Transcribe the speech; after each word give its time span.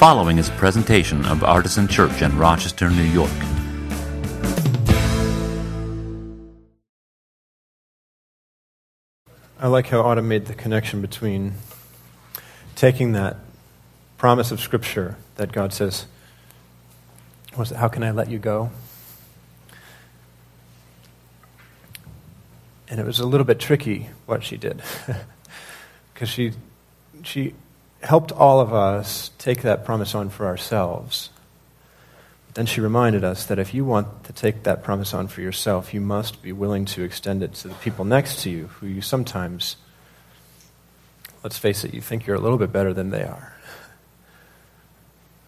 following 0.00 0.38
is 0.38 0.48
a 0.48 0.52
presentation 0.52 1.26
of 1.26 1.44
Artisan 1.44 1.86
Church 1.86 2.22
in 2.22 2.38
Rochester, 2.38 2.88
New 2.88 3.02
York. 3.02 3.30
I 9.58 9.66
like 9.66 9.88
how 9.88 10.00
Autumn 10.00 10.26
made 10.26 10.46
the 10.46 10.54
connection 10.54 11.02
between 11.02 11.52
taking 12.76 13.12
that 13.12 13.36
promise 14.16 14.50
of 14.50 14.58
Scripture 14.58 15.18
that 15.36 15.52
God 15.52 15.74
says, 15.74 16.06
it, 17.58 17.68
How 17.72 17.88
can 17.88 18.02
I 18.02 18.10
let 18.10 18.30
you 18.30 18.38
go? 18.38 18.70
And 22.88 22.98
it 22.98 23.04
was 23.04 23.20
a 23.20 23.26
little 23.26 23.44
bit 23.44 23.58
tricky 23.58 24.08
what 24.24 24.42
she 24.42 24.56
did. 24.56 24.80
Because 26.14 26.30
she, 26.30 26.52
she 27.22 27.54
helped 28.02 28.32
all 28.32 28.60
of 28.60 28.72
us 28.72 29.30
take 29.38 29.62
that 29.62 29.84
promise 29.84 30.14
on 30.14 30.30
for 30.30 30.46
ourselves. 30.46 31.30
But 32.46 32.54
then 32.54 32.66
she 32.66 32.80
reminded 32.80 33.24
us 33.24 33.46
that 33.46 33.58
if 33.58 33.74
you 33.74 33.84
want 33.84 34.24
to 34.24 34.32
take 34.32 34.64
that 34.64 34.82
promise 34.82 35.14
on 35.14 35.28
for 35.28 35.40
yourself, 35.40 35.94
you 35.94 36.00
must 36.00 36.42
be 36.42 36.52
willing 36.52 36.84
to 36.86 37.02
extend 37.02 37.42
it 37.42 37.54
to 37.54 37.68
the 37.68 37.74
people 37.74 38.04
next 38.04 38.42
to 38.42 38.50
you 38.50 38.66
who 38.66 38.86
you 38.86 39.00
sometimes, 39.00 39.76
let's 41.44 41.58
face 41.58 41.84
it, 41.84 41.94
you 41.94 42.00
think 42.00 42.26
you're 42.26 42.36
a 42.36 42.40
little 42.40 42.58
bit 42.58 42.72
better 42.72 42.92
than 42.92 43.10
they 43.10 43.22
are. 43.22 43.54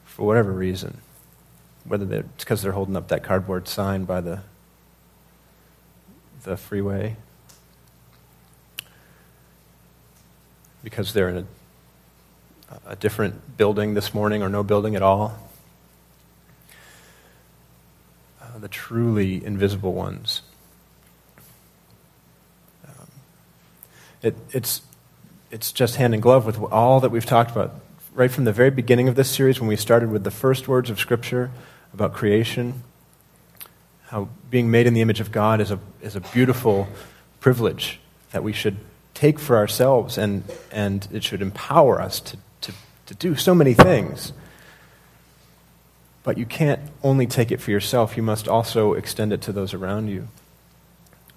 For 0.05 0.27
whatever 0.27 0.53
reason. 0.53 0.99
Whether 1.85 2.17
it's 2.17 2.45
because 2.45 2.63
they're 2.63 2.73
holding 2.73 2.97
up 2.97 3.09
that 3.09 3.25
cardboard 3.25 3.67
sign 3.67 4.05
by 4.05 4.21
the, 4.21 4.43
the 6.45 6.57
freeway 6.57 7.17
because 10.83 11.13
they're 11.13 11.29
in 11.29 11.37
a, 11.39 11.47
a 12.87 12.97
different 12.97 13.57
building 13.57 13.95
this 13.95 14.15
morning 14.15 14.43
or 14.43 14.49
no 14.49 14.63
building 14.63 14.97
at 14.97 15.03
all. 15.03 15.39
Uh, 18.41 18.59
the 18.59 18.69
truly 18.69 19.45
invisible 19.45 19.93
ones. 19.93 20.43
Um, 22.87 23.07
it, 24.23 24.37
it's, 24.53 24.83
it's 25.51 25.73
just 25.73 25.97
hand 25.97 26.15
in 26.15 26.21
glove 26.21 26.47
with 26.47 26.59
all 26.73 27.01
that 27.01 27.11
we've 27.11 27.27
talked 27.27 27.51
about 27.51 27.75
right 28.15 28.31
from 28.31 28.45
the 28.45 28.53
very 28.53 28.71
beginning 28.71 29.09
of 29.09 29.15
this 29.15 29.31
series 29.31 29.59
when 29.59 29.69
we 29.69 29.77
started 29.77 30.11
with 30.11 30.25
the 30.25 30.31
first 30.31 30.69
words 30.69 30.91
of 30.91 30.99
Scripture 30.99 31.51
about 31.95 32.13
creation. 32.13 32.83
How 34.07 34.29
being 34.51 34.71
made 34.71 34.87
in 34.87 34.95
the 34.95 35.01
image 35.01 35.21
of 35.21 35.33
God 35.33 35.61
is 35.61 35.71
a, 35.71 35.79
is 36.03 36.15
a 36.15 36.21
beautiful 36.21 36.89
privilege 37.41 38.01
that 38.33 38.43
we 38.43 38.53
should 38.53 38.77
take 39.15 39.39
for 39.39 39.57
ourselves, 39.57 40.19
and, 40.19 40.45
and 40.71 41.07
it 41.13 41.25
should 41.25 41.43
empower 41.43 42.01
us 42.01 42.21
to, 42.21 42.37
to, 42.63 42.73
to 43.07 43.15
do 43.15 43.37
so 43.37 43.55
many 43.55 43.75
things. 43.75 44.33
But 46.23 46.39
you 46.39 46.47
can't 46.47 46.81
only 47.03 47.27
take 47.27 47.51
it 47.51 47.61
for 47.61 47.71
yourself, 47.71 48.17
you 48.17 48.23
must 48.23 48.49
also 48.49 48.95
extend 48.95 49.33
it 49.33 49.43
to 49.43 49.53
those 49.53 49.75
around 49.75 50.09
you. 50.09 50.29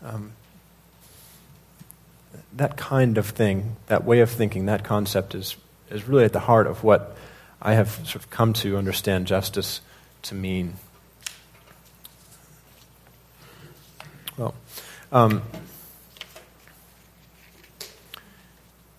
Um, 0.04 0.34
that 2.56 2.78
kind 2.78 3.18
of 3.18 3.28
thing, 3.28 3.76
that 3.88 4.06
way 4.06 4.20
of 4.22 4.30
thinking, 4.30 4.68
that 4.68 4.84
concept 4.84 5.36
is, 5.36 5.56
is 5.90 6.08
really 6.08 6.24
at 6.24 6.34
the 6.34 6.40
heart 6.40 6.68
of 6.68 6.84
what 6.84 7.18
I 7.62 7.74
have 7.74 7.90
sort 7.90 8.16
of 8.16 8.30
come 8.30 8.54
to 8.54 8.78
understand 8.78 9.28
justice 9.28 9.82
to 10.24 10.36
mean. 10.36 10.76
Well, 14.38 14.54
um, 15.12 15.42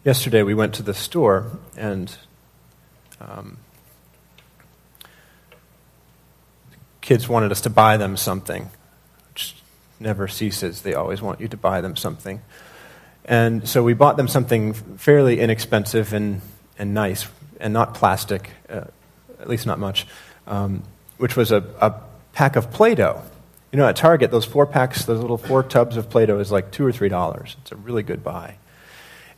yesterday 0.06 0.44
we 0.44 0.54
went 0.54 0.72
to 0.72 0.84
the 0.84 0.94
store 0.94 1.50
and 1.76 2.16
um, 3.20 3.58
kids 7.00 7.28
wanted 7.28 7.50
us 7.50 7.62
to 7.62 7.70
buy 7.70 7.96
them 7.96 8.16
something, 8.16 8.70
which 9.28 9.56
never 9.98 10.28
ceases. 10.28 10.82
They 10.82 10.94
always 10.94 11.20
want 11.20 11.40
you 11.40 11.48
to 11.48 11.56
buy 11.56 11.80
them 11.80 11.96
something. 11.96 12.40
And 13.24 13.68
so 13.68 13.82
we 13.82 13.94
bought 13.94 14.16
them 14.16 14.28
something 14.28 14.74
fairly 14.74 15.40
inexpensive 15.40 16.12
and, 16.12 16.40
and 16.78 16.94
nice, 16.94 17.26
and 17.58 17.72
not 17.72 17.94
plastic, 17.94 18.50
uh, 18.70 18.84
at 19.40 19.48
least 19.48 19.66
not 19.66 19.80
much, 19.80 20.06
um, 20.46 20.84
which 21.16 21.34
was 21.34 21.50
a, 21.50 21.64
a 21.80 21.92
pack 22.32 22.54
of 22.54 22.70
Play 22.70 22.94
Doh. 22.94 23.22
You 23.72 23.78
know, 23.78 23.88
at 23.88 23.96
Target, 23.96 24.30
those 24.30 24.44
four 24.44 24.66
packs, 24.66 25.04
those 25.04 25.18
little 25.18 25.36
four 25.36 25.64
tubs 25.64 25.96
of 25.96 26.08
Play 26.08 26.26
Doh 26.26 26.38
is 26.38 26.52
like 26.52 26.70
two 26.70 26.86
or 26.86 26.92
three 26.92 27.08
dollars. 27.08 27.56
It's 27.62 27.72
a 27.72 27.76
really 27.76 28.04
good 28.04 28.22
buy. 28.22 28.58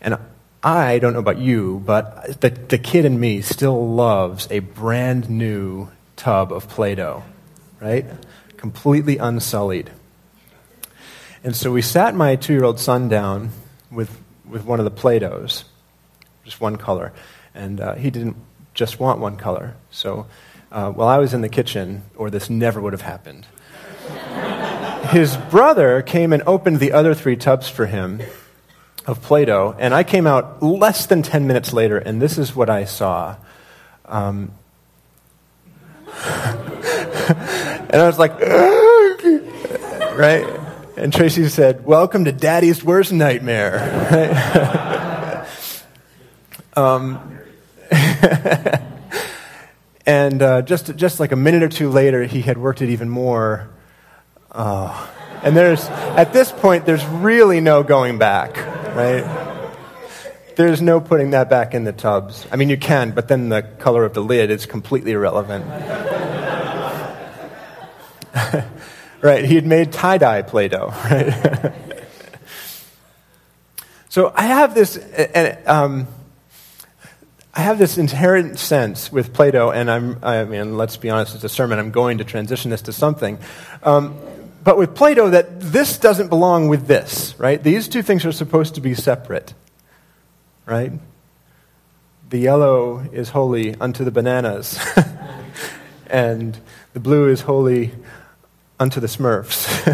And 0.02 0.18
I 0.62 0.98
don't 0.98 1.12
know 1.12 1.20
about 1.20 1.38
you, 1.38 1.80
but 1.84 2.40
the, 2.40 2.50
the 2.50 2.78
kid 2.78 3.04
in 3.04 3.18
me 3.20 3.42
still 3.42 3.94
loves 3.94 4.48
a 4.50 4.58
brand 4.58 5.30
new 5.30 5.88
tub 6.16 6.52
of 6.52 6.68
Play 6.68 6.96
Doh, 6.96 7.22
right? 7.80 8.04
Completely 8.56 9.18
unsullied. 9.18 9.90
And 11.44 11.54
so 11.54 11.70
we 11.70 11.80
sat 11.80 12.16
my 12.16 12.34
two 12.34 12.52
year 12.52 12.64
old 12.64 12.80
son 12.80 13.08
down 13.08 13.50
with, 13.90 14.18
with 14.48 14.64
one 14.64 14.80
of 14.80 14.84
the 14.84 14.90
Play 14.90 15.20
Dohs, 15.20 15.62
just 16.44 16.60
one 16.60 16.76
color. 16.76 17.12
And 17.54 17.80
uh, 17.80 17.94
he 17.94 18.10
didn't 18.10 18.36
just 18.74 18.98
want 18.98 19.20
one 19.20 19.36
color. 19.36 19.76
So 19.92 20.26
uh, 20.72 20.90
while 20.90 21.08
I 21.08 21.18
was 21.18 21.34
in 21.34 21.40
the 21.40 21.48
kitchen, 21.48 22.02
or 22.16 22.30
this 22.30 22.50
never 22.50 22.80
would 22.80 22.92
have 22.92 23.02
happened, 23.02 23.46
his 25.10 25.36
brother 25.36 26.02
came 26.02 26.32
and 26.32 26.42
opened 26.46 26.80
the 26.80 26.90
other 26.90 27.14
three 27.14 27.36
tubs 27.36 27.68
for 27.68 27.86
him 27.86 28.22
of 29.08 29.22
Play 29.22 29.46
Doh, 29.46 29.74
and 29.78 29.94
I 29.94 30.04
came 30.04 30.26
out 30.26 30.62
less 30.62 31.06
than 31.06 31.22
10 31.22 31.46
minutes 31.46 31.72
later, 31.72 31.96
and 31.96 32.20
this 32.20 32.36
is 32.36 32.54
what 32.54 32.68
I 32.68 32.84
saw. 32.84 33.36
Um, 34.04 34.52
and 36.24 37.94
I 37.94 38.06
was 38.06 38.18
like, 38.18 38.38
right? 40.18 40.46
And 40.96 41.12
Tracy 41.12 41.48
said, 41.48 41.86
Welcome 41.86 42.26
to 42.26 42.32
Daddy's 42.32 42.84
worst 42.84 43.12
nightmare. 43.12 45.46
um, 46.76 47.38
and 50.04 50.42
uh, 50.42 50.62
just, 50.62 50.94
just 50.96 51.18
like 51.18 51.32
a 51.32 51.36
minute 51.36 51.62
or 51.62 51.68
two 51.68 51.88
later, 51.88 52.24
he 52.24 52.42
had 52.42 52.58
worked 52.58 52.82
it 52.82 52.90
even 52.90 53.08
more. 53.08 53.70
Uh, 54.50 55.08
and 55.42 55.56
there's, 55.56 55.84
at 55.86 56.32
this 56.32 56.50
point, 56.50 56.84
there's 56.84 57.04
really 57.06 57.60
no 57.60 57.82
going 57.82 58.18
back, 58.18 58.56
right? 58.94 59.24
There's 60.56 60.82
no 60.82 61.00
putting 61.00 61.30
that 61.30 61.48
back 61.48 61.72
in 61.74 61.84
the 61.84 61.92
tubs. 61.92 62.46
I 62.50 62.56
mean, 62.56 62.68
you 62.68 62.76
can, 62.76 63.12
but 63.12 63.28
then 63.28 63.48
the 63.48 63.62
color 63.62 64.04
of 64.04 64.14
the 64.14 64.22
lid 64.22 64.50
is 64.50 64.66
completely 64.66 65.12
irrelevant. 65.12 65.64
right, 69.22 69.44
he 69.44 69.54
had 69.54 69.66
made 69.66 69.92
tie 69.92 70.18
dye 70.18 70.42
Play 70.42 70.68
Doh, 70.68 70.88
right? 71.10 71.74
so 74.08 74.32
I 74.34 74.46
have 74.46 74.74
this, 74.74 74.96
and, 74.96 75.58
um, 75.68 76.08
I 77.54 77.60
have 77.60 77.78
this 77.78 77.98
inherent 77.98 78.58
sense 78.58 79.10
with 79.10 79.32
Play 79.32 79.50
Doh, 79.50 79.70
and 79.70 79.90
I'm, 79.90 80.18
I 80.22 80.44
mean, 80.44 80.76
let's 80.76 80.96
be 80.96 81.10
honest, 81.10 81.34
it's 81.34 81.44
a 81.44 81.48
sermon. 81.48 81.78
I'm 81.78 81.90
going 81.90 82.18
to 82.18 82.24
transition 82.24 82.70
this 82.70 82.82
to 82.82 82.92
something. 82.92 83.38
Um, 83.82 84.16
but 84.68 84.76
with 84.76 84.94
Play 84.94 85.14
Doh, 85.14 85.30
that 85.30 85.62
this 85.62 85.96
doesn't 85.96 86.28
belong 86.28 86.68
with 86.68 86.86
this, 86.86 87.34
right? 87.38 87.62
These 87.62 87.88
two 87.88 88.02
things 88.02 88.26
are 88.26 88.32
supposed 88.32 88.74
to 88.74 88.82
be 88.82 88.92
separate, 88.92 89.54
right? 90.66 90.92
The 92.28 92.36
yellow 92.36 92.98
is 93.10 93.30
holy 93.30 93.74
unto 93.76 94.04
the 94.04 94.10
bananas, 94.10 94.78
and 96.06 96.58
the 96.92 97.00
blue 97.00 97.30
is 97.30 97.40
holy 97.40 97.92
unto 98.78 99.00
the 99.00 99.06
smurfs, 99.06 99.86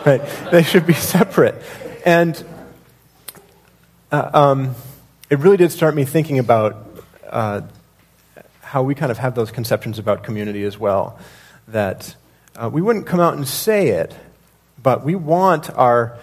right? 0.04 0.50
They 0.50 0.64
should 0.64 0.84
be 0.84 0.94
separate. 0.94 1.62
And 2.04 2.44
uh, 4.10 4.30
um, 4.34 4.74
it 5.30 5.38
really 5.38 5.58
did 5.58 5.70
start 5.70 5.94
me 5.94 6.04
thinking 6.04 6.40
about 6.40 7.04
uh, 7.30 7.60
how 8.62 8.82
we 8.82 8.96
kind 8.96 9.12
of 9.12 9.18
have 9.18 9.36
those 9.36 9.52
conceptions 9.52 10.00
about 10.00 10.24
community 10.24 10.64
as 10.64 10.76
well. 10.76 11.20
That 11.68 12.16
uh, 12.56 12.68
we 12.72 12.82
wouldn't 12.82 13.06
come 13.06 13.20
out 13.20 13.34
and 13.34 13.46
say 13.46 13.88
it, 13.88 14.14
but 14.82 15.04
we 15.04 15.14
want 15.14 15.70
our, 15.70 16.18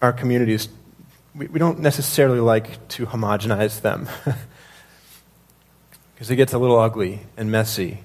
our 0.00 0.12
communities, 0.12 0.68
we, 1.34 1.46
we 1.48 1.58
don't 1.58 1.80
necessarily 1.80 2.40
like 2.40 2.86
to 2.88 3.06
homogenize 3.06 3.80
them 3.80 4.08
because 6.14 6.30
it 6.30 6.36
gets 6.36 6.52
a 6.52 6.58
little 6.58 6.78
ugly 6.78 7.20
and 7.36 7.50
messy 7.50 8.04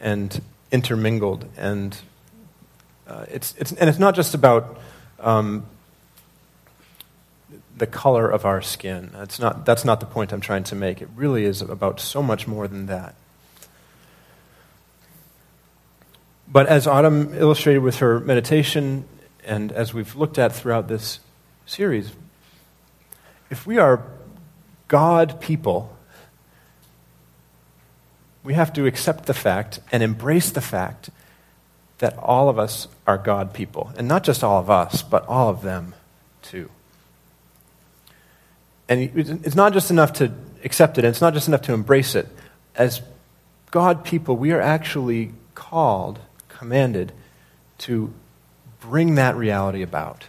and 0.00 0.40
intermingled. 0.72 1.46
And, 1.56 1.96
uh, 3.06 3.26
it's, 3.30 3.54
it's, 3.58 3.72
and 3.72 3.88
it's 3.88 3.98
not 3.98 4.14
just 4.14 4.34
about 4.34 4.78
um, 5.20 5.66
the 7.76 7.86
color 7.86 8.28
of 8.28 8.44
our 8.44 8.62
skin. 8.62 9.10
That's 9.12 9.38
not, 9.38 9.64
that's 9.64 9.84
not 9.84 10.00
the 10.00 10.06
point 10.06 10.32
I'm 10.32 10.40
trying 10.40 10.64
to 10.64 10.74
make. 10.74 11.00
It 11.00 11.08
really 11.14 11.44
is 11.44 11.62
about 11.62 12.00
so 12.00 12.22
much 12.22 12.46
more 12.46 12.66
than 12.66 12.86
that. 12.86 13.14
But 16.54 16.68
as 16.68 16.86
Autumn 16.86 17.34
illustrated 17.34 17.80
with 17.80 17.96
her 17.96 18.20
meditation, 18.20 19.06
and 19.44 19.72
as 19.72 19.92
we've 19.92 20.14
looked 20.14 20.38
at 20.38 20.54
throughout 20.54 20.86
this 20.86 21.18
series, 21.66 22.12
if 23.50 23.66
we 23.66 23.76
are 23.76 24.06
God 24.86 25.40
people, 25.40 25.94
We 28.44 28.52
have 28.54 28.74
to 28.74 28.86
accept 28.86 29.24
the 29.24 29.34
fact 29.34 29.80
and 29.90 30.02
embrace 30.02 30.50
the 30.50 30.60
fact 30.60 31.08
that 31.98 32.16
all 32.18 32.50
of 32.50 32.58
us 32.58 32.86
are 33.06 33.16
God 33.16 33.54
people. 33.54 33.90
And 33.96 34.06
not 34.06 34.22
just 34.22 34.44
all 34.44 34.60
of 34.60 34.68
us, 34.68 35.02
but 35.02 35.26
all 35.26 35.48
of 35.48 35.62
them 35.62 35.94
too. 36.42 36.68
And 38.86 39.10
it's 39.16 39.54
not 39.54 39.72
just 39.72 39.90
enough 39.90 40.12
to 40.14 40.30
accept 40.62 40.98
it, 40.98 41.06
and 41.06 41.10
it's 41.10 41.22
not 41.22 41.32
just 41.32 41.48
enough 41.48 41.62
to 41.62 41.72
embrace 41.72 42.14
it. 42.14 42.28
As 42.76 43.00
God 43.70 44.04
people, 44.04 44.36
we 44.36 44.52
are 44.52 44.60
actually 44.60 45.32
called, 45.54 46.18
commanded, 46.54 47.12
to 47.78 48.12
bring 48.80 49.16
that 49.16 49.36
reality 49.36 49.82
about. 49.82 50.28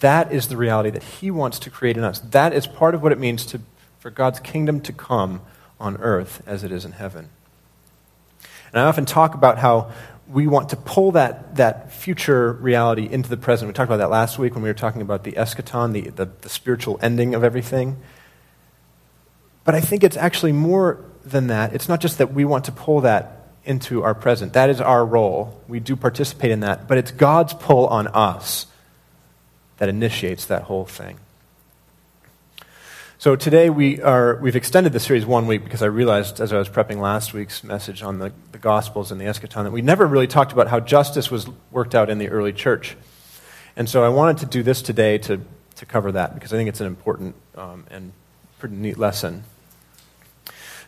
That 0.00 0.32
is 0.32 0.48
the 0.48 0.56
reality 0.56 0.90
that 0.90 1.02
He 1.02 1.30
wants 1.30 1.58
to 1.60 1.70
create 1.70 1.96
in 1.96 2.04
us. 2.04 2.20
That 2.20 2.52
is 2.52 2.66
part 2.66 2.94
of 2.94 3.02
what 3.02 3.12
it 3.12 3.18
means 3.18 3.46
to, 3.46 3.60
for 3.98 4.10
God's 4.10 4.40
kingdom 4.40 4.80
to 4.82 4.92
come 4.92 5.42
on 5.78 5.96
earth 5.98 6.42
as 6.46 6.64
it 6.64 6.72
is 6.72 6.84
in 6.84 6.92
heaven. 6.92 7.28
And 8.72 8.80
I 8.80 8.84
often 8.84 9.04
talk 9.04 9.34
about 9.34 9.58
how 9.58 9.92
we 10.28 10.46
want 10.46 10.70
to 10.70 10.76
pull 10.76 11.12
that, 11.12 11.56
that 11.56 11.92
future 11.92 12.52
reality 12.52 13.08
into 13.10 13.28
the 13.28 13.36
present. 13.36 13.68
We 13.68 13.74
talked 13.74 13.88
about 13.88 13.98
that 13.98 14.10
last 14.10 14.38
week 14.38 14.54
when 14.54 14.62
we 14.62 14.70
were 14.70 14.74
talking 14.74 15.02
about 15.02 15.24
the 15.24 15.32
eschaton, 15.32 15.92
the, 15.92 16.10
the, 16.10 16.30
the 16.40 16.48
spiritual 16.48 16.98
ending 17.02 17.34
of 17.34 17.44
everything. 17.44 17.98
But 19.64 19.74
I 19.74 19.80
think 19.80 20.02
it's 20.02 20.16
actually 20.16 20.52
more 20.52 21.04
than 21.24 21.48
that. 21.48 21.74
It's 21.74 21.88
not 21.88 22.00
just 22.00 22.18
that 22.18 22.32
we 22.32 22.44
want 22.44 22.64
to 22.64 22.72
pull 22.72 23.02
that 23.02 23.41
into 23.64 24.02
our 24.02 24.14
present. 24.14 24.52
That 24.52 24.70
is 24.70 24.80
our 24.80 25.04
role. 25.04 25.60
We 25.68 25.80
do 25.80 25.96
participate 25.96 26.50
in 26.50 26.60
that. 26.60 26.88
But 26.88 26.98
it's 26.98 27.10
God's 27.10 27.54
pull 27.54 27.86
on 27.86 28.08
us 28.08 28.66
that 29.78 29.88
initiates 29.88 30.46
that 30.46 30.62
whole 30.62 30.84
thing. 30.84 31.18
So 33.18 33.36
today 33.36 33.70
we 33.70 34.02
are, 34.02 34.36
we've 34.36 34.56
extended 34.56 34.92
the 34.92 34.98
series 34.98 35.24
one 35.24 35.46
week 35.46 35.62
because 35.62 35.80
I 35.80 35.86
realized 35.86 36.40
as 36.40 36.52
I 36.52 36.58
was 36.58 36.68
prepping 36.68 36.98
last 36.98 37.32
week's 37.32 37.62
message 37.62 38.02
on 38.02 38.18
the, 38.18 38.32
the 38.50 38.58
Gospels 38.58 39.12
and 39.12 39.20
the 39.20 39.26
Eschaton 39.26 39.62
that 39.62 39.70
we 39.70 39.80
never 39.80 40.06
really 40.06 40.26
talked 40.26 40.50
about 40.52 40.66
how 40.66 40.80
justice 40.80 41.30
was 41.30 41.46
worked 41.70 41.94
out 41.94 42.10
in 42.10 42.18
the 42.18 42.28
early 42.30 42.52
church. 42.52 42.96
And 43.76 43.88
so 43.88 44.02
I 44.02 44.08
wanted 44.08 44.38
to 44.38 44.46
do 44.46 44.64
this 44.64 44.82
today 44.82 45.18
to, 45.18 45.40
to 45.76 45.86
cover 45.86 46.10
that 46.12 46.34
because 46.34 46.52
I 46.52 46.56
think 46.56 46.68
it's 46.68 46.80
an 46.80 46.88
important 46.88 47.36
um, 47.54 47.86
and 47.92 48.12
pretty 48.58 48.74
neat 48.74 48.98
lesson. 48.98 49.44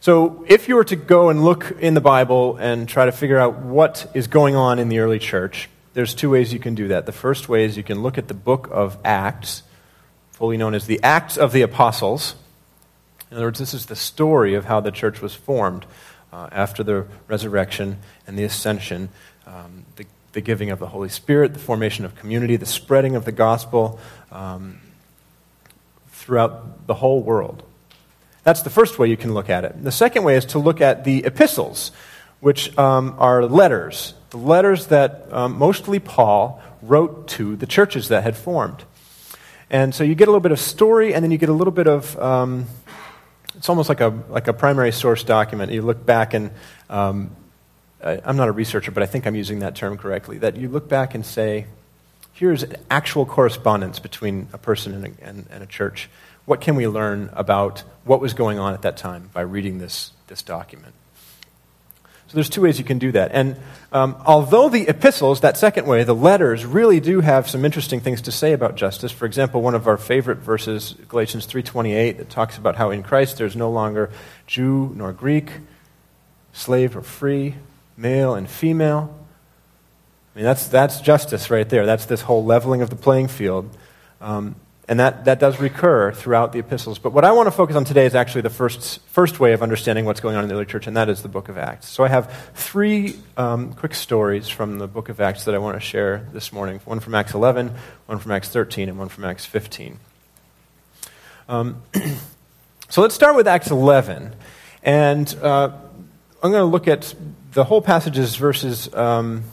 So 0.04 0.44
if 0.46 0.68
you 0.68 0.74
were 0.74 0.84
to 0.84 0.96
go 0.96 1.30
and 1.30 1.42
look 1.42 1.78
in 1.80 1.94
the 1.94 2.00
Bible 2.02 2.58
and 2.58 2.86
try 2.86 3.06
to 3.06 3.10
figure 3.10 3.38
out 3.38 3.60
what 3.60 4.06
is 4.12 4.26
going 4.26 4.54
on 4.54 4.78
in 4.78 4.90
the 4.90 4.98
early 4.98 5.18
church, 5.18 5.70
there's 5.94 6.12
two 6.12 6.28
ways 6.28 6.52
you 6.52 6.58
can 6.58 6.74
do 6.74 6.88
that. 6.88 7.06
The 7.06 7.12
first 7.12 7.48
way 7.48 7.64
is 7.64 7.78
you 7.78 7.82
can 7.82 8.02
look 8.02 8.18
at 8.18 8.28
the 8.28 8.34
book 8.34 8.68
of 8.70 8.98
Acts 9.02 9.62
fully 10.32 10.58
known 10.58 10.74
as 10.74 10.86
the 10.86 11.00
Acts 11.02 11.38
of 11.38 11.52
the 11.52 11.62
Apostles. 11.62 12.34
In 13.30 13.38
other 13.38 13.46
words, 13.46 13.58
this 13.58 13.72
is 13.72 13.86
the 13.86 13.96
story 13.96 14.52
of 14.52 14.66
how 14.66 14.78
the 14.78 14.90
church 14.90 15.22
was 15.22 15.34
formed 15.34 15.86
uh, 16.34 16.50
after 16.52 16.82
the 16.82 17.06
resurrection 17.26 17.96
and 18.26 18.38
the 18.38 18.44
ascension, 18.44 19.08
um, 19.46 19.86
the, 19.96 20.04
the, 20.32 20.42
giving 20.42 20.70
of 20.70 20.80
the 20.80 20.88
Holy 20.88 21.08
Spirit, 21.08 21.54
the 21.54 21.60
formation 21.60 22.04
of 22.04 22.14
community, 22.14 22.56
the 22.56 22.66
spreading 22.66 23.16
of 23.16 23.24
the 23.24 23.32
gospel 23.32 23.98
um, 24.30 24.82
throughout 26.08 26.86
the 26.86 26.92
whole 26.92 27.22
world. 27.22 27.62
That's 28.44 28.62
the 28.62 28.70
first 28.70 28.98
way 28.98 29.08
you 29.08 29.16
can 29.16 29.34
look 29.34 29.50
at 29.50 29.64
it. 29.64 29.82
The 29.82 29.92
second 29.92 30.22
way 30.24 30.36
is 30.36 30.44
to 30.46 30.58
look 30.58 30.80
at 30.80 31.04
the 31.04 31.24
epistles, 31.24 31.90
which 32.40 32.76
um, 32.78 33.16
are 33.18 33.44
letters, 33.44 34.14
the 34.30 34.36
letters 34.36 34.88
that 34.88 35.26
um, 35.32 35.58
mostly 35.58 35.98
Paul 35.98 36.62
wrote 36.82 37.26
to 37.28 37.56
the 37.56 37.66
churches 37.66 38.08
that 38.08 38.22
had 38.22 38.36
formed. 38.36 38.84
And 39.70 39.94
so 39.94 40.04
you 40.04 40.14
get 40.14 40.28
a 40.28 40.30
little 40.30 40.40
bit 40.40 40.52
of 40.52 40.60
story, 40.60 41.14
and 41.14 41.24
then 41.24 41.30
you 41.30 41.38
get 41.38 41.48
a 41.48 41.54
little 41.54 41.72
bit 41.72 41.88
of. 41.88 42.18
Um, 42.18 42.66
it's 43.56 43.68
almost 43.68 43.88
like 43.88 44.00
a 44.00 44.08
like 44.28 44.46
a 44.46 44.52
primary 44.52 44.92
source 44.92 45.24
document. 45.24 45.72
You 45.72 45.82
look 45.82 46.04
back 46.04 46.34
and 46.34 46.50
um, 46.90 47.30
I, 48.04 48.20
I'm 48.24 48.36
not 48.36 48.48
a 48.48 48.52
researcher, 48.52 48.90
but 48.90 49.02
I 49.02 49.06
think 49.06 49.26
I'm 49.26 49.34
using 49.34 49.60
that 49.60 49.74
term 49.74 49.96
correctly. 49.96 50.38
That 50.38 50.56
you 50.56 50.68
look 50.68 50.88
back 50.88 51.14
and 51.14 51.24
say, 51.24 51.66
here's 52.34 52.64
actual 52.90 53.24
correspondence 53.24 53.98
between 54.00 54.48
a 54.52 54.58
person 54.58 54.92
and 54.94 55.06
a, 55.06 55.26
and, 55.26 55.46
and 55.50 55.62
a 55.62 55.66
church. 55.66 56.10
What 56.46 56.60
can 56.60 56.76
we 56.76 56.86
learn 56.86 57.30
about 57.32 57.84
what 58.04 58.20
was 58.20 58.34
going 58.34 58.58
on 58.58 58.74
at 58.74 58.82
that 58.82 58.96
time 58.96 59.30
by 59.32 59.40
reading 59.40 59.78
this, 59.78 60.12
this 60.26 60.42
document? 60.42 60.94
So 62.26 62.34
there's 62.34 62.50
two 62.50 62.62
ways 62.62 62.78
you 62.78 62.84
can 62.84 62.98
do 62.98 63.12
that. 63.12 63.32
And 63.32 63.56
um, 63.92 64.16
although 64.26 64.68
the 64.68 64.88
epistles, 64.88 65.40
that 65.42 65.56
second 65.56 65.86
way, 65.86 66.04
the 66.04 66.14
letters, 66.14 66.64
really 66.64 66.98
do 66.98 67.20
have 67.20 67.48
some 67.48 67.64
interesting 67.64 68.00
things 68.00 68.22
to 68.22 68.32
say 68.32 68.52
about 68.52 68.76
justice. 68.76 69.12
For 69.12 69.24
example, 69.24 69.62
one 69.62 69.74
of 69.74 69.86
our 69.86 69.96
favorite 69.96 70.38
verses, 70.38 70.94
Galatians 71.08 71.46
3.28, 71.46 72.16
that 72.16 72.30
talks 72.30 72.58
about 72.58 72.76
how 72.76 72.90
in 72.90 73.02
Christ 73.02 73.38
there's 73.38 73.56
no 73.56 73.70
longer 73.70 74.10
Jew 74.46 74.92
nor 74.96 75.12
Greek, 75.12 75.50
slave 76.52 76.96
or 76.96 77.02
free, 77.02 77.54
male 77.96 78.34
and 78.34 78.48
female. 78.48 79.14
I 80.34 80.38
mean, 80.38 80.44
that's, 80.44 80.66
that's 80.66 81.00
justice 81.00 81.50
right 81.50 81.68
there. 81.68 81.86
That's 81.86 82.06
this 82.06 82.22
whole 82.22 82.44
leveling 82.44 82.82
of 82.82 82.90
the 82.90 82.96
playing 82.96 83.28
field. 83.28 83.70
Um, 84.20 84.56
and 84.86 85.00
that, 85.00 85.24
that 85.24 85.38
does 85.38 85.60
recur 85.60 86.12
throughout 86.12 86.52
the 86.52 86.58
epistles. 86.58 86.98
But 86.98 87.12
what 87.12 87.24
I 87.24 87.32
want 87.32 87.46
to 87.46 87.50
focus 87.50 87.74
on 87.74 87.84
today 87.84 88.04
is 88.04 88.14
actually 88.14 88.42
the 88.42 88.50
first, 88.50 89.00
first 89.06 89.40
way 89.40 89.52
of 89.54 89.62
understanding 89.62 90.04
what's 90.04 90.20
going 90.20 90.36
on 90.36 90.42
in 90.42 90.48
the 90.48 90.54
early 90.54 90.66
church, 90.66 90.86
and 90.86 90.96
that 90.96 91.08
is 91.08 91.22
the 91.22 91.28
book 91.28 91.48
of 91.48 91.56
Acts. 91.56 91.88
So 91.88 92.04
I 92.04 92.08
have 92.08 92.50
three 92.54 93.16
um, 93.36 93.72
quick 93.72 93.94
stories 93.94 94.48
from 94.48 94.78
the 94.78 94.86
book 94.86 95.08
of 95.08 95.20
Acts 95.20 95.44
that 95.44 95.54
I 95.54 95.58
want 95.58 95.76
to 95.76 95.80
share 95.80 96.28
this 96.32 96.52
morning 96.52 96.80
one 96.84 97.00
from 97.00 97.14
Acts 97.14 97.32
11, 97.32 97.74
one 98.06 98.18
from 98.18 98.32
Acts 98.32 98.50
13, 98.50 98.90
and 98.90 98.98
one 98.98 99.08
from 99.08 99.24
Acts 99.24 99.46
15. 99.46 99.98
Um, 101.48 101.82
so 102.90 103.00
let's 103.00 103.14
start 103.14 103.36
with 103.36 103.48
Acts 103.48 103.70
11. 103.70 104.34
And 104.82 105.34
uh, 105.40 105.70
I'm 106.42 106.50
going 106.50 106.60
to 106.60 106.64
look 106.64 106.88
at 106.88 107.14
the 107.52 107.64
whole 107.64 107.80
passages 107.80 108.36
verses. 108.36 108.92
Um, 108.92 109.44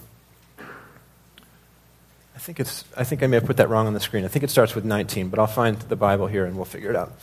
think, 2.41 2.59
it's, 2.59 2.83
I 2.97 3.03
think 3.03 3.21
I 3.21 3.27
may 3.27 3.35
have 3.37 3.45
put 3.45 3.57
that 3.57 3.69
wrong 3.69 3.85
on 3.85 3.93
the 3.93 3.99
screen. 3.99 4.25
I 4.25 4.27
think 4.27 4.41
it 4.43 4.49
starts 4.49 4.73
with 4.73 4.83
19, 4.83 5.29
but 5.29 5.37
I'll 5.37 5.45
find 5.45 5.77
the 5.77 5.95
Bible 5.95 6.25
here 6.25 6.45
and 6.45 6.55
we'll 6.55 6.65
figure 6.65 6.89
it 6.89 6.95
out. 6.95 7.13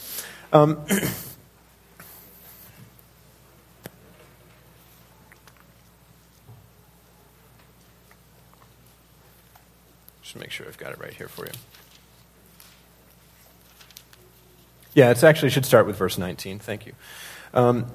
Um, 0.53 0.81
just 10.23 10.37
make 10.37 10.53
sure 10.53 10.69
I've 10.69 10.79
got 10.79 10.93
it 10.93 11.01
right 11.01 11.13
here 11.13 11.27
for 11.27 11.47
you. 11.47 11.53
Yeah, 14.95 15.11
it 15.11 15.25
actually 15.25 15.51
should 15.51 15.67
start 15.67 15.87
with 15.87 15.97
verse 15.97 16.17
19. 16.17 16.61
Thank 16.61 16.87
you. 16.87 16.93
Um, 17.53 17.87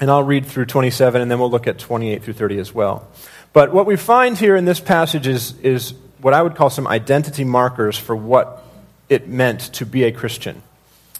and 0.00 0.10
I'll 0.10 0.24
read 0.24 0.46
through 0.46 0.64
27, 0.64 1.20
and 1.20 1.30
then 1.30 1.38
we'll 1.38 1.50
look 1.50 1.66
at 1.66 1.78
28 1.78 2.22
through 2.22 2.34
30 2.34 2.58
as 2.58 2.74
well. 2.74 3.06
But 3.52 3.70
what 3.72 3.84
we 3.84 3.96
find 3.96 4.38
here 4.38 4.56
in 4.56 4.64
this 4.64 4.80
passage 4.80 5.26
is, 5.26 5.58
is 5.60 5.92
what 6.20 6.34
I 6.34 6.42
would 6.42 6.54
call 6.54 6.70
some 6.70 6.86
identity 6.86 7.44
markers 7.44 7.96
for 7.96 8.16
what 8.16 8.64
it 9.08 9.28
meant 9.28 9.60
to 9.74 9.86
be 9.86 10.04
a 10.04 10.12
Christian. 10.12 10.62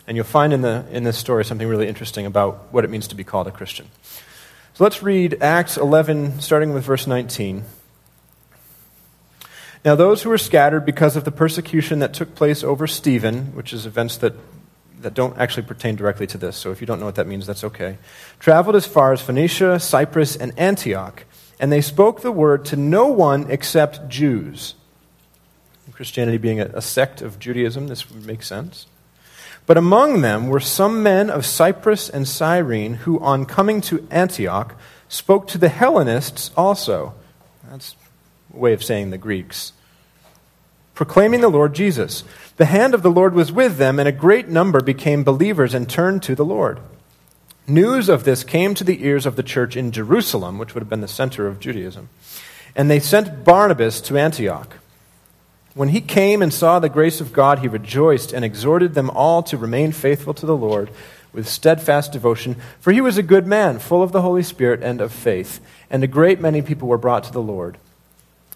And 0.07 0.17
you'll 0.17 0.25
find 0.25 0.53
in, 0.53 0.63
the, 0.63 0.85
in 0.91 1.05
this 1.05 1.19
story 1.19 1.45
something 1.45 1.69
really 1.69 1.87
interesting 1.87 2.27
about 2.27 2.73
what 2.73 2.85
it 2.85 2.91
means 2.91 3.09
to 3.09 3.15
be 3.15 3.25
called 3.25 3.47
a 3.47 3.51
Christian. 3.51 3.87
So 4.75 4.85
let's 4.85 5.03
read 5.03 5.43
Acts 5.43 5.77
11, 5.77 6.41
starting 6.41 6.73
with 6.73 6.85
verse 6.85 7.07
19. 7.07 7.65
Now, 9.85 9.95
those 9.95 10.23
who 10.23 10.31
were 10.31 10.39
scattered 10.39 10.85
because 10.85 11.17
of 11.17 11.25
the 11.25 11.31
persecution 11.31 11.99
that 12.01 12.15
took 12.15 12.35
place 12.35 12.65
over 12.65 12.87
Stephen, 12.87 13.55
which 13.55 13.73
is 13.73 13.87
events 13.87 14.17
that, 14.19 14.35
that 15.01 15.15
don't 15.15 15.37
actually 15.39 15.65
pertain 15.65 15.95
directly 15.95 16.27
to 16.29 16.39
this, 16.39 16.57
so 16.57 16.71
if 16.71 16.81
you 16.81 16.87
don't 16.87 17.01
know 17.01 17.07
what 17.07 17.15
that 17.15 17.27
means, 17.27 17.47
that's 17.47 17.65
okay, 17.65 17.99
traveled 18.39 18.77
as 18.77 18.87
far 18.87 19.13
as 19.13 19.21
Phoenicia, 19.21 19.79
Cyprus, 19.79 20.37
and 20.37 20.53
Antioch, 20.59 21.25
and 21.61 21.71
they 21.71 21.81
spoke 21.81 22.23
the 22.23 22.33
word 22.33 22.65
to 22.67 22.77
no 22.77 23.07
one 23.07 23.51
except 23.51 24.09
Jews. 24.09 24.75
Christianity 25.99 26.39
being 26.39 26.61
a, 26.61 26.67
a 26.75 26.81
sect 26.81 27.23
of 27.23 27.41
Judaism, 27.41 27.89
this 27.89 28.09
would 28.09 28.25
make 28.25 28.45
sense. 28.45 28.87
But 29.67 29.77
among 29.77 30.21
them 30.21 30.47
were 30.47 30.61
some 30.61 31.03
men 31.03 31.29
of 31.29 31.45
Cyprus 31.45 32.09
and 32.09 32.29
Cyrene 32.29 32.95
who, 32.95 33.19
on 33.19 33.45
coming 33.45 33.81
to 33.81 34.07
Antioch, 34.09 34.77
spoke 35.09 35.49
to 35.49 35.59
the 35.59 35.69
Hellenists 35.69 36.53
also. 36.57 37.15
That's 37.69 37.97
a 38.55 38.57
way 38.57 38.73
of 38.75 38.85
saying 38.85 39.11
the 39.11 39.19
Greeks. 39.19 39.73
Proclaiming 40.95 41.41
the 41.41 41.49
Lord 41.49 41.75
Jesus. 41.75 42.23
The 42.59 42.67
hand 42.67 42.95
of 42.95 43.03
the 43.03 43.11
Lord 43.11 43.35
was 43.35 43.51
with 43.51 43.77
them, 43.79 43.99
and 43.99 44.09
a 44.09 44.13
great 44.13 44.47
number 44.47 44.81
became 44.81 45.25
believers 45.25 45.75
and 45.75 45.91
turned 45.91 46.23
to 46.23 46.37
the 46.37 46.45
Lord. 46.45 46.79
News 47.67 48.09
of 48.09 48.23
this 48.23 48.45
came 48.45 48.73
to 48.75 48.85
the 48.85 49.05
ears 49.05 49.27
of 49.27 49.35
the 49.35 49.43
church 49.43 49.77
in 49.77 49.91
Jerusalem, 49.91 50.59
which 50.59 50.75
would 50.75 50.83
have 50.83 50.89
been 50.89 51.01
the 51.01 51.09
center 51.09 51.49
of 51.49 51.59
Judaism. 51.59 52.09
And 52.77 52.89
they 52.89 53.01
sent 53.01 53.45
Barnabas 53.45 54.01
to 54.03 54.17
Antioch. 54.17 54.77
When 55.79 55.91
he 55.91 56.01
came 56.01 56.43
and 56.43 56.53
saw 56.53 56.81
the 56.81 56.89
grace 56.89 57.21
of 57.21 57.33
God, 57.33 57.61
he 57.61 57.69
rejoiced 57.69 58.33
and 58.33 58.45
exhorted 58.45 58.95
them 58.95 59.11
all 59.11 59.45
to 59.45 59.57
remain 59.57 59.93
faithful 59.93 60.35
to 60.35 60.45
the 60.45 60.57
Lord 60.57 60.91
with 61.33 61.49
steadfast 61.49 62.11
devotion, 62.11 62.57
for 62.81 62.93
he 62.93 63.01
was 63.01 63.17
a 63.17 63.23
good 63.23 63.47
man, 63.47 63.79
full 63.79 64.03
of 64.03 64.11
the 64.11 64.23
Holy 64.23 64.43
Spirit 64.43 64.83
and 64.83 65.01
of 65.01 65.13
faith, 65.13 65.61
and 65.89 66.03
a 66.03 66.09
great 66.09 66.41
many 66.41 66.63
people 66.63 66.89
were 66.89 66.99
brought 66.99 67.23
to 67.23 67.33
the 67.33 67.41
Lord. 67.41 67.79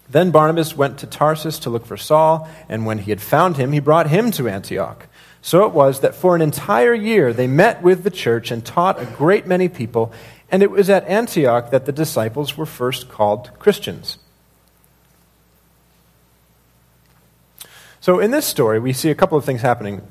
Then 0.09 0.31
Barnabas 0.31 0.75
went 0.75 0.97
to 0.97 1.07
Tarsus 1.07 1.59
to 1.59 1.69
look 1.69 1.85
for 1.85 1.95
Saul, 1.95 2.45
and 2.67 2.85
when 2.85 2.97
he 2.97 3.11
had 3.11 3.21
found 3.21 3.55
him, 3.55 3.71
he 3.71 3.79
brought 3.79 4.09
him 4.09 4.29
to 4.31 4.49
Antioch. 4.49 5.07
So 5.41 5.65
it 5.65 5.71
was 5.71 6.01
that 6.01 6.15
for 6.15 6.35
an 6.35 6.41
entire 6.41 6.93
year 6.93 7.31
they 7.31 7.47
met 7.47 7.81
with 7.81 8.03
the 8.03 8.11
church 8.11 8.51
and 8.51 8.65
taught 8.65 9.01
a 9.01 9.05
great 9.05 9.47
many 9.47 9.69
people, 9.69 10.11
And 10.51 10.61
it 10.61 10.71
was 10.71 10.89
at 10.89 11.07
Antioch 11.07 11.71
that 11.71 11.85
the 11.85 11.93
disciples 11.93 12.57
were 12.57 12.65
first 12.65 13.07
called 13.07 13.49
Christians. 13.59 14.17
So 18.03 18.19
in 18.19 18.31
this 18.31 18.45
story, 18.45 18.79
we 18.79 18.91
see 18.91 19.11
a 19.11 19.15
couple 19.15 19.37
of 19.37 19.45
things 19.45 19.61
happening. 19.61 20.01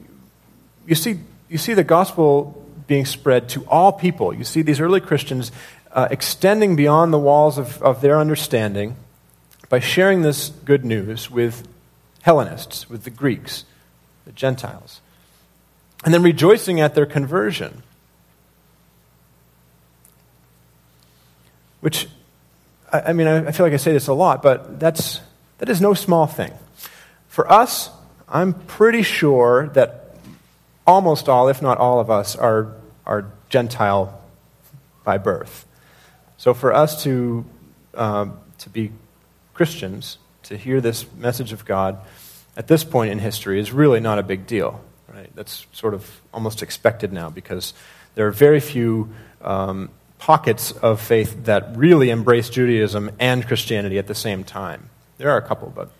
You 0.86 0.94
see, 0.94 1.20
you 1.50 1.58
see 1.58 1.74
the 1.74 1.84
gospel 1.84 2.66
being 2.86 3.04
spread 3.04 3.50
to 3.50 3.66
all 3.66 3.92
people. 3.92 4.32
You 4.32 4.44
see 4.44 4.62
these 4.62 4.80
early 4.80 4.98
Christians 4.98 5.52
uh, 5.92 6.08
extending 6.10 6.74
beyond 6.74 7.12
the 7.12 7.18
walls 7.18 7.58
of, 7.58 7.82
of 7.82 8.00
their 8.00 8.18
understanding 8.18 8.96
by 9.68 9.80
sharing 9.80 10.22
this 10.22 10.48
good 10.48 10.86
news 10.86 11.30
with 11.30 11.68
Hellenists, 12.22 12.88
with 12.88 13.04
the 13.04 13.10
Greeks, 13.10 13.66
the 14.24 14.32
Gentiles, 14.32 15.02
and 16.02 16.14
then 16.14 16.22
rejoicing 16.22 16.80
at 16.80 16.94
their 16.94 17.04
conversion. 17.04 17.82
Which, 21.80 22.08
I, 22.90 23.00
I 23.00 23.12
mean, 23.12 23.26
I, 23.26 23.48
I 23.48 23.52
feel 23.52 23.66
like 23.66 23.74
I 23.74 23.76
say 23.76 23.92
this 23.92 24.08
a 24.08 24.14
lot, 24.14 24.42
but 24.42 24.80
that's, 24.80 25.20
that 25.58 25.68
is 25.68 25.82
no 25.82 25.92
small 25.92 26.26
thing. 26.26 26.54
For 27.32 27.50
us, 27.50 27.88
I'm 28.28 28.52
pretty 28.52 29.02
sure 29.02 29.68
that 29.68 30.18
almost 30.86 31.30
all, 31.30 31.48
if 31.48 31.62
not 31.62 31.78
all 31.78 31.98
of 31.98 32.10
us, 32.10 32.36
are, 32.36 32.74
are 33.06 33.24
Gentile 33.48 34.22
by 35.02 35.16
birth. 35.16 35.64
So 36.36 36.52
for 36.52 36.74
us 36.74 37.02
to, 37.04 37.46
um, 37.94 38.38
to 38.58 38.68
be 38.68 38.92
Christians, 39.54 40.18
to 40.42 40.58
hear 40.58 40.82
this 40.82 41.10
message 41.14 41.54
of 41.54 41.64
God 41.64 42.00
at 42.54 42.68
this 42.68 42.84
point 42.84 43.12
in 43.12 43.18
history 43.18 43.58
is 43.58 43.72
really 43.72 43.98
not 43.98 44.18
a 44.18 44.22
big 44.22 44.46
deal. 44.46 44.84
Right? 45.08 45.34
That's 45.34 45.66
sort 45.72 45.94
of 45.94 46.20
almost 46.34 46.62
expected 46.62 47.14
now 47.14 47.30
because 47.30 47.72
there 48.14 48.26
are 48.26 48.30
very 48.30 48.60
few 48.60 49.08
um, 49.40 49.88
pockets 50.18 50.72
of 50.72 51.00
faith 51.00 51.46
that 51.46 51.78
really 51.78 52.10
embrace 52.10 52.50
Judaism 52.50 53.10
and 53.18 53.46
Christianity 53.46 53.96
at 53.96 54.06
the 54.06 54.14
same 54.14 54.44
time. 54.44 54.90
There 55.16 55.30
are 55.30 55.38
a 55.38 55.42
couple, 55.48 55.72
but. 55.74 55.90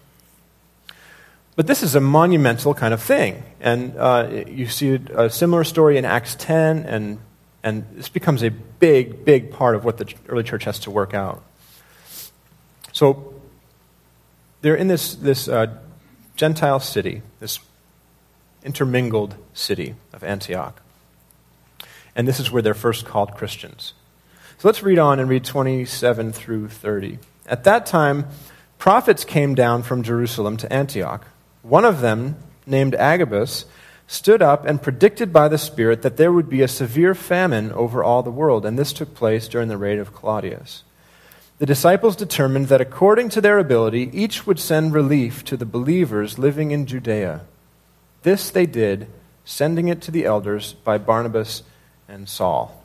But 1.55 1.67
this 1.67 1.83
is 1.83 1.95
a 1.95 2.01
monumental 2.01 2.75
kind 2.75 2.95
of 2.95 3.03
thing. 3.03 3.43
And 3.61 3.97
uh, 3.97 4.45
you 4.47 4.67
see 4.67 4.95
a 5.15 5.29
similar 5.29 5.65
story 5.65 5.99
in 5.99 6.05
Acts 6.05 6.35
10, 6.37 6.85
and, 6.85 7.19
and 7.63 7.87
this 7.95 8.09
becomes 8.09 8.43
a 8.43 8.51
big, 8.51 9.25
big 9.25 9.51
part 9.53 9.75
of 9.75 9.85
what 9.85 9.99
the 9.99 10.13
early 10.29 10.45
church 10.45 10.65
has 10.65 10.79
to 10.81 10.91
work 10.91 11.13
out. 11.13 11.43
So 12.93 13.35
they're 14.63 14.77
in 14.77 14.89
this, 14.89 15.15
this 15.15 15.49
uh, 15.49 15.79
Gentile 16.37 16.81
city, 16.81 17.23
this 17.41 17.59
intermingled 18.65 19.35
city 19.53 19.95
of 20.13 20.25
Antioch. 20.25 20.81
And 22.15 22.27
this 22.27 22.41
is 22.41 22.51
where 22.51 22.63
they're 22.63 22.75
first 22.75 23.05
called 23.05 23.35
Christians. 23.35 23.95
So 24.59 24.69
let's 24.69 24.83
read 24.83 24.99
on 24.99 25.19
and 25.19 25.29
read 25.29 25.45
27 25.45 26.33
through 26.33 26.69
30. 26.69 27.19
At 27.47 27.65
that 27.65 27.85
time, 27.87 28.27
prophets 28.79 29.25
came 29.25 29.55
down 29.55 29.83
from 29.83 30.03
Jerusalem 30.03 30.57
to 30.59 30.73
Antioch. 30.73 31.27
One 31.63 31.85
of 31.85 32.01
them, 32.01 32.37
named 32.67 32.95
Agabus, 32.95 33.65
stood 34.07 34.43
up 34.43 34.67
and 34.67 34.83
predicted 34.83 35.33
by 35.33 35.49
the 35.49 35.59
Spirit 35.59 36.03
that 36.03 36.17
there 36.17 36.33
would 36.33 36.49
be 36.49 36.63
a 36.63 36.69
severe 36.69 37.15
famine 37.15 37.73
over 37.73 38.05
all 38.05 38.23
the 38.23 38.31
world, 38.31 38.67
and 38.67 38.79
this 38.79 38.93
took 38.93 39.15
place 39.15 39.49
during 39.49 39.69
the 39.69 39.79
reign 39.79 39.99
of 39.99 40.13
Claudius. 40.13 40.83
The 41.59 41.67
disciples 41.67 42.17
determined 42.17 42.67
that 42.69 42.81
according 42.81 43.29
to 43.31 43.41
their 43.41 43.59
ability, 43.59 44.11
each 44.13 44.47
would 44.47 44.59
send 44.59 44.93
relief 44.93 45.45
to 45.45 45.57
the 45.57 45.65
believers 45.65 46.39
living 46.39 46.73
in 46.73 46.87
Judea. 46.87 47.43
This 48.23 48.51
they 48.51 48.67
did, 48.67 49.07
sending 49.45 49.89
it 49.89 50.03
to 50.03 50.11
the 50.11 50.25
elders 50.25 50.73
by 50.73 50.99
Barnabas 50.99 51.63
and 52.09 52.29
Saul. 52.29 52.83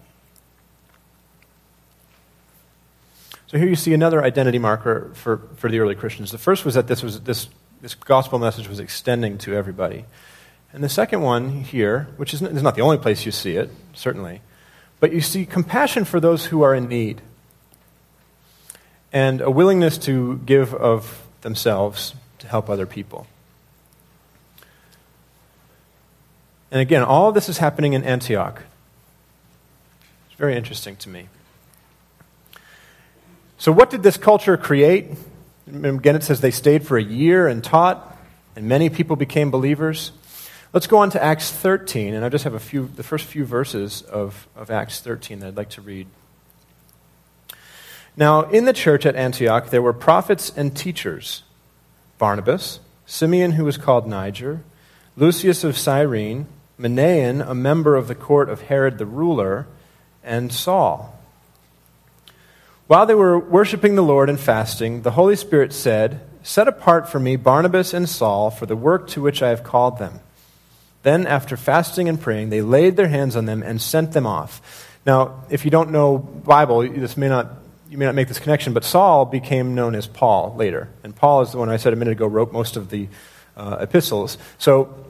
So 3.48 3.58
here 3.58 3.68
you 3.68 3.76
see 3.76 3.94
another 3.94 4.24
identity 4.24 4.60
marker 4.60 5.12
for, 5.14 5.42
for 5.56 5.70
the 5.70 5.80
early 5.80 5.96
Christians. 5.96 6.32
The 6.32 6.38
first 6.38 6.66
was 6.66 6.76
that 6.76 6.88
this, 6.88 7.02
was, 7.02 7.22
this, 7.22 7.48
this 7.82 7.96
gospel 7.96 8.40
message 8.40 8.68
was 8.68 8.80
extending 8.80 9.38
to 9.40 9.54
everybody. 9.54 10.06
And 10.74 10.84
the 10.84 10.90
second 10.90 11.22
one 11.22 11.64
here, 11.64 12.08
which 12.18 12.34
is, 12.34 12.42
not 12.42 12.76
the 12.76 12.82
only 12.82 12.98
place 12.98 13.26
you 13.26 13.32
see 13.32 13.56
it, 13.56 13.70
certainly, 13.94 14.42
but 15.00 15.14
you 15.14 15.22
see 15.22 15.46
compassion 15.46 16.06
for 16.06 16.20
those 16.20 16.48
who 16.48 16.62
are 16.62 16.74
in 16.74 16.88
need 16.88 17.22
and 19.14 19.42
a 19.42 19.50
willingness 19.50 19.98
to 19.98 20.40
give 20.46 20.74
of 20.74 21.28
themselves 21.42 22.14
to 22.40 22.48
help 22.48 22.70
other 22.70 22.86
people. 22.86 23.28
And 26.72 26.82
again, 26.82 27.04
all 27.04 27.30
of 27.30 27.36
this 27.36 27.48
is 27.48 27.60
happening 27.60 27.94
in 27.94 28.04
Antioch. 28.04 28.64
It's 30.28 30.38
very 30.38 30.58
interesting 30.58 30.98
to 30.98 31.10
me. 31.10 31.30
So, 33.58 33.72
what 33.72 33.90
did 33.90 34.04
this 34.04 34.18
culture 34.18 34.58
create? 34.58 35.12
Again, 35.68 36.16
it 36.16 36.24
says 36.24 36.40
they 36.40 36.52
stayed 36.52 36.88
for 36.88 36.98
a 36.98 37.04
year 37.04 37.48
and 37.48 37.62
taught, 37.62 38.18
and 38.56 38.70
many 38.70 38.90
people 38.90 39.18
became 39.18 39.52
believers. 39.52 40.14
Let's 40.72 40.88
go 40.88 41.00
on 41.00 41.10
to 41.12 41.22
Acts 41.22 41.52
13, 41.52 42.14
and 42.14 42.24
I 42.24 42.30
just 42.30 42.46
have 42.46 42.54
a 42.54 42.60
few, 42.60 42.88
the 42.88 43.04
first 43.04 43.26
few 43.26 43.44
verses 43.44 44.02
of, 44.02 44.48
of 44.56 44.72
Acts 44.72 45.02
13 45.02 45.40
that 45.40 45.48
I'd 45.48 45.58
like 45.58 45.70
to 45.72 45.82
read. 45.82 46.08
Now, 48.16 48.44
in 48.44 48.66
the 48.66 48.74
church 48.74 49.06
at 49.06 49.16
Antioch, 49.16 49.70
there 49.70 49.82
were 49.82 49.94
prophets 49.94 50.52
and 50.56 50.76
teachers 50.76 51.44
Barnabas, 52.18 52.80
Simeon, 53.06 53.52
who 53.52 53.66
was 53.66 53.78
called 53.78 54.08
Niger, 54.08 54.64
Lucius 55.16 55.64
of 55.64 55.78
Cyrene, 55.78 56.48
Manaen, 56.80 57.48
a 57.48 57.54
member 57.54 57.96
of 57.96 58.08
the 58.08 58.16
court 58.16 58.50
of 58.50 58.62
Herod 58.62 58.98
the 58.98 59.06
ruler, 59.06 59.68
and 60.24 60.52
Saul. 60.52 61.17
While 62.88 63.06
they 63.06 63.16
were 63.16 63.38
worshiping 63.38 63.96
the 63.96 64.02
Lord 64.02 64.30
and 64.30 64.40
fasting, 64.40 65.02
the 65.02 65.12
Holy 65.12 65.36
Spirit 65.36 65.74
said, 65.74 66.22
Set 66.42 66.70
apart 66.70 67.10
for 67.10 67.20
me 67.20 67.36
Barnabas 67.36 67.94
and 67.94 68.08
Saul 68.08 68.50
for 68.50 68.66
the 68.66 68.76
work 68.76 69.10
to 69.10 69.22
which 69.22 69.44
I 69.44 69.50
have 69.50 69.64
called 69.64 70.00
them. 70.00 70.22
Then, 71.04 71.28
after 71.28 71.58
fasting 71.58 72.08
and 72.08 72.20
praying, 72.20 72.50
they 72.50 72.62
laid 72.62 72.96
their 72.96 73.10
hands 73.10 73.36
on 73.36 73.46
them 73.46 73.62
and 73.62 73.82
sent 73.82 74.14
them 74.14 74.26
off. 74.26 74.62
Now, 75.06 75.44
if 75.50 75.66
you 75.66 75.72
don't 75.72 75.92
know 75.92 76.18
Bible, 76.18 76.82
this 76.90 77.18
may 77.18 77.28
not, 77.28 77.52
you 77.90 77.98
may 77.98 78.06
not 78.06 78.16
make 78.16 78.30
this 78.30 78.40
connection, 78.40 78.74
but 78.74 78.86
Saul 78.86 79.26
became 79.26 79.76
known 79.76 79.94
as 79.94 80.08
Paul 80.08 80.56
later. 80.56 80.90
And 81.04 81.14
Paul 81.14 81.42
is 81.42 81.52
the 81.52 81.58
one 81.58 81.70
I 81.70 81.78
said 81.78 81.92
a 81.92 81.98
minute 81.98 82.14
ago 82.14 82.28
wrote 82.28 82.54
most 82.54 82.78
of 82.78 82.90
the 82.90 83.10
uh, 83.58 83.78
epistles. 83.82 84.38
So 84.58 85.06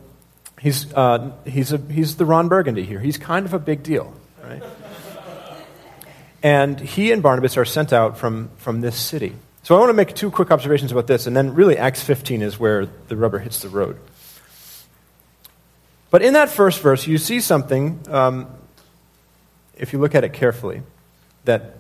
he's, 0.60 0.92
uh, 0.94 1.32
he's, 1.46 1.74
a, 1.74 1.78
he's 1.78 2.16
the 2.18 2.26
Ron 2.26 2.48
Burgundy 2.48 2.84
here. 2.84 3.00
He's 3.00 3.18
kind 3.18 3.46
of 3.46 3.54
a 3.54 3.60
big 3.60 3.84
deal, 3.84 4.14
right? 4.44 4.64
And 6.44 6.79
he 6.79 7.12
and 7.12 7.24
Barnabas 7.24 7.58
are 7.58 7.65
sent 7.65 7.91
out 7.91 8.17
from, 8.17 8.50
from 8.58 8.82
this 8.82 8.96
city. 8.96 9.36
So 9.63 9.75
I 9.75 9.79
want 9.79 9.89
to 9.89 9.94
make 9.94 10.15
two 10.15 10.32
quick 10.32 10.51
observations 10.51 10.91
about 10.91 11.08
this, 11.08 11.27
and 11.27 11.36
then 11.36 11.53
really 11.53 11.77
Acts 11.77 12.01
15 12.01 12.41
is 12.41 12.60
where 12.60 12.86
the 12.86 13.17
rubber 13.17 13.39
hits 13.39 13.62
the 13.62 13.70
road. 13.70 14.00
But 16.10 16.22
in 16.22 16.34
that 16.34 16.50
first 16.50 16.79
verse, 16.79 17.06
you 17.06 17.17
see 17.17 17.41
something, 17.41 18.00
um, 18.10 18.48
if 19.75 19.91
you 19.91 20.00
look 20.00 20.15
at 20.15 20.24
it 20.24 20.32
carefully, 20.32 20.84
that 21.44 21.79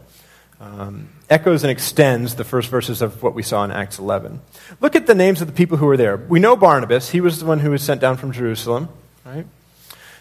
um, 0.59 1.09
echoes 1.29 1.63
and 1.63 1.71
extends 1.71 2.35
the 2.35 2.43
first 2.43 2.69
verses 2.69 3.01
of 3.01 3.23
what 3.23 3.33
we 3.33 3.43
saw 3.43 3.63
in 3.63 3.71
Acts 3.71 3.99
11. 3.99 4.41
Look 4.81 4.95
at 4.95 5.07
the 5.07 5.15
names 5.15 5.39
of 5.39 5.47
the 5.47 5.53
people 5.53 5.77
who 5.77 5.85
were 5.85 5.97
there. 5.97 6.17
We 6.17 6.39
know 6.39 6.55
Barnabas, 6.55 7.11
he 7.11 7.21
was 7.21 7.39
the 7.39 7.45
one 7.45 7.59
who 7.59 7.71
was 7.71 7.83
sent 7.83 8.01
down 8.01 8.17
from 8.17 8.31
Jerusalem, 8.31 8.89
right? 9.25 9.45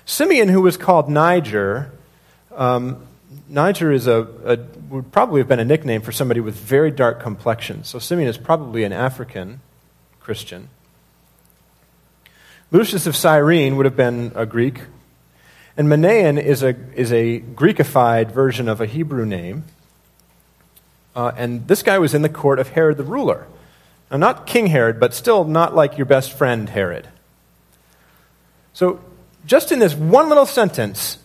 Simeon, 0.04 0.48
who 0.48 0.60
was 0.60 0.76
called 0.76 1.08
Niger, 1.08 1.90
um, 2.54 3.04
Niger 3.48 3.92
is 3.92 4.06
a, 4.06 4.26
a, 4.44 4.58
would 4.88 5.12
probably 5.12 5.40
have 5.40 5.48
been 5.48 5.60
a 5.60 5.64
nickname 5.64 6.02
for 6.02 6.12
somebody 6.12 6.40
with 6.40 6.56
very 6.56 6.90
dark 6.90 7.20
complexion. 7.20 7.84
So 7.84 7.98
Simeon 7.98 8.28
is 8.28 8.38
probably 8.38 8.84
an 8.84 8.92
African 8.92 9.60
Christian. 10.20 10.68
Lucius 12.72 13.06
of 13.06 13.14
Cyrene 13.14 13.76
would 13.76 13.86
have 13.86 13.96
been 13.96 14.32
a 14.34 14.46
Greek. 14.46 14.82
And 15.76 15.88
Manaen 15.88 16.42
is 16.42 16.62
a, 16.62 16.74
is 16.94 17.12
a 17.12 17.40
Greekified 17.40 18.32
version 18.32 18.68
of 18.68 18.80
a 18.80 18.86
Hebrew 18.86 19.24
name. 19.24 19.64
Uh, 21.14 21.32
and 21.36 21.68
this 21.68 21.82
guy 21.82 21.98
was 21.98 22.14
in 22.14 22.22
the 22.22 22.28
court 22.28 22.58
of 22.58 22.70
Herod 22.70 22.96
the 22.96 23.04
ruler. 23.04 23.46
Now, 24.10 24.16
not 24.16 24.46
King 24.46 24.66
Herod, 24.68 24.98
but 24.98 25.14
still 25.14 25.44
not 25.44 25.74
like 25.74 25.96
your 25.96 26.06
best 26.06 26.32
friend 26.32 26.68
Herod. 26.68 27.08
So, 28.72 29.00
just 29.46 29.72
in 29.72 29.78
this 29.78 29.94
one 29.94 30.28
little 30.28 30.46
sentence, 30.46 31.18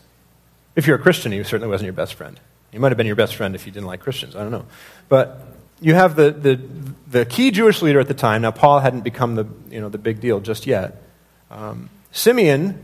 if 0.75 0.87
you're 0.87 0.95
a 0.95 1.01
Christian, 1.01 1.31
he 1.31 1.43
certainly 1.43 1.69
wasn't 1.69 1.85
your 1.85 1.93
best 1.93 2.13
friend. 2.13 2.39
He 2.71 2.77
might 2.77 2.89
have 2.89 2.97
been 2.97 3.07
your 3.07 3.15
best 3.15 3.35
friend 3.35 3.55
if 3.55 3.65
you 3.65 3.71
didn't 3.71 3.87
like 3.87 3.99
Christians. 3.99 4.35
I 4.35 4.41
don't 4.41 4.51
know. 4.51 4.65
But 5.09 5.41
you 5.81 5.93
have 5.95 6.15
the, 6.15 6.31
the, 6.31 6.61
the 7.07 7.25
key 7.25 7.51
Jewish 7.51 7.81
leader 7.81 7.99
at 7.99 8.07
the 8.07 8.13
time. 8.13 8.43
Now, 8.43 8.51
Paul 8.51 8.79
hadn't 8.79 9.01
become 9.01 9.35
the, 9.35 9.45
you 9.69 9.81
know, 9.81 9.89
the 9.89 9.97
big 9.97 10.21
deal 10.21 10.39
just 10.39 10.65
yet. 10.65 11.03
Um, 11.49 11.89
Simeon, 12.11 12.81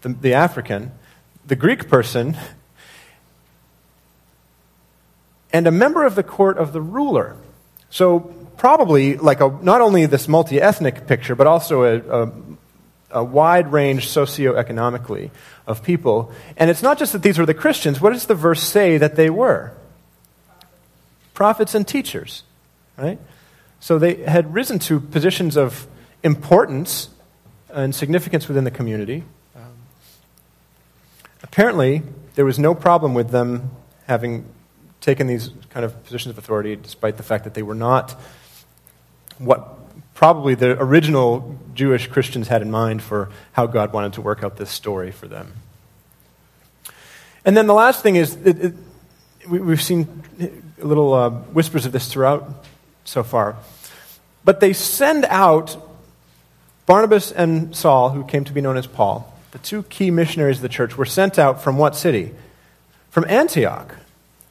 the, 0.00 0.10
the 0.10 0.34
African, 0.34 0.92
the 1.46 1.56
Greek 1.56 1.88
person, 1.88 2.36
and 5.52 5.66
a 5.66 5.70
member 5.70 6.04
of 6.04 6.14
the 6.14 6.22
court 6.22 6.56
of 6.56 6.72
the 6.72 6.80
ruler. 6.80 7.36
So, 7.90 8.20
probably 8.56 9.16
like 9.16 9.40
a, 9.40 9.48
not 9.62 9.80
only 9.80 10.06
this 10.06 10.28
multi 10.28 10.60
ethnic 10.60 11.06
picture, 11.06 11.34
but 11.34 11.46
also 11.46 11.82
a, 11.82 12.22
a 12.22 12.26
a 13.14 13.24
wide 13.24 13.72
range 13.72 14.08
socioeconomically 14.08 15.30
of 15.66 15.82
people. 15.82 16.32
And 16.56 16.68
it's 16.68 16.82
not 16.82 16.98
just 16.98 17.12
that 17.12 17.22
these 17.22 17.38
were 17.38 17.46
the 17.46 17.54
Christians. 17.54 18.00
What 18.00 18.12
does 18.12 18.26
the 18.26 18.34
verse 18.34 18.62
say 18.62 18.98
that 18.98 19.16
they 19.16 19.30
were? 19.30 19.72
Prophets 21.32 21.74
and 21.74 21.86
teachers, 21.86 22.42
right? 22.98 23.18
So 23.80 23.98
they 23.98 24.16
had 24.24 24.52
risen 24.52 24.78
to 24.80 25.00
positions 25.00 25.56
of 25.56 25.86
importance 26.22 27.08
and 27.70 27.94
significance 27.94 28.48
within 28.48 28.64
the 28.64 28.70
community. 28.70 29.24
Apparently, 31.42 32.02
there 32.34 32.44
was 32.44 32.58
no 32.58 32.74
problem 32.74 33.14
with 33.14 33.30
them 33.30 33.70
having 34.06 34.44
taken 35.00 35.26
these 35.26 35.50
kind 35.70 35.84
of 35.84 36.02
positions 36.04 36.30
of 36.30 36.38
authority, 36.38 36.74
despite 36.76 37.16
the 37.16 37.22
fact 37.22 37.44
that 37.44 37.54
they 37.54 37.62
were 37.62 37.74
not 37.74 38.18
what 39.38 39.78
probably 40.14 40.54
the 40.54 40.80
original 40.80 41.58
Jewish 41.74 42.06
Christians 42.06 42.48
had 42.48 42.62
in 42.62 42.70
mind 42.70 43.02
for 43.02 43.30
how 43.52 43.66
God 43.66 43.92
wanted 43.92 44.14
to 44.14 44.22
work 44.22 44.42
out 44.42 44.56
this 44.56 44.70
story 44.70 45.10
for 45.10 45.28
them. 45.28 45.52
And 47.44 47.56
then 47.56 47.66
the 47.66 47.74
last 47.74 48.02
thing 48.02 48.16
is, 48.16 48.36
it, 48.36 48.64
it, 48.64 48.74
we, 49.48 49.58
have 49.58 49.82
seen 49.82 50.22
little 50.78 51.12
uh, 51.12 51.30
whispers 51.30 51.84
of 51.84 51.92
this 51.92 52.10
throughout 52.10 52.64
so 53.04 53.22
far. 53.22 53.56
But 54.44 54.60
they 54.60 54.72
send 54.72 55.26
out 55.26 55.76
Barnabas 56.86 57.32
and 57.32 57.74
Saul, 57.74 58.10
who 58.10 58.24
came 58.24 58.44
to 58.44 58.52
be 58.52 58.60
known 58.60 58.76
as 58.76 58.86
Paul, 58.86 59.32
the 59.50 59.58
two 59.58 59.82
key 59.84 60.10
missionaries 60.10 60.58
of 60.58 60.62
the 60.62 60.68
church, 60.68 60.96
were 60.96 61.04
sent 61.04 61.38
out 61.38 61.62
from 61.62 61.76
what 61.76 61.96
city? 61.96 62.32
From 63.10 63.24
Antioch. 63.28 63.94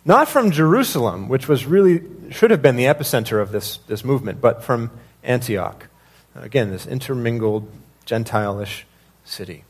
Not 0.06 0.28
from 0.28 0.52
Jerusalem, 0.52 1.30
which 1.30 1.48
was 1.48 1.66
really, 1.66 2.02
should 2.32 2.52
have 2.52 2.62
been 2.62 2.76
the 2.76 2.86
epicenter 2.86 3.42
of 3.42 3.52
this, 3.52 3.78
this 3.88 4.04
movement, 4.04 4.42
but 4.42 4.64
from 4.64 4.92
Antioch. 5.24 5.88
Again, 6.36 6.72
this 6.72 6.86
intermingled, 6.86 7.70
Gentile-ish 8.06 8.86
city. 9.24 9.64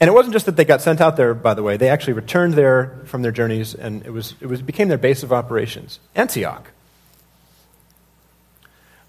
And 0.00 0.08
it 0.08 0.12
wasn't 0.12 0.32
just 0.32 0.46
that 0.46 0.56
they 0.56 0.64
got 0.64 0.80
sent 0.80 1.00
out 1.00 1.16
there, 1.16 1.34
by 1.34 1.54
the 1.54 1.62
way. 1.62 1.76
They 1.76 1.88
actually 1.88 2.12
returned 2.12 2.54
there 2.54 3.00
from 3.06 3.22
their 3.22 3.32
journeys, 3.32 3.74
and 3.74 4.04
it, 4.06 4.10
was, 4.10 4.34
it 4.40 4.46
was, 4.46 4.62
became 4.62 4.88
their 4.88 4.98
base 4.98 5.22
of 5.22 5.32
operations. 5.32 5.98
Antioch. 6.14 6.70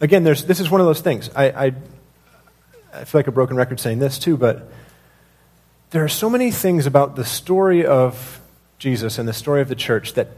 Again, 0.02 0.24
there's, 0.24 0.46
this 0.46 0.60
is 0.60 0.70
one 0.70 0.82
of 0.82 0.88
those 0.88 1.02
things. 1.02 1.30
I, 1.36 1.50
I, 1.50 1.74
I 2.94 3.04
feel 3.04 3.20
like 3.20 3.28
a 3.28 3.32
broken 3.32 3.56
record 3.56 3.80
saying 3.80 4.00
this, 4.00 4.18
too, 4.18 4.36
but 4.38 4.72
there 5.92 6.04
are 6.04 6.10
so 6.10 6.30
many 6.30 6.50
things 6.50 6.86
about 6.86 7.16
the 7.16 7.26
story 7.26 7.86
of 7.86 8.42
Jesus 8.80 9.20
and 9.20 9.28
the 9.28 9.34
story 9.34 9.62
of 9.62 9.68
the 9.68 9.76
church 9.76 10.14
that, 10.14 10.30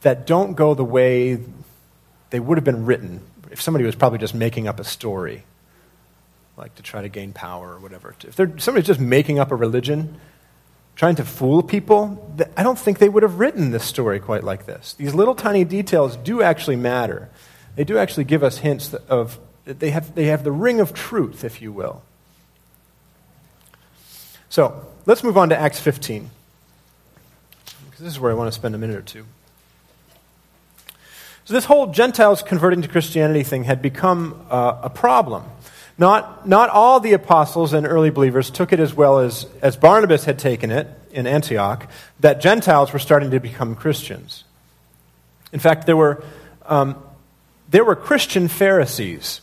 that 0.00 0.26
don't 0.26 0.54
go 0.54 0.74
the 0.74 0.84
way 0.84 1.38
they 2.30 2.40
would 2.40 2.58
have 2.58 2.64
been 2.64 2.84
written 2.86 3.20
if 3.50 3.60
somebody 3.60 3.84
was 3.84 3.94
probably 3.94 4.18
just 4.18 4.34
making 4.34 4.68
up 4.68 4.80
a 4.80 4.84
story, 4.84 5.44
like 6.56 6.74
to 6.76 6.82
try 6.82 7.02
to 7.02 7.08
gain 7.08 7.32
power 7.32 7.74
or 7.74 7.78
whatever. 7.78 8.14
If 8.24 8.34
somebody's 8.62 8.86
just 8.86 9.00
making 9.00 9.38
up 9.38 9.50
a 9.50 9.56
religion, 9.56 10.18
trying 10.96 11.14
to 11.16 11.24
fool 11.24 11.62
people, 11.62 12.34
I 12.56 12.62
don't 12.62 12.78
think 12.78 12.98
they 12.98 13.08
would 13.08 13.22
have 13.22 13.38
written 13.38 13.70
this 13.70 13.84
story 13.84 14.18
quite 14.18 14.42
like 14.42 14.66
this. 14.66 14.94
These 14.94 15.14
little 15.14 15.34
tiny 15.34 15.64
details 15.64 16.16
do 16.16 16.42
actually 16.42 16.76
matter. 16.76 17.28
They 17.76 17.84
do 17.84 17.98
actually 17.98 18.24
give 18.24 18.42
us 18.42 18.58
hints 18.58 18.94
of, 18.94 19.38
they 19.64 19.90
have, 19.90 20.14
they 20.14 20.24
have 20.24 20.42
the 20.42 20.52
ring 20.52 20.80
of 20.80 20.94
truth, 20.94 21.44
if 21.44 21.60
you 21.60 21.72
will. 21.72 22.02
So, 24.48 24.86
let's 25.04 25.22
move 25.22 25.36
on 25.36 25.50
to 25.50 25.58
Acts 25.58 25.80
15. 25.80 26.30
Because 27.84 28.00
this 28.00 28.12
is 28.12 28.20
where 28.20 28.32
I 28.32 28.34
want 28.34 28.48
to 28.48 28.52
spend 28.52 28.74
a 28.74 28.78
minute 28.78 28.96
or 28.96 29.02
two. 29.02 29.26
So, 31.46 31.54
this 31.54 31.64
whole 31.64 31.86
Gentiles 31.86 32.42
converting 32.42 32.82
to 32.82 32.88
Christianity 32.88 33.44
thing 33.44 33.62
had 33.62 33.80
become 33.80 34.44
uh, 34.50 34.80
a 34.82 34.90
problem. 34.90 35.44
Not, 35.96 36.48
not 36.48 36.70
all 36.70 36.98
the 36.98 37.12
apostles 37.12 37.72
and 37.72 37.86
early 37.86 38.10
believers 38.10 38.50
took 38.50 38.72
it 38.72 38.80
as 38.80 38.92
well 38.92 39.20
as, 39.20 39.46
as 39.62 39.76
Barnabas 39.76 40.24
had 40.24 40.40
taken 40.40 40.72
it 40.72 40.88
in 41.12 41.28
Antioch, 41.28 41.88
that 42.18 42.40
Gentiles 42.40 42.92
were 42.92 42.98
starting 42.98 43.30
to 43.30 43.38
become 43.38 43.76
Christians. 43.76 44.42
In 45.52 45.60
fact, 45.60 45.86
there 45.86 45.96
were, 45.96 46.24
um, 46.64 47.00
there 47.70 47.84
were 47.84 47.94
Christian 47.94 48.48
Pharisees. 48.48 49.40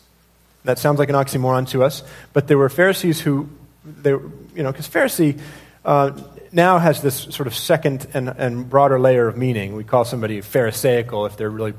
That 0.66 0.80
sounds 0.80 1.00
like 1.00 1.08
an 1.08 1.16
oxymoron 1.16 1.70
to 1.70 1.86
us, 1.86 2.04
but 2.34 2.50
there 2.50 2.58
were 2.58 2.68
Pharisees 2.68 3.22
who, 3.22 3.48
they, 3.86 4.10
you 4.10 4.52
know, 4.58 4.74
because 4.74 4.90
Pharisee 4.90 5.40
uh, 5.86 6.12
now 6.52 6.80
has 6.80 7.02
this 7.02 7.16
sort 7.16 7.48
of 7.48 7.56
second 7.56 8.08
and, 8.14 8.28
and 8.28 8.70
broader 8.70 9.00
layer 9.00 9.30
of 9.30 9.38
meaning. 9.38 9.78
We 9.78 9.86
call 9.86 10.04
somebody 10.04 10.42
Pharisaical 10.42 11.26
if 11.28 11.38
they're 11.38 11.50
really 11.50 11.74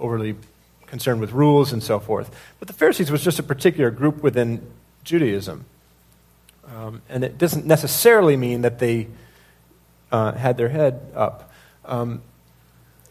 overly 0.00 0.36
concerned 0.86 1.20
with 1.20 1.32
rules 1.32 1.72
and 1.72 1.82
so 1.82 2.00
forth. 2.00 2.34
But 2.58 2.68
the 2.68 2.74
Pharisees 2.74 3.10
was 3.10 3.22
just 3.22 3.38
a 3.38 3.42
particular 3.42 3.90
group 3.90 4.22
within 4.22 4.66
Judaism. 5.04 5.64
Um, 6.66 7.02
and 7.08 7.24
it 7.24 7.38
doesn't 7.38 7.64
necessarily 7.66 8.36
mean 8.36 8.62
that 8.62 8.78
they 8.78 9.08
uh, 10.12 10.32
had 10.32 10.56
their 10.56 10.68
head 10.68 11.12
up 11.14 11.52
um, 11.84 12.22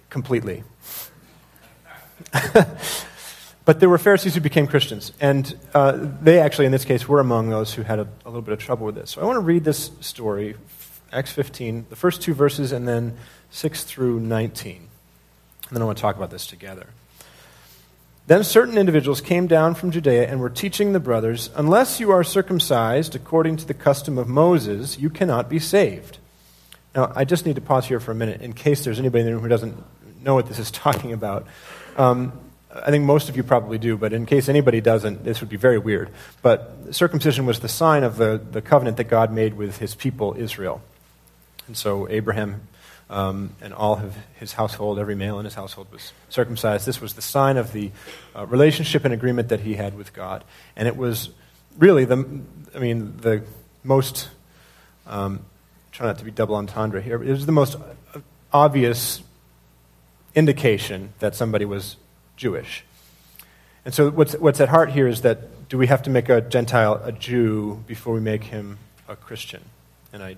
completely. 0.10 0.64
but 3.66 3.80
there 3.80 3.90
were 3.90 3.98
Pharisees 3.98 4.36
who 4.36 4.42
became 4.42 4.68
Christians. 4.68 5.14
And 5.20 5.58
uh, 5.74 5.98
they 6.22 6.40
actually, 6.40 6.66
in 6.66 6.72
this 6.72 6.86
case, 6.86 7.08
were 7.08 7.20
among 7.20 7.50
those 7.50 7.74
who 7.74 7.84
had 7.84 8.00
a, 8.00 8.08
a 8.26 8.30
little 8.30 8.42
bit 8.42 8.54
of 8.54 8.60
trouble 8.60 8.86
with 8.86 8.96
this. 8.96 9.12
So 9.12 9.22
I 9.22 9.26
want 9.26 9.38
to 9.38 9.42
read 9.42 9.64
this 9.64 9.92
story, 10.02 10.56
Acts 11.12 11.32
15, 11.32 11.88
the 11.90 11.96
first 11.96 12.22
two 12.22 12.34
verses, 12.34 12.72
and 12.72 12.88
then 12.88 13.18
6 13.52 13.84
through 13.84 14.20
19. 14.20 14.89
And 15.70 15.76
then 15.76 15.82
I 15.82 15.86
want 15.86 15.98
to 15.98 16.02
talk 16.02 16.16
about 16.16 16.32
this 16.32 16.48
together. 16.48 16.88
Then 18.28 18.44
certain 18.44 18.78
individuals 18.78 19.22
came 19.22 19.48
down 19.48 19.74
from 19.74 19.90
Judea 19.90 20.30
and 20.30 20.40
were 20.40 20.50
teaching 20.50 20.94
the 20.94 21.00
brothers, 21.00 21.50
Unless 21.56 22.00
you 22.00 22.12
are 22.12 22.24
circumcised 22.24 23.16
according 23.16 23.58
to 23.58 23.66
the 23.66 23.74
custom 23.74 24.18
of 24.18 24.28
Moses, 24.28 25.00
you 25.00 25.10
cannot 25.10 25.50
be 25.50 25.58
saved. 25.58 26.20
Now, 26.96 27.12
I 27.16 27.26
just 27.26 27.46
need 27.46 27.56
to 27.56 27.62
pause 27.62 27.88
here 27.88 28.00
for 28.00 28.12
a 28.12 28.16
minute 28.16 28.42
in 28.42 28.54
case 28.54 28.84
there's 28.84 29.00
anybody 29.00 29.22
in 29.22 29.26
the 29.28 29.34
room 29.34 29.42
who 29.42 29.50
doesn't 29.50 29.84
know 30.24 30.36
what 30.36 30.48
this 30.48 30.60
is 30.60 30.70
talking 30.86 31.14
about. 31.14 31.48
Um, 31.98 32.34
I 32.72 32.92
think 32.92 33.04
most 33.04 33.30
of 33.30 33.38
you 33.38 33.42
probably 33.42 33.80
do, 33.80 33.98
but 33.98 34.14
in 34.14 34.28
case 34.28 34.48
anybody 34.48 34.80
doesn't, 34.80 35.24
this 35.24 35.42
would 35.42 35.50
be 35.50 35.58
very 35.58 35.80
weird. 35.80 36.10
But 36.44 36.72
circumcision 36.92 37.48
was 37.48 37.62
the 37.62 37.68
sign 37.68 38.04
of 38.04 38.18
the, 38.18 38.40
the 38.52 38.62
covenant 38.62 38.98
that 38.98 39.06
God 39.06 39.32
made 39.32 39.56
with 39.56 39.78
his 39.78 39.96
people, 39.96 40.36
Israel. 40.38 40.82
And 41.66 41.76
so 41.76 42.08
Abraham 42.10 42.62
um, 43.10 43.56
and 43.62 43.74
all 43.74 43.96
of 43.96 44.16
his 44.36 44.54
household, 44.54 45.00
every 45.00 45.16
male 45.16 45.40
in 45.40 45.46
his 45.46 45.56
household 45.56 45.92
was 45.92 46.14
circumcised. 46.30 46.86
This 46.86 47.02
was 47.02 47.14
the 47.14 47.22
sign 47.22 47.58
of 47.58 47.74
the 47.74 47.92
uh, 48.36 48.46
relationship 48.46 49.04
and 49.06 49.14
agreement 49.14 49.50
that 49.50 49.62
he 49.62 49.74
had 49.74 49.98
with 49.98 50.14
God. 50.14 50.44
And 50.76 50.88
it 50.88 50.96
was 50.96 51.32
really 51.78 52.06
the, 52.06 52.42
I 52.76 52.80
mean, 52.80 53.18
the 53.18 53.44
most, 53.84 54.30
um, 55.08 55.46
try 55.92 56.06
not 56.06 56.20
to 56.20 56.26
be 56.26 56.32
double 56.32 56.56
entendre 56.56 57.02
here, 57.02 57.22
it 57.24 57.32
was 57.32 57.46
the 57.46 57.52
most 57.52 57.78
obvious 58.54 59.22
indication 60.36 61.14
that 61.20 61.36
somebody 61.36 61.66
was 61.66 61.98
Jewish. 62.38 62.84
And 63.86 63.94
so 63.94 64.12
what's, 64.12 64.34
what's 64.34 64.62
at 64.62 64.70
heart 64.70 64.92
here 64.92 65.08
is 65.08 65.22
that 65.22 65.68
do 65.70 65.78
we 65.78 65.88
have 65.88 66.04
to 66.04 66.10
make 66.10 66.30
a 66.30 66.42
Gentile 66.42 67.02
a 67.04 67.12
Jew 67.12 67.84
before 67.88 68.14
we 68.14 68.22
make 68.22 68.44
him 68.44 68.78
a 69.08 69.16
Christian? 69.16 69.62
And 70.14 70.22
I 70.22 70.38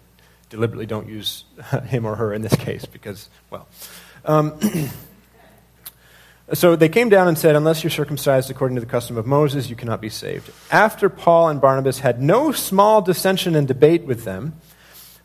deliberately 0.51 0.85
don't 0.85 1.07
use 1.07 1.45
him 1.85 2.05
or 2.05 2.15
her 2.15 2.31
in 2.31 2.43
this 2.43 2.55
case 2.55 2.85
because, 2.85 3.29
well. 3.49 3.67
Um, 4.23 4.59
so 6.53 6.75
they 6.75 6.89
came 6.89 7.09
down 7.09 7.27
and 7.27 7.37
said, 7.37 7.55
Unless 7.55 7.83
you're 7.83 7.89
circumcised 7.89 8.51
according 8.51 8.75
to 8.75 8.81
the 8.81 8.87
custom 8.87 9.17
of 9.17 9.25
Moses, 9.25 9.69
you 9.69 9.75
cannot 9.75 10.01
be 10.01 10.09
saved. 10.09 10.51
After 10.69 11.09
Paul 11.09 11.49
and 11.49 11.59
Barnabas 11.59 11.99
had 11.99 12.21
no 12.21 12.51
small 12.51 13.01
dissension 13.01 13.55
and 13.55 13.67
debate 13.67 14.03
with 14.03 14.25
them, 14.25 14.53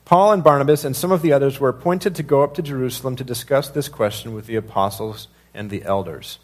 Paul 0.06 0.32
and 0.32 0.42
Barnabas 0.42 0.84
and 0.84 0.96
some 0.96 1.12
of 1.12 1.20
the 1.20 1.32
others 1.32 1.60
were 1.60 1.68
appointed 1.68 2.14
to 2.14 2.22
go 2.22 2.42
up 2.42 2.54
to 2.54 2.62
Jerusalem 2.62 3.16
to 3.16 3.24
discuss 3.24 3.68
this 3.68 3.88
question 3.88 4.32
with 4.32 4.46
the 4.46 4.56
apostles 4.56 5.28
and 5.52 5.68
the 5.68 5.84
elders. 5.84 6.38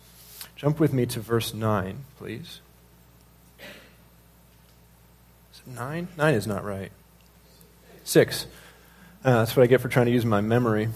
Jump 0.56 0.80
with 0.80 0.92
me 0.92 1.06
to 1.06 1.20
verse 1.20 1.54
9, 1.54 2.04
please. 2.18 2.60
9? 5.66 6.08
9 6.16 6.34
is 6.34 6.46
not 6.46 6.64
right. 6.64 6.90
6. 8.04 8.46
Uh, 9.24 9.38
that's 9.38 9.56
what 9.56 9.62
I 9.62 9.66
get 9.66 9.80
for 9.80 9.88
trying 9.88 10.06
to 10.06 10.12
use 10.12 10.24
my 10.24 10.40
memory. 10.40 10.88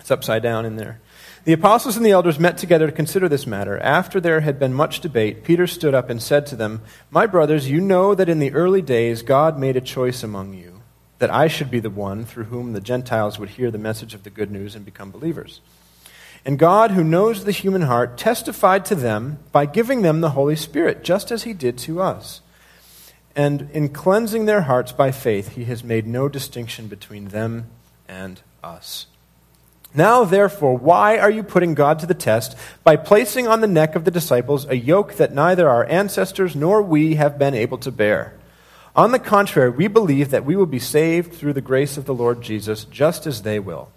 It's 0.00 0.10
upside 0.10 0.42
down 0.42 0.64
in 0.64 0.76
there. 0.76 1.00
The 1.44 1.52
apostles 1.52 1.96
and 1.96 2.06
the 2.06 2.12
elders 2.12 2.38
met 2.38 2.56
together 2.56 2.86
to 2.86 2.92
consider 2.92 3.28
this 3.28 3.46
matter. 3.46 3.78
After 3.78 4.20
there 4.20 4.40
had 4.40 4.58
been 4.58 4.72
much 4.72 5.00
debate, 5.00 5.44
Peter 5.44 5.66
stood 5.66 5.94
up 5.94 6.08
and 6.08 6.22
said 6.22 6.46
to 6.46 6.56
them, 6.56 6.82
My 7.10 7.26
brothers, 7.26 7.68
you 7.68 7.80
know 7.80 8.14
that 8.14 8.28
in 8.28 8.38
the 8.38 8.52
early 8.52 8.80
days 8.80 9.22
God 9.22 9.58
made 9.58 9.76
a 9.76 9.80
choice 9.80 10.22
among 10.22 10.54
you, 10.54 10.80
that 11.18 11.34
I 11.34 11.48
should 11.48 11.70
be 11.70 11.80
the 11.80 11.90
one 11.90 12.24
through 12.24 12.44
whom 12.44 12.72
the 12.72 12.80
Gentiles 12.80 13.38
would 13.38 13.50
hear 13.50 13.70
the 13.70 13.78
message 13.78 14.14
of 14.14 14.22
the 14.22 14.30
good 14.30 14.50
news 14.50 14.74
and 14.74 14.84
become 14.84 15.10
believers. 15.10 15.60
And 16.44 16.58
God, 16.58 16.92
who 16.92 17.04
knows 17.04 17.44
the 17.44 17.52
human 17.52 17.82
heart, 17.82 18.16
testified 18.16 18.84
to 18.86 18.94
them 18.94 19.40
by 19.52 19.66
giving 19.66 20.02
them 20.02 20.20
the 20.20 20.30
Holy 20.30 20.56
Spirit, 20.56 21.04
just 21.04 21.30
as 21.30 21.42
he 21.42 21.52
did 21.52 21.76
to 21.78 22.00
us. 22.00 22.40
And 23.34 23.70
in 23.72 23.88
cleansing 23.88 24.44
their 24.44 24.62
hearts 24.62 24.92
by 24.92 25.10
faith, 25.10 25.52
he 25.52 25.64
has 25.64 25.82
made 25.82 26.06
no 26.06 26.28
distinction 26.28 26.88
between 26.88 27.28
them 27.28 27.66
and 28.08 28.40
us. 28.62 29.06
Now, 29.94 30.24
therefore, 30.24 30.76
why 30.76 31.18
are 31.18 31.30
you 31.30 31.42
putting 31.42 31.74
God 31.74 31.98
to 31.98 32.06
the 32.06 32.14
test 32.14 32.56
by 32.82 32.96
placing 32.96 33.46
on 33.46 33.60
the 33.60 33.66
neck 33.66 33.94
of 33.94 34.04
the 34.04 34.10
disciples 34.10 34.66
a 34.66 34.76
yoke 34.76 35.16
that 35.16 35.34
neither 35.34 35.68
our 35.68 35.84
ancestors 35.86 36.56
nor 36.56 36.80
we 36.82 37.16
have 37.16 37.38
been 37.38 37.54
able 37.54 37.78
to 37.78 37.92
bear? 37.92 38.34
On 38.96 39.12
the 39.12 39.18
contrary, 39.18 39.70
we 39.70 39.88
believe 39.88 40.30
that 40.30 40.44
we 40.44 40.56
will 40.56 40.66
be 40.66 40.78
saved 40.78 41.32
through 41.32 41.54
the 41.54 41.60
grace 41.60 41.96
of 41.96 42.04
the 42.04 42.14
Lord 42.14 42.42
Jesus, 42.42 42.84
just 42.84 43.26
as 43.26 43.42
they 43.42 43.58
will. 43.58 43.90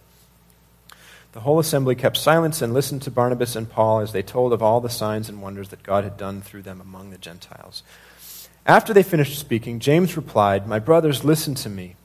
The 1.33 1.41
whole 1.41 1.59
assembly 1.59 1.95
kept 1.95 2.15
silence 2.15 2.61
and 2.61 2.73
listened 2.73 3.01
to 3.01 3.11
Barnabas 3.11 3.57
and 3.57 3.69
Paul 3.69 3.99
as 3.99 4.13
they 4.13 4.23
told 4.23 4.53
of 4.53 4.63
all 4.63 4.79
the 4.79 4.89
signs 4.89 5.27
and 5.27 5.41
wonders 5.41 5.67
that 5.69 5.83
God 5.83 6.05
had 6.05 6.15
done 6.15 6.41
through 6.41 6.61
them 6.61 6.79
among 6.79 7.09
the 7.09 7.17
Gentiles. 7.17 7.83
After 8.65 8.93
they 8.93 9.03
finished 9.03 9.39
speaking, 9.39 9.79
James 9.79 10.15
replied, 10.17 10.67
My 10.67 10.79
brothers, 10.79 11.23
listen 11.23 11.55
to 11.55 11.69
me. 11.69 11.95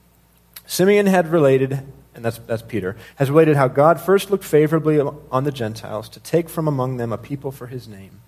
Simeon 0.67 1.07
had 1.07 1.29
related 1.29 1.83
and 2.15 2.25
that's, 2.25 2.39
that's 2.39 2.63
Peter, 2.63 2.97
has 3.17 3.31
related 3.31 3.57
how 3.57 3.69
God 3.69 4.01
first 4.01 4.31
looked 4.31 4.45
favorably 4.45 5.01
on 5.01 5.45
the 5.45 5.53
Gentiles 5.53 6.09
to 6.11 6.21
take 6.21 6.49
from 6.49 6.67
among 6.67 6.97
them 6.97 7.13
a 7.13 7.19
people 7.19 7.53
for 7.53 7.69
his 7.69 7.87
name. 7.87 8.21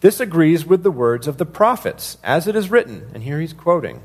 This 0.00 0.20
agrees 0.20 0.66
with 0.66 0.82
the 0.82 0.90
words 0.90 1.26
of 1.26 1.38
the 1.38 1.46
prophets, 1.46 2.18
as 2.24 2.46
it 2.46 2.56
is 2.56 2.70
written. 2.70 3.08
And 3.14 3.22
here 3.22 3.40
he's 3.40 3.52
quoting 3.52 4.00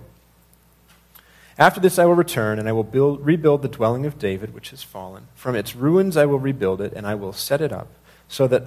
After 1.58 1.80
this 1.80 1.98
I 1.98 2.06
will 2.06 2.14
return, 2.14 2.60
and 2.60 2.68
I 2.68 2.72
will 2.72 2.84
build, 2.84 3.26
rebuild 3.26 3.62
the 3.62 3.68
dwelling 3.68 4.06
of 4.06 4.20
David, 4.20 4.54
which 4.54 4.70
has 4.70 4.84
fallen. 4.84 5.28
From 5.34 5.56
its 5.56 5.76
ruins 5.76 6.18
I 6.18 6.26
will 6.26 6.40
rebuild 6.40 6.82
it, 6.82 6.94
and 6.94 7.08
I 7.08 7.16
will 7.16 7.34
set 7.34 7.62
it 7.62 7.72
up, 7.72 7.88
so 8.28 8.48
that 8.48 8.66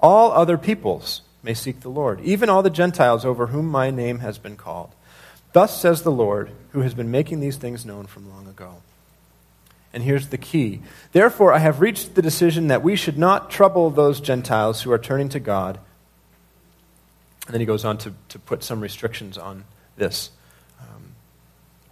all 0.00 0.32
other 0.32 0.58
peoples 0.58 1.22
may 1.42 1.54
seek 1.54 1.80
the 1.80 1.88
Lord, 1.88 2.20
even 2.20 2.48
all 2.48 2.62
the 2.62 2.70
Gentiles 2.70 3.24
over 3.24 3.48
whom 3.48 3.66
my 3.66 3.90
name 3.90 4.18
has 4.18 4.38
been 4.38 4.56
called. 4.56 4.94
Thus 5.52 5.80
says 5.80 6.02
the 6.02 6.12
Lord, 6.12 6.50
who 6.70 6.80
has 6.80 6.94
been 6.94 7.10
making 7.10 7.40
these 7.40 7.56
things 7.56 7.84
known 7.84 8.06
from 8.06 8.30
long 8.30 8.46
ago. 8.46 8.82
And 9.92 10.02
here's 10.02 10.28
the 10.28 10.38
key. 10.38 10.80
Therefore, 11.12 11.52
I 11.52 11.58
have 11.58 11.80
reached 11.80 12.14
the 12.14 12.22
decision 12.22 12.68
that 12.68 12.82
we 12.82 12.94
should 12.94 13.18
not 13.18 13.50
trouble 13.50 13.90
those 13.90 14.20
Gentiles 14.20 14.82
who 14.82 14.92
are 14.92 14.98
turning 14.98 15.28
to 15.30 15.40
God. 15.40 15.80
And 17.46 17.54
then 17.54 17.60
he 17.60 17.66
goes 17.66 17.84
on 17.84 17.98
to, 17.98 18.14
to 18.28 18.38
put 18.38 18.62
some 18.62 18.80
restrictions 18.80 19.36
on 19.36 19.64
this. 19.96 20.30
Um, 20.80 21.16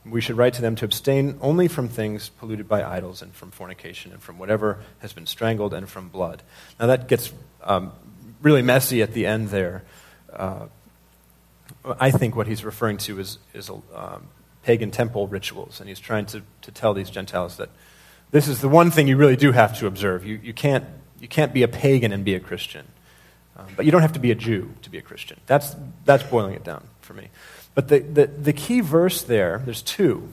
we 0.06 0.20
should 0.20 0.36
write 0.36 0.54
to 0.54 0.62
them 0.62 0.76
to 0.76 0.84
abstain 0.84 1.36
only 1.40 1.66
from 1.66 1.88
things 1.88 2.28
polluted 2.28 2.68
by 2.68 2.84
idols 2.84 3.20
and 3.22 3.34
from 3.34 3.50
fornication 3.50 4.12
and 4.12 4.22
from 4.22 4.38
whatever 4.38 4.78
has 5.00 5.12
been 5.12 5.26
strangled 5.26 5.74
and 5.74 5.88
from 5.88 6.08
blood. 6.08 6.44
Now, 6.78 6.86
that 6.86 7.08
gets 7.08 7.32
um, 7.64 7.90
really 8.42 8.62
messy 8.62 9.02
at 9.02 9.12
the 9.12 9.26
end 9.26 9.48
there. 9.48 9.82
Uh, 10.32 10.66
I 11.98 12.10
think 12.10 12.36
what 12.36 12.46
he's 12.46 12.64
referring 12.64 12.98
to 12.98 13.18
is, 13.18 13.38
is 13.54 13.70
um, 13.70 14.28
pagan 14.62 14.90
temple 14.90 15.26
rituals, 15.26 15.80
and 15.80 15.88
he's 15.88 16.00
trying 16.00 16.26
to, 16.26 16.42
to 16.62 16.72
tell 16.72 16.94
these 16.94 17.10
Gentiles 17.10 17.56
that 17.56 17.70
this 18.30 18.48
is 18.48 18.60
the 18.60 18.68
one 18.68 18.90
thing 18.90 19.08
you 19.08 19.16
really 19.16 19.36
do 19.36 19.52
have 19.52 19.78
to 19.78 19.86
observe. 19.86 20.26
You, 20.26 20.40
you, 20.42 20.52
can't, 20.52 20.84
you 21.20 21.28
can't 21.28 21.52
be 21.52 21.62
a 21.62 21.68
pagan 21.68 22.12
and 22.12 22.24
be 22.24 22.34
a 22.34 22.40
Christian. 22.40 22.86
Um, 23.56 23.66
but 23.74 23.84
you 23.84 23.90
don't 23.90 24.02
have 24.02 24.12
to 24.12 24.20
be 24.20 24.30
a 24.30 24.34
Jew 24.34 24.74
to 24.82 24.90
be 24.90 24.98
a 24.98 25.02
Christian. 25.02 25.40
That's, 25.46 25.74
that's 26.04 26.22
boiling 26.22 26.54
it 26.54 26.62
down 26.62 26.86
for 27.00 27.14
me. 27.14 27.28
But 27.74 27.88
the, 27.88 28.00
the, 28.00 28.26
the 28.26 28.52
key 28.52 28.80
verse 28.80 29.22
there, 29.22 29.62
there's 29.64 29.82
two. 29.82 30.28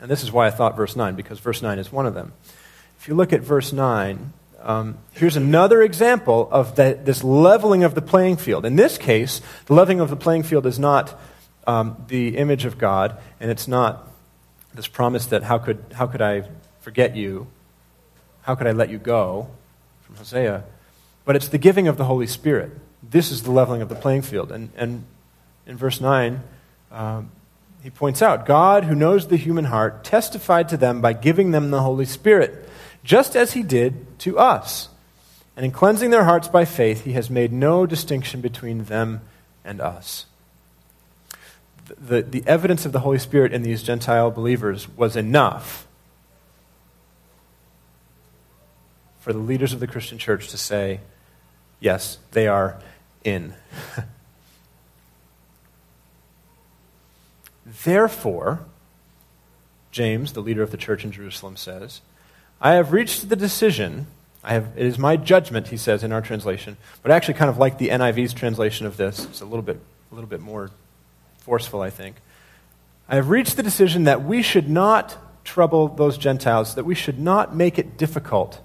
And 0.00 0.10
this 0.10 0.22
is 0.22 0.30
why 0.30 0.46
I 0.46 0.50
thought 0.50 0.76
verse 0.76 0.96
9, 0.96 1.14
because 1.14 1.38
verse 1.40 1.62
9 1.62 1.78
is 1.78 1.90
one 1.90 2.06
of 2.06 2.14
them. 2.14 2.32
If 2.98 3.08
you 3.08 3.14
look 3.14 3.32
at 3.32 3.40
verse 3.40 3.72
9, 3.72 4.32
um, 4.62 4.98
here's 5.12 5.36
another 5.36 5.82
example 5.82 6.48
of 6.50 6.76
the, 6.76 6.98
this 7.02 7.22
leveling 7.22 7.84
of 7.84 7.94
the 7.94 8.02
playing 8.02 8.36
field. 8.36 8.64
In 8.64 8.76
this 8.76 8.98
case, 8.98 9.40
the 9.66 9.74
leveling 9.74 10.00
of 10.00 10.10
the 10.10 10.16
playing 10.16 10.42
field 10.42 10.66
is 10.66 10.78
not 10.78 11.18
um, 11.66 12.04
the 12.08 12.36
image 12.36 12.64
of 12.64 12.78
God, 12.78 13.16
and 13.40 13.50
it's 13.50 13.68
not 13.68 14.08
this 14.74 14.88
promise 14.88 15.26
that 15.26 15.42
how 15.42 15.58
could, 15.58 15.84
how 15.94 16.06
could 16.06 16.22
I 16.22 16.48
forget 16.80 17.16
you? 17.16 17.46
How 18.42 18.54
could 18.54 18.66
I 18.66 18.72
let 18.72 18.90
you 18.90 18.98
go? 18.98 19.48
From 20.02 20.16
Hosea. 20.16 20.64
But 21.24 21.36
it's 21.36 21.48
the 21.48 21.58
giving 21.58 21.88
of 21.88 21.96
the 21.96 22.04
Holy 22.04 22.26
Spirit. 22.26 22.70
This 23.02 23.30
is 23.30 23.42
the 23.42 23.50
leveling 23.50 23.82
of 23.82 23.88
the 23.88 23.94
playing 23.94 24.22
field. 24.22 24.52
And, 24.52 24.70
and 24.76 25.04
in 25.66 25.76
verse 25.76 26.00
9, 26.00 26.42
um, 26.92 27.30
he 27.82 27.90
points 27.90 28.22
out 28.22 28.46
God, 28.46 28.84
who 28.84 28.94
knows 28.94 29.28
the 29.28 29.36
human 29.36 29.66
heart, 29.66 30.04
testified 30.04 30.68
to 30.70 30.76
them 30.76 31.00
by 31.00 31.12
giving 31.12 31.50
them 31.50 31.70
the 31.70 31.82
Holy 31.82 32.04
Spirit, 32.04 32.65
just 33.06 33.36
as 33.36 33.52
he 33.52 33.62
did 33.62 34.18
to 34.18 34.36
us. 34.36 34.88
And 35.56 35.64
in 35.64 35.70
cleansing 35.70 36.10
their 36.10 36.24
hearts 36.24 36.48
by 36.48 36.64
faith, 36.64 37.04
he 37.04 37.12
has 37.12 37.30
made 37.30 37.52
no 37.52 37.86
distinction 37.86 38.40
between 38.40 38.84
them 38.84 39.20
and 39.64 39.80
us. 39.80 40.26
The, 41.98 42.22
the, 42.22 42.42
evidence 42.46 42.84
of 42.84 42.90
the 42.90 42.98
Holy 43.00 43.20
Spirit 43.20 43.52
in 43.52 43.62
these 43.62 43.84
Gentile 43.84 44.32
believers 44.32 44.88
was 44.88 45.14
enough 45.14 45.86
for 49.20 49.32
the 49.32 49.38
leaders 49.38 49.72
of 49.72 49.78
the 49.78 49.86
Christian 49.86 50.18
church 50.18 50.48
to 50.48 50.58
say, 50.58 50.98
yes, 51.78 52.18
they 52.32 52.48
are 52.48 52.82
in. 53.22 53.54
Therefore, 57.84 58.66
James, 59.92 60.32
the 60.32 60.42
leader 60.42 60.64
of 60.64 60.72
the 60.72 60.76
church 60.76 61.04
in 61.04 61.12
Jerusalem, 61.12 61.56
says, 61.56 62.00
I 62.60 62.74
have 62.74 62.92
reached 62.92 63.28
the 63.28 63.36
decision, 63.36 64.06
I 64.42 64.54
have, 64.54 64.68
it 64.76 64.86
is 64.86 64.98
my 64.98 65.16
judgment, 65.16 65.68
he 65.68 65.76
says 65.76 66.02
in 66.02 66.12
our 66.12 66.22
translation, 66.22 66.76
but 67.02 67.12
I 67.12 67.16
actually 67.16 67.34
kind 67.34 67.50
of 67.50 67.58
like 67.58 67.78
the 67.78 67.88
NIV's 67.88 68.32
translation 68.32 68.86
of 68.86 68.96
this. 68.96 69.24
It's 69.24 69.40
a 69.40 69.44
little 69.44 69.62
bit, 69.62 69.78
a 70.10 70.14
little 70.14 70.28
bit 70.28 70.40
more 70.40 70.70
forceful, 71.38 71.82
I 71.82 71.90
think. 71.90 72.16
I 73.08 73.16
have 73.16 73.28
reached 73.28 73.56
the 73.56 73.62
decision 73.62 74.04
that 74.04 74.24
we 74.24 74.42
should 74.42 74.68
not 74.68 75.16
trouble 75.44 75.88
those 75.88 76.18
Gentiles, 76.18 76.74
that 76.74 76.84
we 76.84 76.94
should 76.94 77.18
not 77.18 77.54
make 77.54 77.78
it 77.78 77.96
difficult 77.96 78.60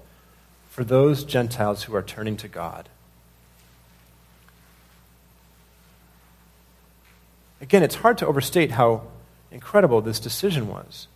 for 0.68 0.84
those 0.84 1.22
Gentiles 1.22 1.84
who 1.84 1.94
are 1.94 2.02
turning 2.02 2.36
to 2.38 2.48
God. 2.48 2.88
Again, 7.60 7.82
it's 7.84 7.94
hard 7.96 8.18
to 8.18 8.26
overstate 8.26 8.72
how 8.72 9.02
incredible 9.52 10.00
this 10.00 10.18
decision 10.18 10.66
was. 10.66 11.06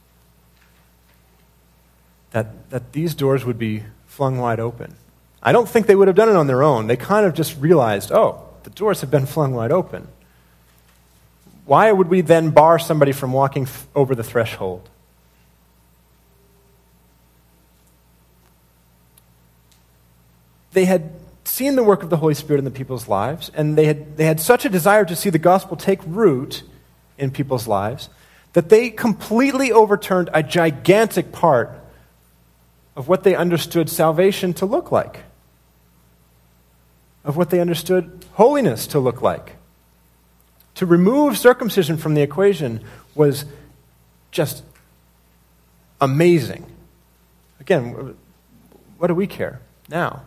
That, 2.36 2.68
that 2.68 2.92
these 2.92 3.14
doors 3.14 3.46
would 3.46 3.58
be 3.58 3.82
flung 4.04 4.36
wide 4.36 4.60
open. 4.60 4.94
I 5.42 5.52
don't 5.52 5.66
think 5.66 5.86
they 5.86 5.94
would 5.94 6.06
have 6.06 6.18
done 6.18 6.28
it 6.28 6.36
on 6.36 6.46
their 6.46 6.62
own. 6.62 6.86
They 6.86 6.98
kind 6.98 7.24
of 7.24 7.32
just 7.32 7.58
realized, 7.58 8.12
oh, 8.12 8.46
the 8.64 8.68
doors 8.68 9.00
have 9.00 9.10
been 9.10 9.24
flung 9.24 9.54
wide 9.54 9.72
open. 9.72 10.08
Why 11.64 11.90
would 11.90 12.08
we 12.08 12.20
then 12.20 12.50
bar 12.50 12.78
somebody 12.78 13.12
from 13.12 13.32
walking 13.32 13.66
over 13.94 14.14
the 14.14 14.22
threshold? 14.22 14.90
they 20.72 20.84
had 20.84 21.10
seen 21.44 21.74
the 21.74 21.82
work 21.82 22.02
of 22.02 22.10
the 22.10 22.18
Holy 22.18 22.34
Spirit 22.34 22.58
in 22.58 22.66
the 22.66 22.70
people's 22.70 23.08
lives, 23.08 23.50
and 23.54 23.78
they 23.78 23.86
had, 23.86 24.18
they 24.18 24.26
had 24.26 24.40
such 24.40 24.66
a 24.66 24.68
desire 24.68 25.06
to 25.06 25.16
see 25.16 25.30
the 25.30 25.38
gospel 25.38 25.74
take 25.74 26.00
root 26.04 26.64
in 27.16 27.30
people's 27.30 27.66
lives 27.66 28.10
that 28.52 28.68
they 28.68 28.90
completely 28.90 29.72
overturned 29.72 30.28
a 30.34 30.42
gigantic 30.42 31.32
part 31.32 31.85
of 32.96 33.08
what 33.08 33.22
they 33.22 33.34
understood 33.34 33.90
salvation 33.90 34.54
to 34.54 34.66
look 34.66 34.90
like, 34.90 35.24
of 37.24 37.36
what 37.36 37.50
they 37.50 37.60
understood 37.60 38.24
holiness 38.32 38.86
to 38.88 38.98
look 38.98 39.20
like. 39.20 39.56
To 40.76 40.86
remove 40.86 41.38
circumcision 41.38 41.98
from 41.98 42.14
the 42.14 42.22
equation 42.22 42.80
was 43.14 43.44
just 44.30 44.62
amazing. 46.00 46.66
Again, 47.60 48.16
what 48.98 49.08
do 49.08 49.14
we 49.14 49.26
care 49.26 49.60
now? 49.88 50.22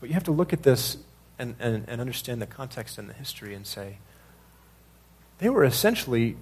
But 0.00 0.08
you 0.08 0.14
have 0.14 0.24
to 0.24 0.32
look 0.32 0.52
at 0.52 0.62
this 0.62 0.96
and, 1.38 1.56
and, 1.58 1.84
and 1.88 2.00
understand 2.00 2.40
the 2.40 2.46
context 2.46 2.98
and 2.98 3.08
the 3.08 3.14
history 3.14 3.54
and 3.54 3.66
say, 3.66 3.98
they 5.38 5.48
were 5.48 5.64
essentially, 5.64 6.36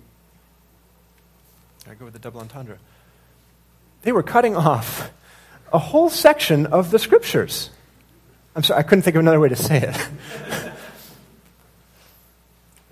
I 1.89 1.95
go 1.95 2.05
with 2.05 2.15
the 2.15 2.21
double 2.21 2.41
entendre, 2.41 2.79
they 4.03 4.13
were 4.13 4.23
cutting 4.23 4.57
off 4.71 5.11
a 5.73 5.79
whole 5.79 6.11
section 6.11 6.67
of 6.67 6.91
the 6.91 6.99
scriptures. 6.99 7.71
I'm 8.55 8.63
sorry, 8.63 8.81
I 8.81 8.83
couldn't 8.83 9.03
think 9.03 9.17
of 9.17 9.21
another 9.21 9.41
way 9.41 9.49
to 9.49 9.57
say 9.57 9.81
it. 9.83 10.09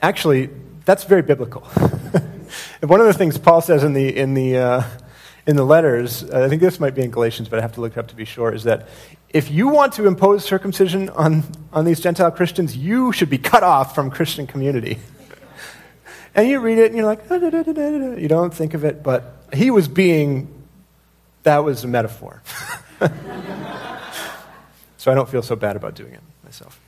Actually, 0.03 0.49
that's 0.85 1.05
very 1.05 1.23
biblical. 1.23 1.61
One 2.83 3.01
of 3.01 3.07
the 3.07 3.13
things 3.13 3.37
Paul 3.37 3.61
says 3.61 3.85
in 3.85 3.93
the, 3.93 4.17
in 4.17 4.35
the, 4.35 4.57
uh, 4.57 4.83
in 5.47 5.57
the 5.57 5.65
letters, 5.65 6.29
I 6.31 6.49
think 6.49 6.63
this 6.63 6.81
might 6.81 6.95
be 6.95 7.03
in 7.03 7.11
Galatians, 7.11 7.49
but 7.49 7.59
I 7.59 7.63
have 7.63 7.73
to 7.75 7.81
look 7.81 7.93
it 7.93 7.99
up 7.99 8.09
to 8.09 8.17
be 8.17 8.25
sure, 8.25 8.55
is 8.55 8.65
that 8.65 8.89
if 9.29 9.51
you 9.51 9.69
want 9.69 9.93
to 9.95 10.07
impose 10.07 10.45
circumcision 10.45 11.11
on, 11.11 11.45
on 11.73 11.85
these 11.85 12.01
Gentile 12.01 12.31
Christians, 12.31 12.77
you 12.77 13.13
should 13.13 13.31
be 13.31 13.39
cut 13.39 13.63
off 13.63 13.95
from 13.95 14.11
Christian 14.11 14.47
community. 14.47 14.99
and 16.35 16.49
you 16.49 16.59
read 16.61 16.79
it 16.79 16.87
and 16.87 16.97
you're 16.97 17.07
like, 17.07 17.21
you 17.31 18.29
don't 18.29 18.55
think 18.55 18.75
of 18.75 18.85
it, 18.85 19.03
but 19.03 19.37
he 19.53 19.71
was 19.71 19.87
being, 19.87 20.60
that 21.43 21.65
was 21.65 21.85
a 21.85 21.89
metaphor. 21.89 22.43
so 24.99 25.11
I 25.11 25.15
don't 25.15 25.29
feel 25.29 25.43
so 25.43 25.57
bad 25.57 25.77
about 25.77 25.95
doing 25.95 26.13
it 26.13 26.21
myself. 26.45 26.81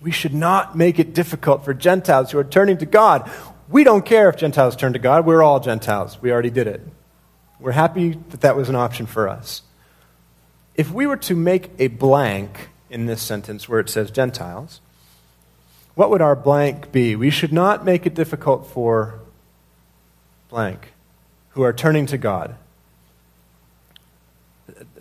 We 0.00 0.12
should 0.12 0.34
not 0.34 0.76
make 0.76 0.98
it 0.98 1.14
difficult 1.14 1.64
for 1.64 1.74
Gentiles 1.74 2.30
who 2.30 2.38
are 2.38 2.44
turning 2.44 2.78
to 2.78 2.86
God. 2.86 3.30
We 3.68 3.82
don't 3.82 4.04
care 4.04 4.28
if 4.28 4.36
Gentiles 4.36 4.76
turn 4.76 4.92
to 4.92 4.98
God. 4.98 5.26
We're 5.26 5.42
all 5.42 5.58
Gentiles. 5.58 6.20
We 6.20 6.30
already 6.30 6.50
did 6.50 6.66
it. 6.66 6.86
We're 7.58 7.72
happy 7.72 8.18
that 8.30 8.42
that 8.42 8.56
was 8.56 8.68
an 8.68 8.76
option 8.76 9.06
for 9.06 9.28
us. 9.28 9.62
if 10.74 10.92
we 10.92 11.06
were 11.06 11.16
to 11.16 11.34
make 11.34 11.70
a 11.78 11.88
blank 11.88 12.68
in 12.90 13.06
this 13.06 13.22
sentence 13.22 13.66
where 13.66 13.80
it 13.80 13.88
says 13.88 14.10
Gentiles, 14.10 14.80
what 15.94 16.10
would 16.10 16.20
our 16.20 16.36
blank 16.36 16.92
be? 16.92 17.16
We 17.16 17.30
should 17.30 17.52
not 17.52 17.82
make 17.82 18.04
it 18.04 18.14
difficult 18.14 18.66
for 18.66 19.20
blank 20.50 20.92
who 21.50 21.62
are 21.62 21.72
turning 21.72 22.04
to 22.06 22.18
God. 22.18 22.56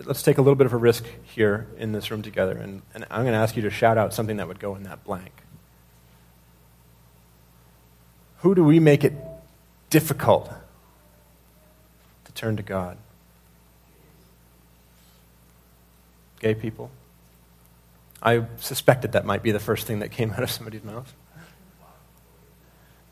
Let's 0.04 0.24
take 0.24 0.38
a 0.38 0.42
little 0.42 0.56
bit 0.56 0.66
of 0.66 0.74
a 0.74 0.78
risk 0.78 1.06
here 1.24 1.68
in 1.78 1.94
this 1.94 2.12
room 2.12 2.22
together, 2.22 2.58
and, 2.58 2.82
and 2.94 3.06
I'm 3.10 3.22
going 3.22 3.34
to 3.34 3.40
ask 3.40 3.56
you 3.56 3.62
to 3.64 3.70
shout 3.70 3.98
out 3.98 4.14
something 4.14 4.38
that 4.38 4.48
would 4.48 4.60
go 4.60 4.76
in 4.76 4.84
that 4.84 5.04
blank. 5.04 5.32
Who 8.40 8.54
do 8.56 8.64
we 8.64 8.80
make 8.80 9.04
it 9.04 9.14
difficult 9.90 10.52
to 12.26 12.32
turn 12.34 12.58
to 12.58 12.64
God? 12.64 12.98
Gay 16.40 16.54
people? 16.54 16.92
I 18.22 18.46
suspected 18.58 19.14
that 19.14 19.26
might 19.26 19.44
be 19.44 19.52
the 19.52 19.60
first 19.60 19.88
thing 19.88 20.00
that 20.00 20.12
came 20.12 20.32
out 20.38 20.44
of 20.44 20.52
somebody's 20.52 20.84
mouth. 20.84 21.14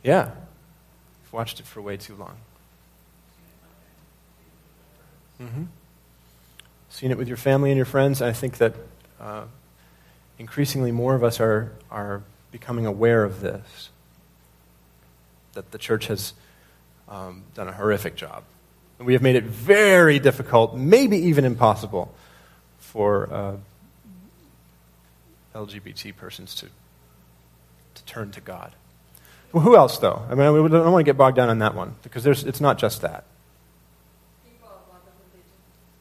Yeah. 0.03 0.31
I've 1.25 1.33
watched 1.33 1.59
it 1.59 1.65
for 1.65 1.81
way 1.81 1.97
too 1.97 2.15
long. 2.15 2.35
Mm-hmm. 5.41 5.63
Seen 6.93 7.09
it 7.09 7.17
with 7.17 7.27
your 7.27 7.37
family 7.37 7.71
and 7.71 7.75
your 7.75 7.87
friends. 7.87 8.21
I 8.21 8.33
think 8.33 8.59
that 8.59 8.75
uh, 9.19 9.45
increasingly 10.37 10.91
more 10.91 11.15
of 11.15 11.23
us 11.23 11.39
are, 11.39 11.71
are 11.89 12.21
becoming 12.51 12.85
aware 12.85 13.23
of 13.23 13.41
this. 13.41 13.89
That 15.53 15.71
the 15.71 15.79
church 15.79 16.05
has 16.05 16.33
um, 17.09 17.45
done 17.55 17.67
a 17.67 17.71
horrific 17.71 18.15
job. 18.15 18.43
And 18.99 19.07
we 19.07 19.13
have 19.13 19.23
made 19.23 19.35
it 19.35 19.43
very 19.43 20.19
difficult, 20.19 20.77
maybe 20.77 21.17
even 21.17 21.45
impossible, 21.45 22.13
for 22.77 23.27
uh, 23.33 23.55
LGBT 25.55 26.15
persons 26.15 26.53
to, 26.53 26.67
to 27.95 28.03
turn 28.03 28.29
to 28.33 28.39
God. 28.39 28.71
Well, 29.51 29.63
who 29.63 29.75
else, 29.75 29.97
though? 29.97 30.21
I 30.29 30.35
mean, 30.35 30.41
I 30.41 30.67
don't 30.67 30.91
want 30.91 31.03
to 31.03 31.09
get 31.09 31.17
bogged 31.17 31.37
down 31.37 31.49
on 31.49 31.57
that 31.57 31.73
one 31.73 31.95
because 32.03 32.27
it's 32.27 32.61
not 32.61 32.77
just 32.77 33.01
that. 33.01 33.23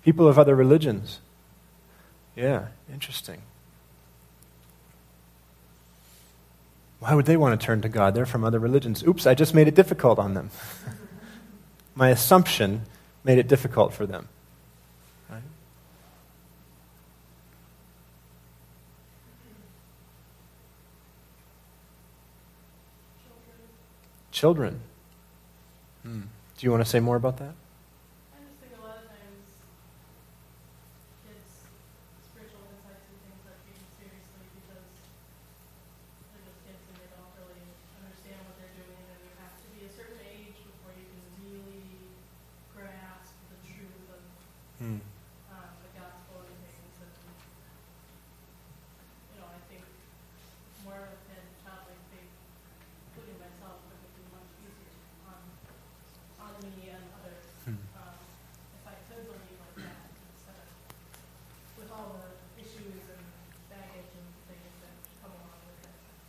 People 0.04 0.26
of 0.26 0.38
other 0.38 0.54
religions. 0.54 1.20
Yeah, 2.34 2.68
interesting. 2.92 3.42
Why 6.98 7.14
would 7.14 7.26
they 7.26 7.36
want 7.36 7.60
to 7.60 7.66
turn 7.66 7.82
to 7.82 7.88
God? 7.88 8.14
They're 8.14 8.26
from 8.26 8.44
other 8.44 8.60
religions. 8.60 9.02
Oops, 9.02 9.26
I 9.26 9.34
just 9.34 9.54
made 9.54 9.66
it 9.66 9.74
difficult 9.74 10.18
on 10.18 10.34
them. 10.34 10.50
My 11.94 12.10
assumption 12.10 12.82
made 13.24 13.38
it 13.38 13.48
difficult 13.48 13.92
for 13.92 14.06
them. 14.06 14.28
Right? 15.28 15.42
Children. 24.30 24.80
Hmm. 26.02 26.20
Do 26.56 26.66
you 26.66 26.70
want 26.70 26.84
to 26.84 26.88
say 26.88 27.00
more 27.00 27.16
about 27.16 27.38
that? 27.38 27.54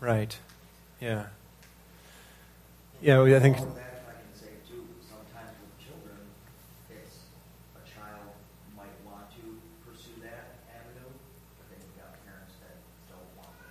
Right. 0.03 0.37
Yeah. 0.99 1.27
Yeah, 3.01 3.21
I 3.21 3.39
think. 3.39 3.57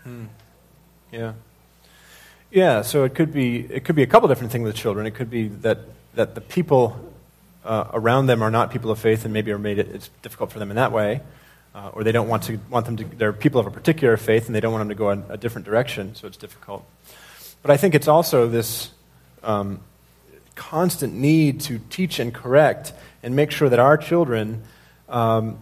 Hmm. 0.04 0.24
Yeah. 1.12 1.34
Yeah, 2.50 2.80
so 2.80 3.04
it 3.04 3.14
could 3.14 3.30
be 3.30 3.66
it 3.70 3.84
could 3.84 3.94
be 3.94 4.02
a 4.02 4.06
couple 4.06 4.26
different 4.28 4.52
things 4.52 4.64
with 4.64 4.74
children. 4.74 5.04
It 5.04 5.14
could 5.14 5.28
be 5.28 5.48
that 5.48 5.80
that 6.14 6.34
the 6.34 6.40
people 6.40 7.12
uh, 7.62 7.88
around 7.92 8.24
them 8.26 8.40
are 8.40 8.50
not 8.50 8.70
people 8.70 8.90
of 8.90 8.98
faith 8.98 9.26
and 9.26 9.34
maybe 9.34 9.52
are 9.52 9.58
made 9.58 9.78
it, 9.78 9.88
it's 9.88 10.08
difficult 10.22 10.50
for 10.50 10.58
them 10.58 10.70
in 10.70 10.76
that 10.76 10.92
way 10.92 11.20
uh, 11.74 11.90
or 11.92 12.04
they 12.04 12.12
don't 12.12 12.28
want 12.28 12.44
to 12.44 12.58
want 12.70 12.86
them 12.86 12.96
to. 12.98 13.04
They're 13.04 13.32
people 13.32 13.60
of 13.60 13.66
a 13.66 13.70
particular 13.70 14.16
faith, 14.16 14.46
and 14.46 14.54
they 14.54 14.60
don't 14.60 14.72
want 14.72 14.82
them 14.82 14.88
to 14.90 14.94
go 14.94 15.10
in 15.10 15.24
a 15.28 15.36
different 15.36 15.66
direction, 15.66 16.14
so 16.14 16.26
it's 16.26 16.36
difficult. 16.36 16.84
But 17.62 17.70
I 17.70 17.76
think 17.76 17.94
it's 17.94 18.08
also 18.08 18.48
this 18.48 18.90
um, 19.42 19.80
constant 20.54 21.14
need 21.14 21.60
to 21.62 21.78
teach 21.90 22.18
and 22.18 22.34
correct 22.34 22.92
and 23.22 23.34
make 23.36 23.50
sure 23.50 23.68
that 23.68 23.78
our 23.78 23.96
children 23.96 24.62
um, 25.08 25.58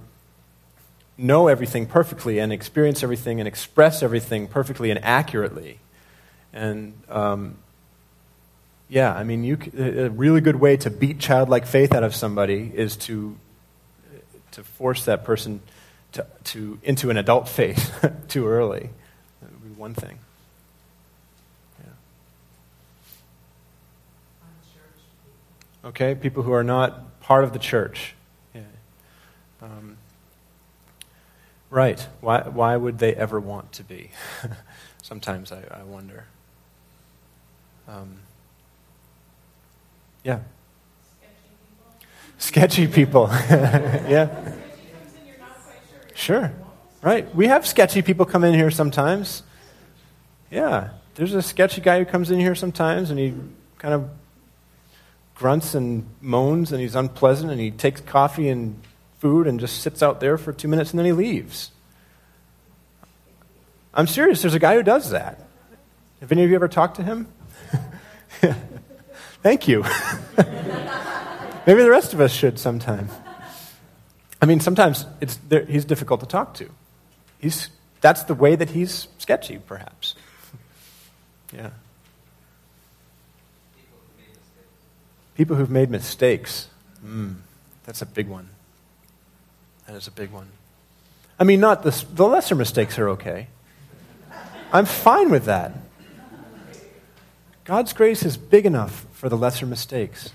know 1.16 1.48
everything 1.48 1.86
perfectly 1.86 2.38
and 2.38 2.52
experience 2.52 3.02
everything 3.02 3.40
and 3.40 3.46
express 3.46 4.02
everything 4.02 4.48
perfectly 4.48 4.90
and 4.90 5.02
accurately. 5.04 5.78
And 6.52 6.94
um, 7.08 7.58
yeah, 8.88 9.14
I 9.14 9.22
mean, 9.22 9.44
you, 9.44 9.58
a 9.78 10.08
really 10.08 10.40
good 10.40 10.56
way 10.56 10.76
to 10.78 10.90
beat 10.90 11.18
childlike 11.18 11.66
faith 11.66 11.94
out 11.94 12.02
of 12.02 12.14
somebody 12.14 12.72
is 12.74 12.96
to 12.96 13.36
to 14.52 14.64
force 14.64 15.04
that 15.04 15.22
person 15.22 15.60
to, 16.12 16.26
to, 16.44 16.78
into 16.82 17.10
an 17.10 17.16
adult 17.16 17.48
faith 17.48 17.92
too 18.28 18.46
early. 18.46 18.90
That 19.40 19.50
would 19.52 19.62
be 19.62 19.78
one 19.78 19.94
thing. 19.94 20.18
Yeah. 25.84 25.88
Okay, 25.88 26.14
people 26.14 26.42
who 26.42 26.52
are 26.52 26.64
not 26.64 27.20
part 27.20 27.44
of 27.44 27.52
the 27.52 27.58
church. 27.58 28.14
Yeah. 28.54 28.62
Um, 29.62 29.96
right. 31.70 32.06
Why, 32.20 32.42
why 32.42 32.76
would 32.76 32.98
they 32.98 33.14
ever 33.14 33.38
want 33.38 33.72
to 33.72 33.84
be? 33.84 34.10
Sometimes 35.02 35.52
I, 35.52 35.62
I 35.70 35.82
wonder. 35.82 36.24
Um, 37.88 38.20
yeah. 40.24 40.40
Sketchy 42.38 42.86
people. 42.86 42.86
Sketchy 42.86 42.86
people. 42.88 43.28
yeah. 44.10 44.49
Sure. 46.20 46.52
Right. 47.00 47.34
We 47.34 47.46
have 47.46 47.66
sketchy 47.66 48.02
people 48.02 48.26
come 48.26 48.44
in 48.44 48.52
here 48.52 48.70
sometimes. 48.70 49.42
Yeah. 50.50 50.90
There's 51.14 51.32
a 51.32 51.40
sketchy 51.40 51.80
guy 51.80 51.98
who 51.98 52.04
comes 52.04 52.30
in 52.30 52.38
here 52.38 52.54
sometimes 52.54 53.08
and 53.08 53.18
he 53.18 53.32
kind 53.78 53.94
of 53.94 54.10
grunts 55.34 55.74
and 55.74 56.06
moans 56.20 56.72
and 56.72 56.80
he's 56.80 56.94
unpleasant 56.94 57.50
and 57.50 57.58
he 57.58 57.70
takes 57.70 58.02
coffee 58.02 58.50
and 58.50 58.82
food 59.18 59.46
and 59.46 59.58
just 59.58 59.80
sits 59.80 60.02
out 60.02 60.20
there 60.20 60.36
for 60.36 60.52
two 60.52 60.68
minutes 60.68 60.90
and 60.90 60.98
then 60.98 61.06
he 61.06 61.12
leaves. 61.12 61.70
I'm 63.94 64.06
serious. 64.06 64.42
There's 64.42 64.54
a 64.54 64.58
guy 64.58 64.74
who 64.74 64.82
does 64.82 65.10
that. 65.12 65.40
Have 66.20 66.30
any 66.32 66.44
of 66.44 66.50
you 66.50 66.56
ever 66.56 66.68
talked 66.68 66.96
to 66.96 67.02
him? 67.02 67.28
Thank 69.42 69.68
you. 69.68 69.84
Maybe 71.66 71.82
the 71.82 71.90
rest 71.90 72.12
of 72.12 72.20
us 72.20 72.30
should 72.30 72.58
sometime. 72.58 73.08
I 74.42 74.46
mean, 74.46 74.60
sometimes 74.60 75.06
it's, 75.20 75.38
he's 75.68 75.84
difficult 75.84 76.20
to 76.20 76.26
talk 76.26 76.54
to. 76.54 76.70
He's, 77.38 77.68
that's 78.00 78.22
the 78.24 78.34
way 78.34 78.56
that 78.56 78.70
he's 78.70 79.08
sketchy, 79.18 79.58
perhaps. 79.58 80.14
yeah. 81.54 81.70
People 85.34 85.56
who've 85.56 85.70
made 85.70 85.90
mistakes. 85.90 86.68
Mm, 87.04 87.36
that's 87.84 88.02
a 88.02 88.06
big 88.06 88.28
one. 88.28 88.48
That 89.86 89.96
is 89.96 90.06
a 90.06 90.10
big 90.10 90.30
one. 90.30 90.48
I 91.38 91.44
mean, 91.44 91.60
not 91.60 91.82
the, 91.82 92.04
the 92.12 92.26
lesser 92.26 92.54
mistakes 92.54 92.98
are 92.98 93.08
okay. 93.10 93.48
I'm 94.72 94.84
fine 94.84 95.30
with 95.30 95.46
that. 95.46 95.72
God's 97.64 97.92
grace 97.92 98.24
is 98.24 98.36
big 98.36 98.66
enough 98.66 99.06
for 99.12 99.28
the 99.28 99.36
lesser 99.36 99.66
mistakes. 99.66 100.30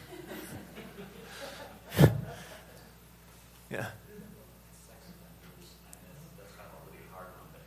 Yeah. 3.69 3.88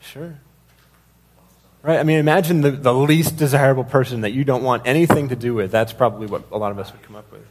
Sure. 0.00 0.38
Right? 1.82 1.98
I 1.98 2.02
mean, 2.02 2.18
imagine 2.18 2.60
the, 2.62 2.70
the 2.70 2.94
least 2.94 3.36
desirable 3.36 3.84
person 3.84 4.22
that 4.22 4.30
you 4.30 4.44
don't 4.44 4.62
want 4.62 4.86
anything 4.86 5.28
to 5.28 5.36
do 5.36 5.54
with. 5.54 5.70
That's 5.70 5.92
probably 5.92 6.26
what 6.26 6.44
a 6.50 6.58
lot 6.58 6.72
of 6.72 6.78
us 6.78 6.92
would 6.92 7.02
come 7.02 7.16
up 7.16 7.30
with. 7.30 7.46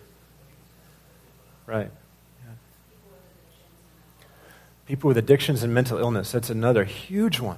Right. 1.66 1.92
People 4.88 5.10
with 5.10 5.18
addictions 5.18 5.64
and 5.64 5.74
mental 5.74 5.98
illness, 5.98 6.32
that's 6.32 6.50
another 6.50 6.86
huge 6.86 7.42
one. 7.42 7.58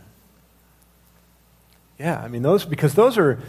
Yeah, 1.99 2.19
I 2.19 2.27
mean 2.27 2.41
those 2.41 2.65
because 2.65 2.95
those 2.95 3.17
are 3.17 3.39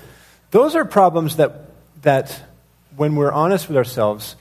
those 0.51 0.75
are 0.75 0.85
problems 0.85 1.37
that 1.37 1.71
that 2.03 2.43
when 2.97 3.17
we're 3.17 3.33
honest 3.33 3.69
with 3.69 3.77
ourselves, 3.77 4.37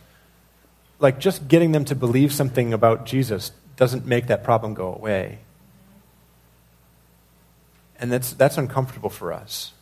like 0.99 1.19
just 1.19 1.47
getting 1.47 1.71
them 1.71 1.85
to 1.85 1.95
believe 1.95 2.31
something 2.33 2.73
about 2.73 3.05
Jesus 3.05 3.51
doesn't 3.77 4.05
make 4.05 4.27
that 4.27 4.43
problem 4.43 4.73
go 4.73 4.93
away. 4.93 5.39
And 7.99 8.11
that's, 8.11 8.33
that's 8.33 8.57
uncomfortable 8.57 9.09
for 9.09 9.33
us. 9.33 9.73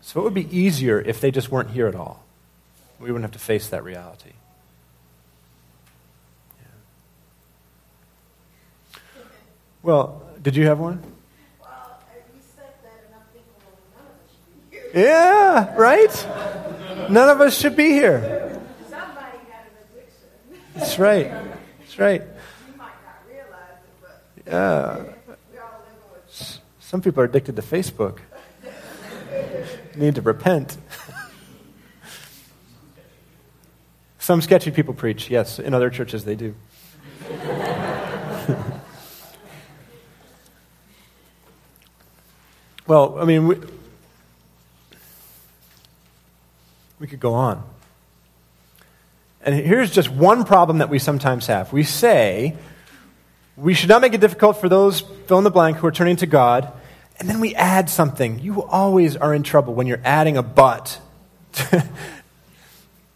So 0.00 0.20
it 0.20 0.24
would 0.24 0.34
be 0.34 0.56
easier 0.56 1.00
if 1.00 1.20
they 1.20 1.30
just 1.30 1.50
weren't 1.50 1.70
here 1.70 1.86
at 1.86 1.94
all. 1.94 2.24
We 2.98 3.06
wouldn't 3.06 3.24
have 3.24 3.32
to 3.32 3.38
face 3.38 3.68
that 3.68 3.84
reality. 3.84 4.32
Yeah. 8.94 9.00
Well, 9.82 10.22
did 10.42 10.56
you 10.56 10.66
have 10.66 10.78
one? 10.78 11.02
Yeah, 14.94 15.74
right? 15.76 16.26
None 17.08 17.28
of 17.28 17.40
us 17.40 17.58
should 17.58 17.76
be 17.76 17.90
here. 17.90 18.49
That's 20.80 20.98
right. 20.98 21.30
That's 21.78 21.98
right. 21.98 22.22
You 22.22 22.78
might 22.78 22.92
not 23.04 23.22
realize 23.28 23.76
it, 23.84 23.90
but. 24.00 24.24
Yeah. 24.46 25.04
Some 26.80 27.02
people 27.02 27.20
are 27.22 27.26
addicted 27.26 27.56
to 27.56 27.62
Facebook. 27.62 28.20
Need 29.94 30.14
to 30.14 30.22
repent. 30.22 30.78
Some 34.18 34.40
sketchy 34.40 34.70
people 34.70 34.94
preach, 34.94 35.28
yes. 35.28 35.58
In 35.58 35.74
other 35.74 35.90
churches, 35.90 36.24
they 36.24 36.34
do. 36.34 36.54
well, 42.86 43.18
I 43.18 43.26
mean, 43.26 43.46
we, 43.46 43.56
we 46.98 47.06
could 47.06 47.20
go 47.20 47.34
on. 47.34 47.62
And 49.42 49.54
here's 49.54 49.90
just 49.90 50.10
one 50.10 50.44
problem 50.44 50.78
that 50.78 50.90
we 50.90 50.98
sometimes 50.98 51.46
have. 51.46 51.72
We 51.72 51.82
say 51.82 52.56
we 53.56 53.74
should 53.74 53.88
not 53.88 54.00
make 54.00 54.14
it 54.14 54.20
difficult 54.20 54.60
for 54.60 54.68
those 54.68 55.00
fill 55.00 55.38
in 55.38 55.44
the 55.44 55.50
blank 55.50 55.78
who 55.78 55.86
are 55.86 55.92
turning 55.92 56.16
to 56.16 56.26
God, 56.26 56.72
and 57.18 57.28
then 57.28 57.40
we 57.40 57.54
add 57.54 57.90
something. 57.90 58.38
You 58.38 58.62
always 58.62 59.16
are 59.16 59.34
in 59.34 59.42
trouble 59.42 59.74
when 59.74 59.86
you're 59.86 60.00
adding 60.04 60.36
a 60.36 60.42
but 60.42 61.00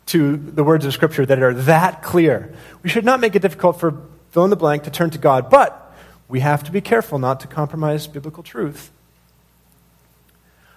to 0.07 0.37
the 0.37 0.65
words 0.65 0.85
of 0.85 0.93
Scripture 0.93 1.25
that 1.27 1.43
are 1.43 1.55
that 1.55 2.03
clear. 2.03 2.55
We 2.83 2.91
should 2.91 3.05
not 3.05 3.21
make 3.21 3.35
it 3.35 3.43
difficult 3.43 3.81
for 3.81 4.03
fill 4.31 4.45
in 4.45 4.51
the 4.51 4.57
blank 4.57 4.85
to 4.85 4.91
turn 4.91 5.11
to 5.11 5.19
God, 5.19 5.49
but 5.49 5.95
we 6.29 6.41
have 6.41 6.65
to 6.65 6.73
be 6.73 6.81
careful 6.81 7.19
not 7.19 7.41
to 7.41 7.47
compromise 7.47 8.07
biblical 8.07 8.43
truth. 8.43 8.91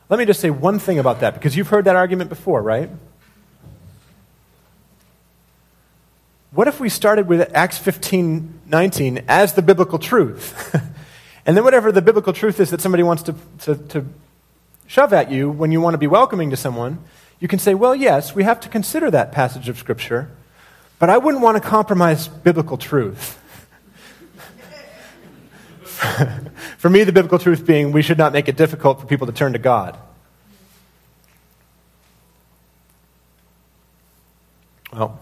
Let 0.10 0.20
me 0.20 0.26
just 0.26 0.40
say 0.40 0.50
one 0.50 0.80
thing 0.80 1.00
about 1.00 1.20
that, 1.22 1.34
because 1.34 1.58
you've 1.58 1.68
heard 1.68 1.86
that 1.86 1.96
argument 1.96 2.30
before, 2.30 2.62
right? 2.62 2.90
What 6.52 6.68
if 6.68 6.80
we 6.80 6.90
started 6.90 7.28
with 7.28 7.52
Acts 7.54 7.78
15 7.78 8.62
19 8.68 9.26
as 9.28 9.54
the 9.54 9.62
biblical 9.62 10.00
truth? 10.00 10.74
and 11.46 11.58
then, 11.58 11.64
whatever 11.64 11.92
the 11.92 12.02
biblical 12.02 12.34
truth 12.34 12.60
is 12.60 12.70
that 12.70 12.82
somebody 12.82 13.04
wants 13.04 13.24
to, 13.24 13.36
to, 13.60 13.76
to, 13.76 14.06
shove 14.88 15.12
at 15.12 15.30
you 15.30 15.50
when 15.50 15.72
you 15.72 15.82
want 15.82 15.94
to 15.94 15.98
be 15.98 16.08
welcoming 16.08 16.50
to 16.50 16.56
someone, 16.56 17.00
you 17.42 17.48
can 17.48 17.60
say, 17.60 17.74
well, 17.74 17.94
yes, 17.94 18.34
we 18.34 18.44
have 18.44 18.60
to 18.62 18.70
consider 18.70 19.12
that 19.12 19.34
passage 19.34 19.68
of 19.68 19.78
Scripture, 19.78 20.32
but 20.98 21.10
I 21.10 21.18
wouldn't 21.18 21.44
want 21.44 21.62
to 21.62 21.70
compromise 21.70 22.30
biblical 22.30 22.78
truth. 22.78 23.38
for 26.78 26.90
me, 26.90 27.04
the 27.04 27.12
biblical 27.12 27.38
truth 27.38 27.66
being 27.66 27.92
we 27.92 28.02
should 28.02 28.18
not 28.18 28.32
make 28.32 28.48
it 28.48 28.56
difficult 28.56 29.02
for 29.02 29.08
people 29.08 29.28
to 29.28 29.34
turn 29.34 29.52
to 29.54 29.60
God. 29.60 29.98
Well, 34.94 35.20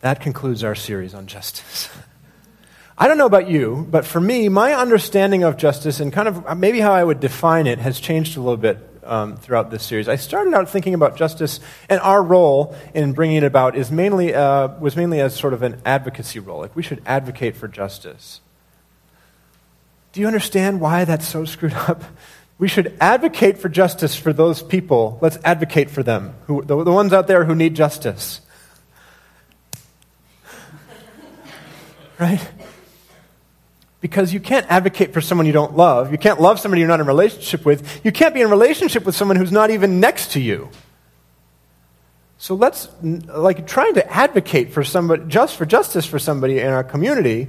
that 0.00 0.20
concludes 0.20 0.64
our 0.64 0.74
series 0.74 1.14
on 1.14 1.26
justice. 1.26 1.88
I 2.98 3.08
don't 3.08 3.16
know 3.16 3.26
about 3.26 3.48
you, 3.48 3.86
but 3.90 4.04
for 4.04 4.20
me, 4.20 4.50
my 4.50 4.74
understanding 4.74 5.42
of 5.42 5.56
justice 5.56 6.00
and 6.00 6.12
kind 6.12 6.28
of 6.28 6.58
maybe 6.58 6.80
how 6.80 6.92
I 6.92 7.02
would 7.02 7.18
define 7.18 7.66
it 7.66 7.78
has 7.78 7.98
changed 7.98 8.36
a 8.36 8.40
little 8.40 8.58
bit 8.58 8.78
um, 9.04 9.36
throughout 9.38 9.70
this 9.70 9.82
series. 9.82 10.06
I 10.06 10.16
started 10.16 10.52
out 10.52 10.68
thinking 10.68 10.92
about 10.92 11.16
justice 11.16 11.60
and 11.88 11.98
our 12.00 12.22
role 12.22 12.76
in 12.92 13.14
bringing 13.14 13.38
it 13.38 13.44
about 13.44 13.74
is 13.74 13.90
mainly, 13.90 14.34
uh, 14.34 14.68
was 14.78 14.96
mainly 14.96 15.20
as 15.20 15.34
sort 15.34 15.54
of 15.54 15.62
an 15.62 15.80
advocacy 15.86 16.40
role. 16.40 16.60
Like 16.60 16.76
we 16.76 16.82
should 16.82 17.02
advocate 17.06 17.56
for 17.56 17.68
justice. 17.68 18.42
Do 20.12 20.20
you 20.20 20.26
understand 20.26 20.80
why 20.80 21.04
that's 21.04 21.26
so 21.26 21.44
screwed 21.44 21.72
up? 21.88 22.04
We 22.58 22.68
should 22.68 22.94
advocate 23.00 23.56
for 23.56 23.70
justice 23.70 24.14
for 24.14 24.34
those 24.34 24.62
people. 24.62 25.18
Let's 25.22 25.38
advocate 25.42 25.88
for 25.88 26.02
them, 26.02 26.34
who, 26.46 26.62
the, 26.62 26.84
the 26.84 26.92
ones 26.92 27.14
out 27.14 27.26
there 27.26 27.46
who 27.46 27.54
need 27.54 27.74
justice. 27.74 28.42
Right? 32.20 32.46
Because 34.02 34.32
you 34.32 34.40
can't 34.40 34.66
advocate 34.70 35.14
for 35.14 35.20
someone 35.20 35.46
you 35.46 35.52
don't 35.52 35.76
love. 35.76 36.12
You 36.12 36.18
can't 36.18 36.40
love 36.40 36.60
somebody 36.60 36.80
you're 36.80 36.88
not 36.88 37.00
in 37.00 37.06
relationship 37.06 37.64
with. 37.64 38.04
You 38.04 38.12
can't 38.12 38.34
be 38.34 38.42
in 38.42 38.50
relationship 38.50 39.04
with 39.04 39.16
someone 39.16 39.36
who's 39.36 39.52
not 39.52 39.70
even 39.70 40.00
next 40.00 40.32
to 40.32 40.40
you. 40.40 40.68
So 42.38 42.54
let's, 42.54 42.88
like, 43.02 43.66
trying 43.66 43.94
to 43.94 44.10
advocate 44.10 44.72
for 44.72 44.84
somebody, 44.84 45.24
just 45.28 45.56
for 45.56 45.66
justice 45.66 46.06
for 46.06 46.18
somebody 46.18 46.58
in 46.58 46.68
our 46.68 46.84
community, 46.84 47.48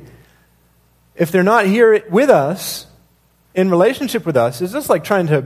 if 1.16 1.32
they're 1.32 1.44
not 1.44 1.66
here 1.66 2.04
with 2.10 2.30
us, 2.30 2.88
in 3.54 3.70
relationship 3.70 4.26
with 4.26 4.38
us, 4.38 4.62
is 4.62 4.72
just 4.72 4.90
like 4.90 5.04
trying 5.04 5.28
to, 5.28 5.46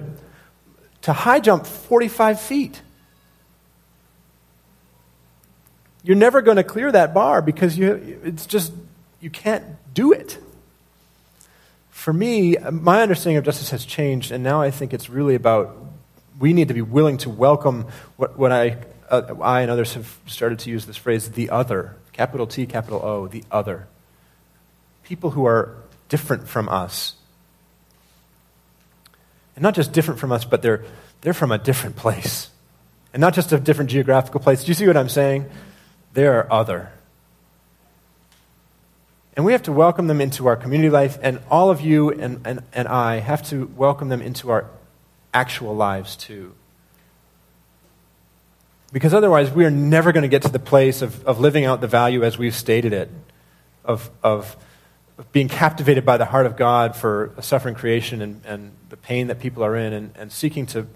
to 1.02 1.14
high 1.14 1.40
jump 1.40 1.66
45 1.66 2.40
feet. 2.40 2.82
You're 6.04 6.16
never 6.16 6.42
going 6.42 6.58
to 6.58 6.64
clear 6.64 6.92
that 6.92 7.14
bar 7.14 7.42
because 7.42 7.78
you, 7.78 8.20
it's 8.24 8.46
just, 8.46 8.72
you 9.26 9.32
can't 9.32 9.64
do 9.92 10.14
it. 10.14 10.38
For 11.90 12.14
me, 12.14 12.58
my 12.72 13.02
understanding 13.02 13.38
of 13.38 13.44
justice 13.44 13.72
has 13.72 13.84
changed, 13.84 14.32
and 14.32 14.44
now 14.44 14.62
I 14.62 14.70
think 14.70 14.94
it's 14.94 15.10
really 15.10 15.34
about 15.34 15.76
we 16.40 16.54
need 16.54 16.68
to 16.68 16.76
be 16.76 16.84
willing 16.84 17.18
to 17.18 17.32
welcome 17.32 17.88
what, 18.18 18.38
what 18.38 18.52
I, 18.52 18.78
uh, 19.10 19.34
I 19.42 19.62
and 19.62 19.72
others 19.72 19.96
have 19.96 20.20
started 20.28 20.60
to 20.60 20.70
use 20.70 20.86
this 20.86 20.96
phrase, 20.96 21.32
the 21.32 21.50
other, 21.50 21.96
capital 22.14 22.46
T, 22.46 22.68
capital 22.68 23.02
O, 23.04 23.28
the 23.28 23.44
other. 23.50 23.88
People 25.04 25.32
who 25.32 25.48
are 25.48 25.76
different 26.08 26.48
from 26.48 26.70
us. 26.70 27.16
And 29.56 29.64
not 29.64 29.74
just 29.74 29.92
different 29.92 30.20
from 30.20 30.32
us, 30.32 30.46
but 30.46 30.62
they're, 30.62 30.84
they're 31.22 31.34
from 31.34 31.52
a 31.52 31.58
different 31.58 31.96
place. 31.96 32.52
And 33.12 33.22
not 33.22 33.34
just 33.34 33.52
a 33.52 33.58
different 33.58 33.90
geographical 33.90 34.40
place. 34.40 34.64
Do 34.64 34.68
you 34.68 34.76
see 34.76 34.86
what 34.86 34.98
I'm 34.98 35.10
saying? 35.10 35.50
They're 36.14 36.52
other. 36.54 36.92
And 39.36 39.44
we 39.44 39.52
have 39.52 39.64
to 39.64 39.72
welcome 39.72 40.08
them 40.08 40.22
into 40.22 40.48
our 40.48 40.56
community 40.56 40.90
life, 40.90 41.18
and 41.22 41.40
all 41.52 41.70
of 41.70 41.82
you 41.82 42.10
and, 42.10 42.42
and, 42.46 42.64
and 42.72 42.88
I 42.88 43.20
have 43.20 43.44
to 43.50 43.66
welcome 43.76 44.08
them 44.10 44.22
into 44.22 44.50
our 44.50 44.70
actual 45.34 45.76
lives 45.76 46.16
too. 46.16 46.54
Because 48.94 49.14
otherwise, 49.14 49.52
we 49.52 49.66
are 49.66 49.72
never 49.72 50.14
going 50.14 50.22
to 50.22 50.30
get 50.30 50.44
to 50.44 50.50
the 50.50 50.60
place 50.60 51.02
of, 51.02 51.26
of 51.26 51.40
living 51.42 51.66
out 51.66 51.82
the 51.82 51.88
value 51.88 52.24
as 52.24 52.38
we've 52.38 52.56
stated 52.56 52.94
it, 52.94 53.12
of, 53.84 54.10
of, 54.24 54.56
being 55.32 55.48
captivated 55.48 56.06
by 56.06 56.18
the 56.18 56.26
heart 56.26 56.46
of 56.46 56.58
God 56.58 56.96
for 56.96 57.34
a 57.38 57.42
suffering 57.42 57.74
creation 57.74 58.22
and, 58.22 58.42
and 58.46 58.72
the 58.90 58.98
pain 58.98 59.28
that 59.28 59.40
people 59.40 59.64
are 59.64 59.76
in, 59.76 59.94
and, 59.94 60.12
and 60.16 60.32
seeking 60.32 60.66
to, 60.68 60.88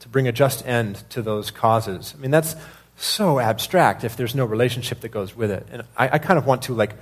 to 0.00 0.08
bring 0.08 0.26
a 0.26 0.32
just 0.32 0.66
end 0.66 1.04
to 1.10 1.22
those 1.22 1.50
causes. 1.50 2.14
I 2.16 2.20
mean, 2.20 2.30
that's 2.30 2.56
so 2.96 3.38
abstract 3.38 4.04
if 4.04 4.16
there's 4.16 4.34
no 4.34 4.44
relationship 4.44 5.00
that 5.00 5.10
goes 5.10 5.36
with 5.36 5.50
it. 5.50 5.66
And 5.70 5.82
I, 5.96 6.10
I 6.14 6.18
kind 6.18 6.38
of 6.38 6.46
want 6.46 6.62
to, 6.62 6.74
like, 6.74 6.94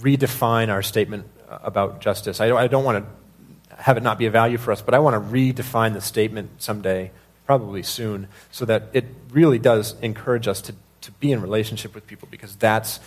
redefine 0.00 0.68
our 0.68 0.82
statement 0.82 1.26
about 1.48 2.00
justice. 2.00 2.40
I 2.40 2.48
don't, 2.48 2.58
I 2.58 2.66
don't 2.66 2.84
want 2.84 3.04
to 3.04 3.76
have 3.82 3.96
it 3.96 4.02
not 4.02 4.18
be 4.18 4.26
a 4.26 4.30
value 4.30 4.58
for 4.58 4.72
us, 4.72 4.82
but 4.82 4.94
I 4.94 4.98
want 4.98 5.14
to 5.14 5.32
redefine 5.32 5.92
the 5.92 6.00
statement 6.00 6.62
someday, 6.62 7.10
probably 7.44 7.82
soon, 7.82 8.28
so 8.50 8.64
that 8.64 8.88
it 8.92 9.04
really 9.30 9.58
does 9.58 9.94
encourage 10.00 10.48
us 10.48 10.60
to, 10.62 10.74
to 11.02 11.12
be 11.12 11.32
in 11.32 11.40
relationship 11.40 11.94
with 11.94 12.06
people 12.06 12.28
because 12.30 12.56
that's 12.56 13.00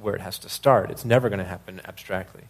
where 0.00 0.14
it 0.14 0.20
has 0.20 0.38
to 0.40 0.48
start. 0.48 0.90
It's 0.90 1.04
never 1.04 1.28
going 1.28 1.38
to 1.38 1.44
happen 1.44 1.80
abstractly. 1.86 2.44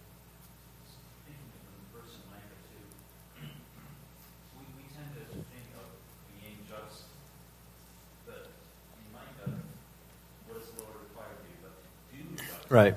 Right. 12.68 12.96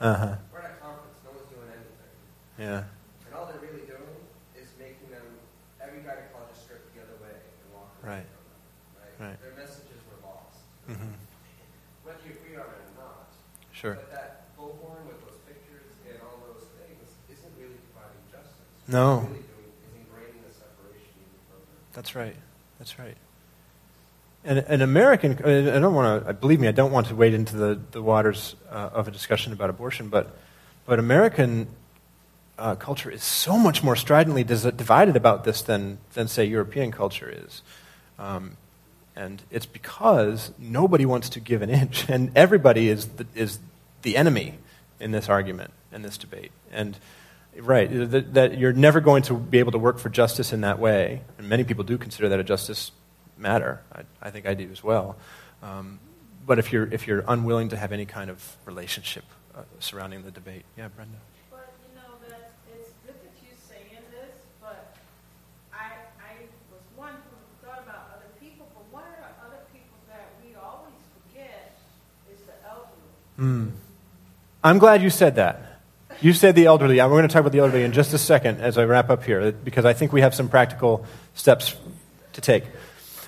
uh-huh. 0.00 0.36
We're 0.52 0.60
at 0.60 0.76
a 0.76 0.80
conference, 0.82 1.16
no 1.24 1.30
one's 1.32 1.48
doing 1.48 1.68
anything. 1.72 2.12
Yeah. 2.60 2.84
And 3.26 3.32
all 3.34 3.46
they're 3.48 3.62
really 3.64 3.84
doing 3.88 4.16
is 4.56 4.68
making 4.78 5.08
them, 5.10 5.24
every 5.80 6.00
gynecologist 6.04 6.60
strip 6.64 6.84
the 6.94 7.00
other 7.02 7.16
way 7.24 7.32
and 7.32 7.66
walk 7.72 7.92
away 8.02 8.20
Right. 8.20 8.26
from 8.28 8.44
them. 8.48 8.60
Right? 9.00 9.14
Right. 9.32 9.38
Their 9.40 9.56
messages 9.56 10.00
were 10.08 10.20
lost. 10.26 10.60
hmm 10.86 11.16
Whether 12.04 12.22
you 12.28 12.32
agree 12.38 12.56
on 12.60 12.68
it 12.68 12.80
or 12.86 12.92
not. 13.00 13.28
Sure. 13.72 13.94
But 13.96 14.10
that 14.12 14.52
bullhorn 14.56 15.04
with 15.08 15.20
those 15.24 15.38
pictures 15.48 15.88
and 16.08 16.16
all 16.22 16.38
those 16.48 16.64
things 16.80 17.08
isn't 17.32 17.52
really 17.58 17.76
providing 17.92 18.22
justice. 18.30 18.68
No. 18.88 19.26
Really 19.26 19.44
doing 19.48 19.68
is 19.72 19.92
ingraining 19.96 20.40
the 20.46 20.52
separation 20.54 21.12
even 21.18 21.40
further. 21.50 21.76
That's 21.92 22.14
right. 22.14 22.36
That's 22.78 22.98
right. 22.98 23.16
And 24.46 24.60
an 24.60 24.80
American, 24.80 25.32
I 25.44 25.80
don't 25.80 25.92
want 25.92 26.24
to, 26.24 26.32
believe 26.32 26.60
me, 26.60 26.68
I 26.68 26.72
don't 26.72 26.92
want 26.92 27.08
to 27.08 27.16
wade 27.16 27.34
into 27.34 27.56
the, 27.56 27.80
the 27.90 28.00
waters 28.00 28.54
uh, 28.70 28.90
of 28.92 29.08
a 29.08 29.10
discussion 29.10 29.52
about 29.52 29.70
abortion, 29.70 30.08
but, 30.08 30.36
but 30.86 31.00
American 31.00 31.66
uh, 32.56 32.76
culture 32.76 33.10
is 33.10 33.24
so 33.24 33.58
much 33.58 33.82
more 33.82 33.96
stridently 33.96 34.44
divided 34.44 35.16
about 35.16 35.42
this 35.42 35.62
than, 35.62 35.98
than, 36.14 36.28
say, 36.28 36.44
European 36.44 36.92
culture 36.92 37.28
is. 37.28 37.62
Um, 38.20 38.56
and 39.16 39.42
it's 39.50 39.66
because 39.66 40.52
nobody 40.60 41.04
wants 41.04 41.28
to 41.30 41.40
give 41.40 41.60
an 41.60 41.68
inch, 41.68 42.08
and 42.08 42.30
everybody 42.36 42.88
is 42.88 43.08
the, 43.08 43.26
is 43.34 43.58
the 44.02 44.16
enemy 44.16 44.54
in 45.00 45.10
this 45.10 45.28
argument, 45.28 45.72
in 45.92 46.02
this 46.02 46.16
debate. 46.16 46.52
And 46.70 46.96
right, 47.58 47.88
that 47.90 48.58
you're 48.58 48.72
never 48.72 49.00
going 49.00 49.24
to 49.24 49.34
be 49.34 49.58
able 49.58 49.72
to 49.72 49.78
work 49.78 49.98
for 49.98 50.08
justice 50.08 50.52
in 50.52 50.60
that 50.60 50.78
way, 50.78 51.22
and 51.36 51.48
many 51.48 51.64
people 51.64 51.82
do 51.82 51.98
consider 51.98 52.28
that 52.28 52.38
a 52.38 52.44
justice 52.44 52.92
matter. 53.38 53.82
I, 53.92 54.02
I 54.22 54.30
think 54.30 54.46
I 54.46 54.54
do 54.54 54.68
as 54.70 54.82
well. 54.82 55.16
Um, 55.62 55.98
but 56.46 56.58
if 56.58 56.72
you're, 56.72 56.86
if 56.92 57.06
you're 57.06 57.24
unwilling 57.26 57.70
to 57.70 57.76
have 57.76 57.92
any 57.92 58.06
kind 58.06 58.30
of 58.30 58.56
relationship 58.64 59.24
uh, 59.54 59.62
surrounding 59.80 60.22
the 60.22 60.30
debate, 60.30 60.64
yeah, 60.76 60.88
Brenda. 60.88 61.18
But 61.50 61.72
you 61.82 62.00
know 62.00 62.14
that 62.28 62.52
it's 62.72 62.90
good 63.04 63.14
that 63.14 63.32
you're 63.42 63.58
saying 63.68 64.02
this, 64.10 64.36
but 64.60 64.94
I 65.72 65.86
I 66.20 66.46
was 66.70 66.82
one 66.94 67.14
who 67.14 67.66
thought 67.66 67.82
about 67.82 68.14
other 68.14 68.30
people, 68.40 68.66
but 68.74 68.84
one 68.92 69.04
of 69.04 69.16
the 69.18 69.46
other 69.46 69.62
people 69.72 69.96
that 70.08 70.28
we 70.44 70.54
always 70.54 70.94
forget 71.14 71.76
is 72.32 72.38
the 72.46 72.54
elderly. 72.68 73.10
Mm. 73.38 73.72
I'm 74.62 74.78
glad 74.78 75.02
you 75.02 75.10
said 75.10 75.36
that. 75.36 75.62
You 76.20 76.32
said 76.32 76.54
the 76.54 76.66
elderly. 76.66 76.96
We're 76.96 77.08
going 77.08 77.28
to 77.28 77.32
talk 77.32 77.40
about 77.40 77.52
the 77.52 77.58
elderly 77.58 77.84
in 77.84 77.92
just 77.92 78.14
a 78.14 78.18
second 78.18 78.60
as 78.60 78.78
I 78.78 78.84
wrap 78.84 79.10
up 79.10 79.24
here, 79.24 79.52
because 79.52 79.84
I 79.84 79.92
think 79.92 80.12
we 80.12 80.22
have 80.22 80.34
some 80.34 80.48
practical 80.48 81.04
steps 81.34 81.76
to 82.32 82.40
take. 82.40 82.64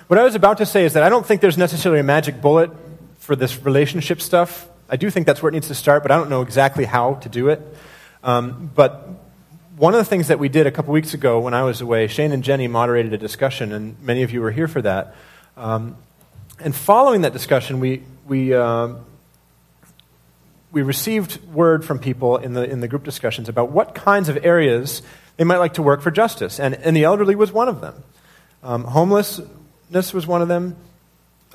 What 0.08 0.18
I 0.18 0.24
was 0.24 0.34
about 0.34 0.56
to 0.56 0.64
say 0.64 0.86
is 0.86 0.94
that 0.94 1.02
I 1.02 1.10
don't 1.10 1.26
think 1.26 1.42
there's 1.42 1.58
necessarily 1.58 2.00
a 2.00 2.02
magic 2.02 2.40
bullet 2.40 2.70
for 3.18 3.36
this 3.36 3.62
relationship 3.62 4.22
stuff. 4.22 4.66
I 4.88 4.96
do 4.96 5.10
think 5.10 5.26
that's 5.26 5.42
where 5.42 5.50
it 5.50 5.52
needs 5.52 5.68
to 5.68 5.74
start, 5.74 6.02
but 6.02 6.10
I 6.10 6.16
don't 6.16 6.30
know 6.30 6.40
exactly 6.40 6.86
how 6.86 7.16
to 7.16 7.28
do 7.28 7.50
it. 7.50 7.60
Um, 8.24 8.70
but 8.74 9.06
one 9.76 9.92
of 9.92 9.98
the 9.98 10.06
things 10.06 10.28
that 10.28 10.38
we 10.38 10.48
did 10.48 10.66
a 10.66 10.70
couple 10.70 10.94
weeks 10.94 11.12
ago 11.12 11.40
when 11.40 11.52
I 11.52 11.62
was 11.62 11.82
away, 11.82 12.06
Shane 12.06 12.32
and 12.32 12.42
Jenny 12.42 12.68
moderated 12.68 13.12
a 13.12 13.18
discussion, 13.18 13.70
and 13.70 14.00
many 14.02 14.22
of 14.22 14.30
you 14.30 14.40
were 14.40 14.50
here 14.50 14.66
for 14.66 14.80
that. 14.80 15.14
Um, 15.58 15.98
and 16.58 16.74
following 16.74 17.20
that 17.20 17.34
discussion, 17.34 17.78
we, 17.78 18.02
we, 18.26 18.54
uh, 18.54 18.94
we 20.72 20.80
received 20.80 21.44
word 21.52 21.84
from 21.84 21.98
people 21.98 22.38
in 22.38 22.54
the, 22.54 22.64
in 22.64 22.80
the 22.80 22.88
group 22.88 23.04
discussions 23.04 23.50
about 23.50 23.72
what 23.72 23.94
kinds 23.94 24.30
of 24.30 24.42
areas 24.42 25.02
they 25.36 25.44
might 25.44 25.58
like 25.58 25.74
to 25.74 25.82
work 25.82 26.00
for 26.00 26.10
justice. 26.10 26.58
And, 26.58 26.76
and 26.76 26.96
the 26.96 27.04
elderly 27.04 27.34
was 27.34 27.52
one 27.52 27.68
of 27.68 27.82
them. 27.82 28.02
Um, 28.62 28.84
homelessness 29.88 30.12
was 30.12 30.26
one 30.26 30.42
of 30.42 30.48
them. 30.48 30.76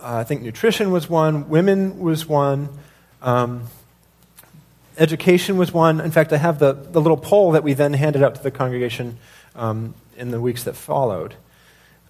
Uh, 0.01 0.17
I 0.17 0.23
think 0.23 0.41
nutrition 0.41 0.91
was 0.91 1.07
one. 1.07 1.49
Women 1.49 1.99
was 1.99 2.25
one. 2.25 2.69
Um, 3.21 3.67
education 4.97 5.57
was 5.57 5.71
one. 5.71 6.01
In 6.01 6.09
fact, 6.09 6.33
I 6.33 6.37
have 6.37 6.57
the, 6.57 6.73
the 6.73 6.99
little 6.99 7.17
poll 7.17 7.51
that 7.51 7.63
we 7.63 7.73
then 7.73 7.93
handed 7.93 8.23
out 8.23 8.35
to 8.35 8.43
the 8.43 8.49
congregation 8.49 9.17
um, 9.55 9.93
in 10.17 10.31
the 10.31 10.41
weeks 10.41 10.63
that 10.63 10.75
followed. 10.75 11.35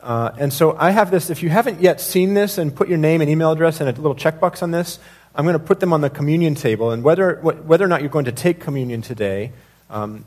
Uh, 0.01 0.31
and 0.39 0.53
so 0.53 0.77
I 0.77 0.91
have 0.91 1.11
this. 1.11 1.29
If 1.29 1.43
you 1.43 1.49
haven't 1.49 1.81
yet 1.81 1.99
seen 1.99 2.35
this 2.35 2.57
and 2.57 2.73
put 2.73 2.87
your 2.87 2.97
name 2.97 3.19
and 3.21 3.29
email 3.29 3.51
address 3.51 3.81
and 3.81 3.89
a 3.89 4.01
little 4.01 4.15
checkbox 4.15 4.63
on 4.63 4.71
this, 4.71 4.99
I'm 5.35 5.43
going 5.43 5.59
to 5.59 5.65
put 5.65 5.81
them 5.81 5.91
on 5.91 5.99
the 6.01 6.09
communion 6.09 6.55
table. 6.55 6.91
And 6.91 7.03
whether, 7.03 7.35
whether 7.41 7.83
or 7.83 7.89
not 7.89 7.99
you're 8.01 8.09
going 8.09 8.25
to 8.25 8.31
take 8.31 8.61
communion 8.61 9.01
today, 9.01 9.51
um, 9.89 10.23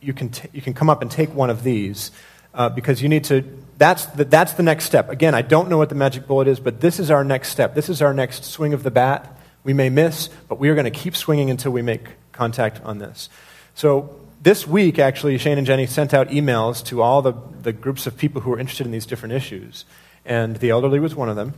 you, 0.00 0.12
can 0.12 0.28
t- 0.28 0.48
you 0.52 0.62
can 0.62 0.72
come 0.72 0.88
up 0.88 1.02
and 1.02 1.10
take 1.10 1.34
one 1.34 1.50
of 1.50 1.64
these 1.64 2.12
uh, 2.54 2.68
because 2.68 3.02
you 3.02 3.08
need 3.08 3.24
to. 3.24 3.42
That's 3.78 4.06
the, 4.06 4.24
that's 4.24 4.54
the 4.54 4.62
next 4.62 4.84
step. 4.84 5.10
Again, 5.10 5.34
I 5.34 5.42
don't 5.42 5.68
know 5.68 5.76
what 5.76 5.90
the 5.90 5.94
magic 5.94 6.26
bullet 6.26 6.48
is, 6.48 6.60
but 6.60 6.80
this 6.80 6.98
is 6.98 7.10
our 7.10 7.24
next 7.24 7.50
step. 7.50 7.74
This 7.74 7.88
is 7.88 8.00
our 8.00 8.14
next 8.14 8.44
swing 8.44 8.72
of 8.72 8.82
the 8.82 8.90
bat. 8.90 9.38
We 9.64 9.74
may 9.74 9.90
miss, 9.90 10.28
but 10.48 10.58
we 10.58 10.68
are 10.68 10.74
going 10.74 10.84
to 10.84 10.90
keep 10.90 11.14
swinging 11.16 11.50
until 11.50 11.72
we 11.72 11.82
make 11.82 12.04
contact 12.32 12.80
on 12.84 12.98
this. 12.98 13.28
So 13.74 14.18
this 14.42 14.66
week, 14.66 14.98
actually, 14.98 15.36
Shane 15.38 15.58
and 15.58 15.66
Jenny 15.66 15.86
sent 15.86 16.14
out 16.14 16.28
emails 16.28 16.84
to 16.86 17.02
all 17.02 17.20
the, 17.20 17.34
the 17.62 17.72
groups 17.72 18.06
of 18.06 18.16
people 18.16 18.40
who 18.42 18.52
are 18.52 18.58
interested 18.58 18.86
in 18.86 18.92
these 18.92 19.06
different 19.06 19.34
issues. 19.34 19.84
And 20.24 20.56
the 20.56 20.70
elderly 20.70 21.00
was 21.00 21.14
one 21.14 21.28
of 21.28 21.36
them. 21.36 21.54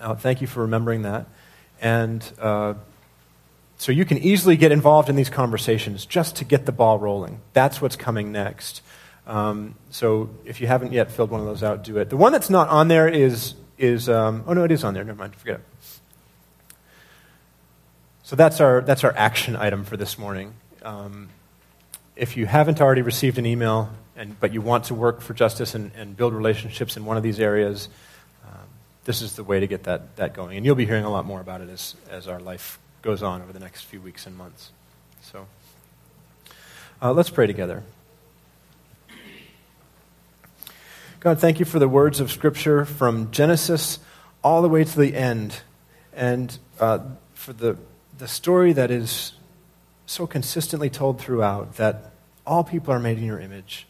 Uh, 0.00 0.14
thank 0.14 0.40
you 0.40 0.46
for 0.46 0.62
remembering 0.62 1.02
that. 1.02 1.26
And 1.80 2.24
uh, 2.40 2.74
so 3.76 3.92
you 3.92 4.04
can 4.04 4.18
easily 4.18 4.56
get 4.56 4.72
involved 4.72 5.08
in 5.08 5.16
these 5.16 5.30
conversations 5.30 6.04
just 6.04 6.36
to 6.36 6.44
get 6.44 6.66
the 6.66 6.72
ball 6.72 6.98
rolling. 6.98 7.40
That's 7.52 7.80
what's 7.80 7.96
coming 7.96 8.32
next. 8.32 8.82
Um, 9.28 9.74
so 9.90 10.30
if 10.46 10.60
you 10.60 10.66
haven't 10.66 10.92
yet 10.92 11.12
filled 11.12 11.30
one 11.30 11.40
of 11.40 11.46
those 11.46 11.62
out, 11.62 11.84
do 11.84 11.98
it. 11.98 12.08
The 12.08 12.16
one 12.16 12.32
that's 12.32 12.48
not 12.48 12.68
on 12.70 12.88
there 12.88 13.06
is, 13.06 13.54
is 13.76 14.08
um, 14.08 14.42
oh 14.46 14.54
no, 14.54 14.64
it 14.64 14.72
is 14.72 14.82
on 14.82 14.94
there. 14.94 15.04
Never 15.04 15.18
mind, 15.18 15.36
forget 15.36 15.56
it. 15.56 15.64
So 18.22 18.36
that's 18.36 18.60
our, 18.60 18.80
that's 18.80 19.04
our 19.04 19.14
action 19.16 19.54
item 19.54 19.84
for 19.84 19.98
this 19.98 20.18
morning. 20.18 20.54
Um, 20.82 21.28
if 22.16 22.36
you 22.36 22.46
haven't 22.46 22.80
already 22.80 23.02
received 23.02 23.38
an 23.38 23.46
email, 23.46 23.90
and, 24.16 24.38
but 24.40 24.52
you 24.52 24.60
want 24.60 24.84
to 24.84 24.94
work 24.94 25.20
for 25.20 25.34
justice 25.34 25.74
and, 25.74 25.92
and 25.94 26.16
build 26.16 26.34
relationships 26.34 26.96
in 26.96 27.04
one 27.04 27.16
of 27.16 27.22
these 27.22 27.38
areas, 27.38 27.88
um, 28.46 28.66
this 29.04 29.22
is 29.22 29.36
the 29.36 29.44
way 29.44 29.60
to 29.60 29.66
get 29.66 29.84
that, 29.84 30.16
that 30.16 30.34
going. 30.34 30.56
And 30.56 30.66
you'll 30.66 30.74
be 30.74 30.86
hearing 30.86 31.04
a 31.04 31.10
lot 31.10 31.26
more 31.26 31.40
about 31.40 31.60
it 31.60 31.68
as, 31.68 31.94
as 32.10 32.26
our 32.28 32.40
life 32.40 32.78
goes 33.02 33.22
on 33.22 33.42
over 33.42 33.52
the 33.52 33.60
next 33.60 33.82
few 33.82 34.00
weeks 34.00 34.26
and 34.26 34.36
months. 34.36 34.72
So 35.20 35.46
uh, 37.00 37.12
let's 37.12 37.30
pray 37.30 37.46
together. 37.46 37.84
God, 41.20 41.40
thank 41.40 41.58
you 41.58 41.64
for 41.64 41.80
the 41.80 41.88
words 41.88 42.20
of 42.20 42.30
Scripture 42.30 42.84
from 42.84 43.32
Genesis 43.32 43.98
all 44.44 44.62
the 44.62 44.68
way 44.68 44.84
to 44.84 44.98
the 45.00 45.16
end, 45.16 45.62
and 46.12 46.56
uh, 46.78 47.00
for 47.34 47.52
the, 47.52 47.76
the 48.18 48.28
story 48.28 48.72
that 48.72 48.92
is 48.92 49.32
so 50.06 50.28
consistently 50.28 50.88
told 50.88 51.20
throughout 51.20 51.74
that 51.74 52.12
all 52.46 52.62
people 52.62 52.94
are 52.94 53.00
made 53.00 53.18
in 53.18 53.24
your 53.24 53.40
image, 53.40 53.88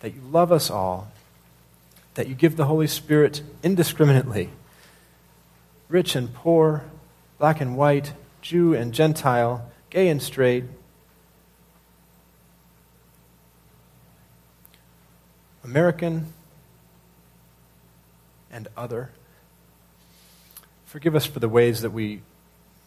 that 0.00 0.14
you 0.14 0.20
love 0.30 0.52
us 0.52 0.70
all, 0.70 1.10
that 2.14 2.28
you 2.28 2.36
give 2.36 2.54
the 2.54 2.66
Holy 2.66 2.86
Spirit 2.86 3.42
indiscriminately, 3.64 4.50
rich 5.88 6.14
and 6.14 6.32
poor, 6.32 6.84
black 7.40 7.60
and 7.60 7.76
white, 7.76 8.12
Jew 8.40 8.72
and 8.72 8.94
Gentile, 8.94 9.68
gay 9.90 10.08
and 10.08 10.22
straight. 10.22 10.62
American 15.64 16.32
and 18.58 18.66
other. 18.76 19.10
Forgive 20.84 21.14
us 21.14 21.24
for 21.24 21.38
the 21.38 21.48
ways 21.48 21.82
that 21.82 21.90
we, 21.90 22.22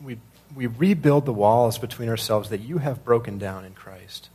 we, 0.04 0.18
we 0.54 0.68
rebuild 0.68 1.26
the 1.26 1.32
walls 1.32 1.78
between 1.78 2.10
ourselves 2.10 2.50
that 2.50 2.60
you 2.60 2.80
have 2.80 3.06
broken 3.06 3.38
down 3.38 3.64
in 3.64 3.74
Christ. 3.74 4.30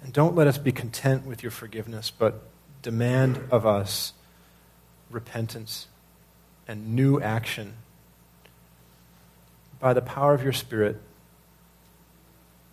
And 0.00 0.12
don't 0.12 0.36
let 0.36 0.46
us 0.46 0.56
be 0.56 0.70
content 0.70 1.26
with 1.26 1.42
your 1.42 1.50
forgiveness, 1.50 2.12
but 2.16 2.44
demand 2.80 3.40
of 3.50 3.66
us 3.66 4.12
repentance 5.10 5.88
and 6.68 6.94
new 6.94 7.20
action. 7.20 7.74
By 9.80 9.94
the 9.94 10.02
power 10.02 10.32
of 10.32 10.44
your 10.44 10.52
Spirit, 10.52 11.00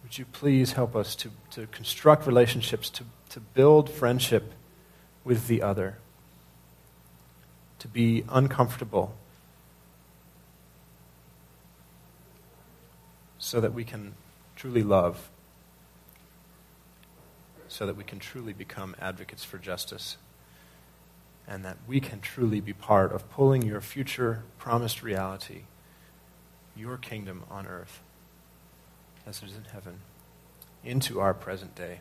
would 0.04 0.16
you 0.16 0.26
please 0.26 0.74
help 0.74 0.96
us 0.96 1.16
to, 1.16 1.32
to 1.52 1.66
construct 1.68 2.28
relationships, 2.28 2.92
to, 2.92 3.04
to 3.32 3.40
build 3.40 3.90
friendship 3.90 4.52
with 5.26 5.48
the 5.48 5.62
other, 5.62 5.98
to 7.80 7.88
be 7.88 8.24
uncomfortable, 8.30 9.16
so 13.40 13.60
that 13.60 13.74
we 13.74 13.84
can 13.84 14.14
truly 14.56 14.84
love, 14.84 15.30
so 17.68 17.86
that 17.86 17.98
we 17.98 18.04
can 18.04 18.20
truly 18.20 18.54
become 18.54 18.96
advocates 19.02 19.44
for 19.44 19.58
justice, 19.58 20.18
and 21.48 21.66
that 21.66 21.78
we 21.88 22.00
can 22.00 22.22
truly 22.22 22.62
be 22.62 22.74
part 22.74 23.12
of 23.12 23.30
pulling 23.32 23.64
your 23.64 23.82
future 23.82 24.44
promised 24.60 25.02
reality, 25.02 25.64
your 26.76 26.98
kingdom 26.98 27.44
on 27.50 27.66
earth, 27.66 28.00
as 29.26 29.42
it 29.42 29.50
is 29.50 29.56
in 29.56 29.66
heaven, 29.66 30.00
into 30.84 31.20
our 31.20 31.34
present 31.34 31.76
day 31.76 32.00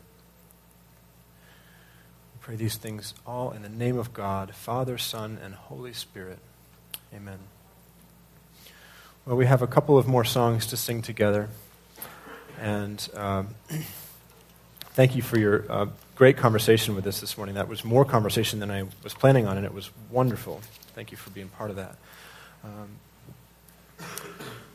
pray 2.45 2.57
these 2.57 2.77
things 2.77 3.15
all 3.27 3.53
in 3.53 3.63
the 3.63 3.71
name 3.71 3.97
of 3.97 4.13
God, 4.13 4.55
Father, 4.55 4.99
Son, 4.99 5.39
and 5.43 5.55
Holy 5.55 5.95
Spirit. 5.95 6.39
Amen. 7.17 7.39
Well, 9.25 9.37
we 9.39 9.47
have 9.47 9.63
a 9.63 9.67
couple 9.67 9.97
of 9.97 10.07
more 10.07 10.27
songs 10.27 10.67
to 10.67 10.77
sing 10.77 11.01
together. 11.01 11.49
And 12.61 13.09
um, 13.15 13.55
thank 14.93 15.17
you 15.17 15.23
for 15.23 15.39
your 15.39 15.65
uh, 15.73 15.87
great 16.17 16.37
conversation 16.37 16.95
with 16.95 17.07
us 17.07 17.19
this 17.19 17.39
morning. 17.39 17.55
That 17.55 17.67
was 17.67 17.83
more 17.83 18.05
conversation 18.05 18.61
than 18.61 18.71
I 18.71 18.85
was 19.03 19.15
planning 19.15 19.47
on, 19.47 19.57
and 19.57 19.65
it 19.65 19.73
was 19.73 19.91
wonderful. 20.11 20.61
Thank 20.95 21.13
you 21.13 21.17
for 21.17 21.31
being 21.31 21.49
part 21.49 21.71
of 21.71 21.77
that. 21.77 21.97
Um, 22.63 24.07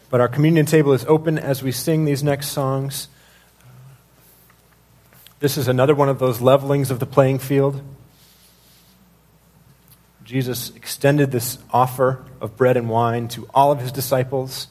but 0.09 0.21
our 0.21 0.27
communion 0.27 0.65
table 0.65 0.93
is 0.93 1.05
open 1.05 1.37
as 1.37 1.61
we 1.61 1.71
sing 1.71 2.05
these 2.05 2.23
next 2.23 2.47
songs. 2.47 3.09
This 5.39 5.57
is 5.57 5.69
another 5.69 5.95
one 5.95 6.09
of 6.09 6.19
those 6.19 6.41
levelings 6.41 6.91
of 6.91 6.99
the 6.99 7.05
playing 7.05 7.39
field. 7.39 7.81
Jesus 10.25 10.69
extended 10.75 11.31
this 11.31 11.57
offer 11.71 12.25
of 12.41 12.57
bread 12.57 12.75
and 12.75 12.89
wine 12.89 13.29
to 13.29 13.47
all 13.53 13.71
of 13.71 13.79
his 13.79 13.93
disciples, 13.93 14.67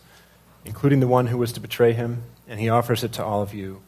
including 0.66 1.00
the 1.00 1.08
one 1.08 1.28
who 1.28 1.38
was 1.38 1.52
to 1.52 1.60
betray 1.60 1.94
him, 1.94 2.22
and 2.46 2.60
he 2.60 2.68
offers 2.68 3.02
it 3.02 3.12
to 3.14 3.24
all 3.24 3.40
of 3.40 3.54
you. 3.54 3.80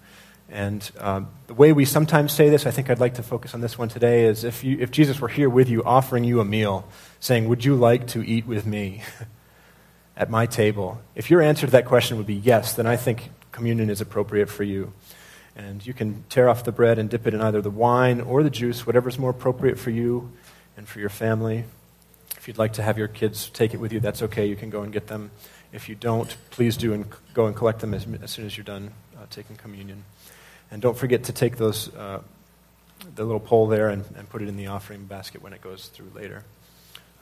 And 0.49 0.91
um, 0.99 1.29
the 1.49 1.55
way 1.55 1.75
we 1.75 1.85
sometimes 1.85 2.33
say 2.33 2.49
this, 2.49 2.65
I 2.65 2.71
think 2.71 2.89
I'd 2.89 2.99
like 2.99 3.15
to 3.15 3.23
focus 3.23 3.53
on 3.53 3.61
this 3.61 3.77
one 3.77 3.91
today, 3.91 4.25
is 4.25 4.43
if, 4.43 4.65
you, 4.65 4.79
if 4.81 4.91
Jesus 4.91 5.21
were 5.21 5.29
here 5.29 5.51
with 5.51 5.69
you 5.69 5.85
offering 5.85 6.25
you 6.25 6.41
a 6.41 6.47
meal, 6.47 6.89
saying, 7.21 7.47
Would 7.51 7.63
you 7.63 7.77
like 7.77 8.07
to 8.09 8.25
eat 8.27 8.47
with 8.47 8.65
me 8.65 9.03
at 10.17 10.31
my 10.31 10.47
table? 10.47 11.03
If 11.15 11.31
your 11.31 11.43
answer 11.43 11.67
to 11.67 11.73
that 11.73 11.85
question 11.85 12.17
would 12.17 12.27
be 12.27 12.35
yes, 12.35 12.73
then 12.73 12.87
I 12.87 12.97
think 12.97 13.31
communion 13.53 13.91
is 13.91 14.01
appropriate 14.01 14.49
for 14.49 14.65
you. 14.65 14.95
And 15.61 15.87
you 15.87 15.93
can 15.93 16.25
tear 16.31 16.49
off 16.49 16.65
the 16.65 16.73
bread 16.73 16.99
and 16.99 17.11
dip 17.11 17.27
it 17.27 17.35
in 17.35 17.41
either 17.43 17.61
the 17.61 17.71
wine 17.71 18.23
or 18.23 18.43
the 18.43 18.49
juice, 18.49 18.87
whatever's 18.87 19.19
more 19.19 19.31
appropriate 19.31 19.79
for 19.79 19.91
you 19.91 20.33
and 20.77 20.89
for 20.89 21.01
your 21.01 21.11
family. 21.11 21.65
If 22.39 22.49
you'd 22.49 22.57
like 22.57 22.75
to 22.75 22.83
have 22.83 22.97
your 22.97 23.09
kids 23.09 23.51
take 23.51 23.75
it 23.75 23.77
with 23.77 23.93
you, 23.93 24.01
that's 24.01 24.23
okay. 24.23 24.47
You 24.47 24.57
can 24.57 24.71
go 24.71 24.83
and 24.83 24.91
get 24.91 25.09
them. 25.09 25.31
If 25.71 25.89
you 25.89 25.95
don't, 25.95 26.35
please 26.49 26.79
do 26.79 26.95
and 26.95 27.05
go 27.35 27.47
and 27.47 27.55
collect 27.55 27.81
them 27.81 27.93
as, 27.93 28.07
as 28.23 28.31
soon 28.31 28.47
as 28.47 28.57
you're 28.57 28.65
done 28.65 28.91
uh, 29.19 29.27
taking 29.29 29.57
communion. 29.57 30.05
And 30.71 30.81
don't 30.81 30.97
forget 30.97 31.25
to 31.25 31.33
take 31.33 31.59
those, 31.59 31.95
uh, 31.95 32.23
the 33.15 33.25
little 33.25 33.41
poll 33.41 33.67
there 33.67 33.91
and, 33.91 34.05
and, 34.17 34.29
put 34.31 34.41
it 34.41 34.49
in 34.49 34.57
the 34.57 34.69
offering 34.69 35.05
basket 35.05 35.43
when 35.43 35.53
it 35.53 35.61
goes 35.61 35.89
through 35.89 36.11
later. 36.15 36.45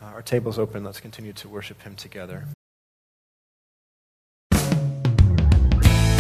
Uh, 0.01 0.07
our 0.07 0.23
table's 0.23 0.59
open. 0.59 0.85
Let's 0.85 1.01
continue 1.01 1.33
to 1.33 1.49
worship 1.49 1.83
Him 1.83 1.97
together. 1.97 2.47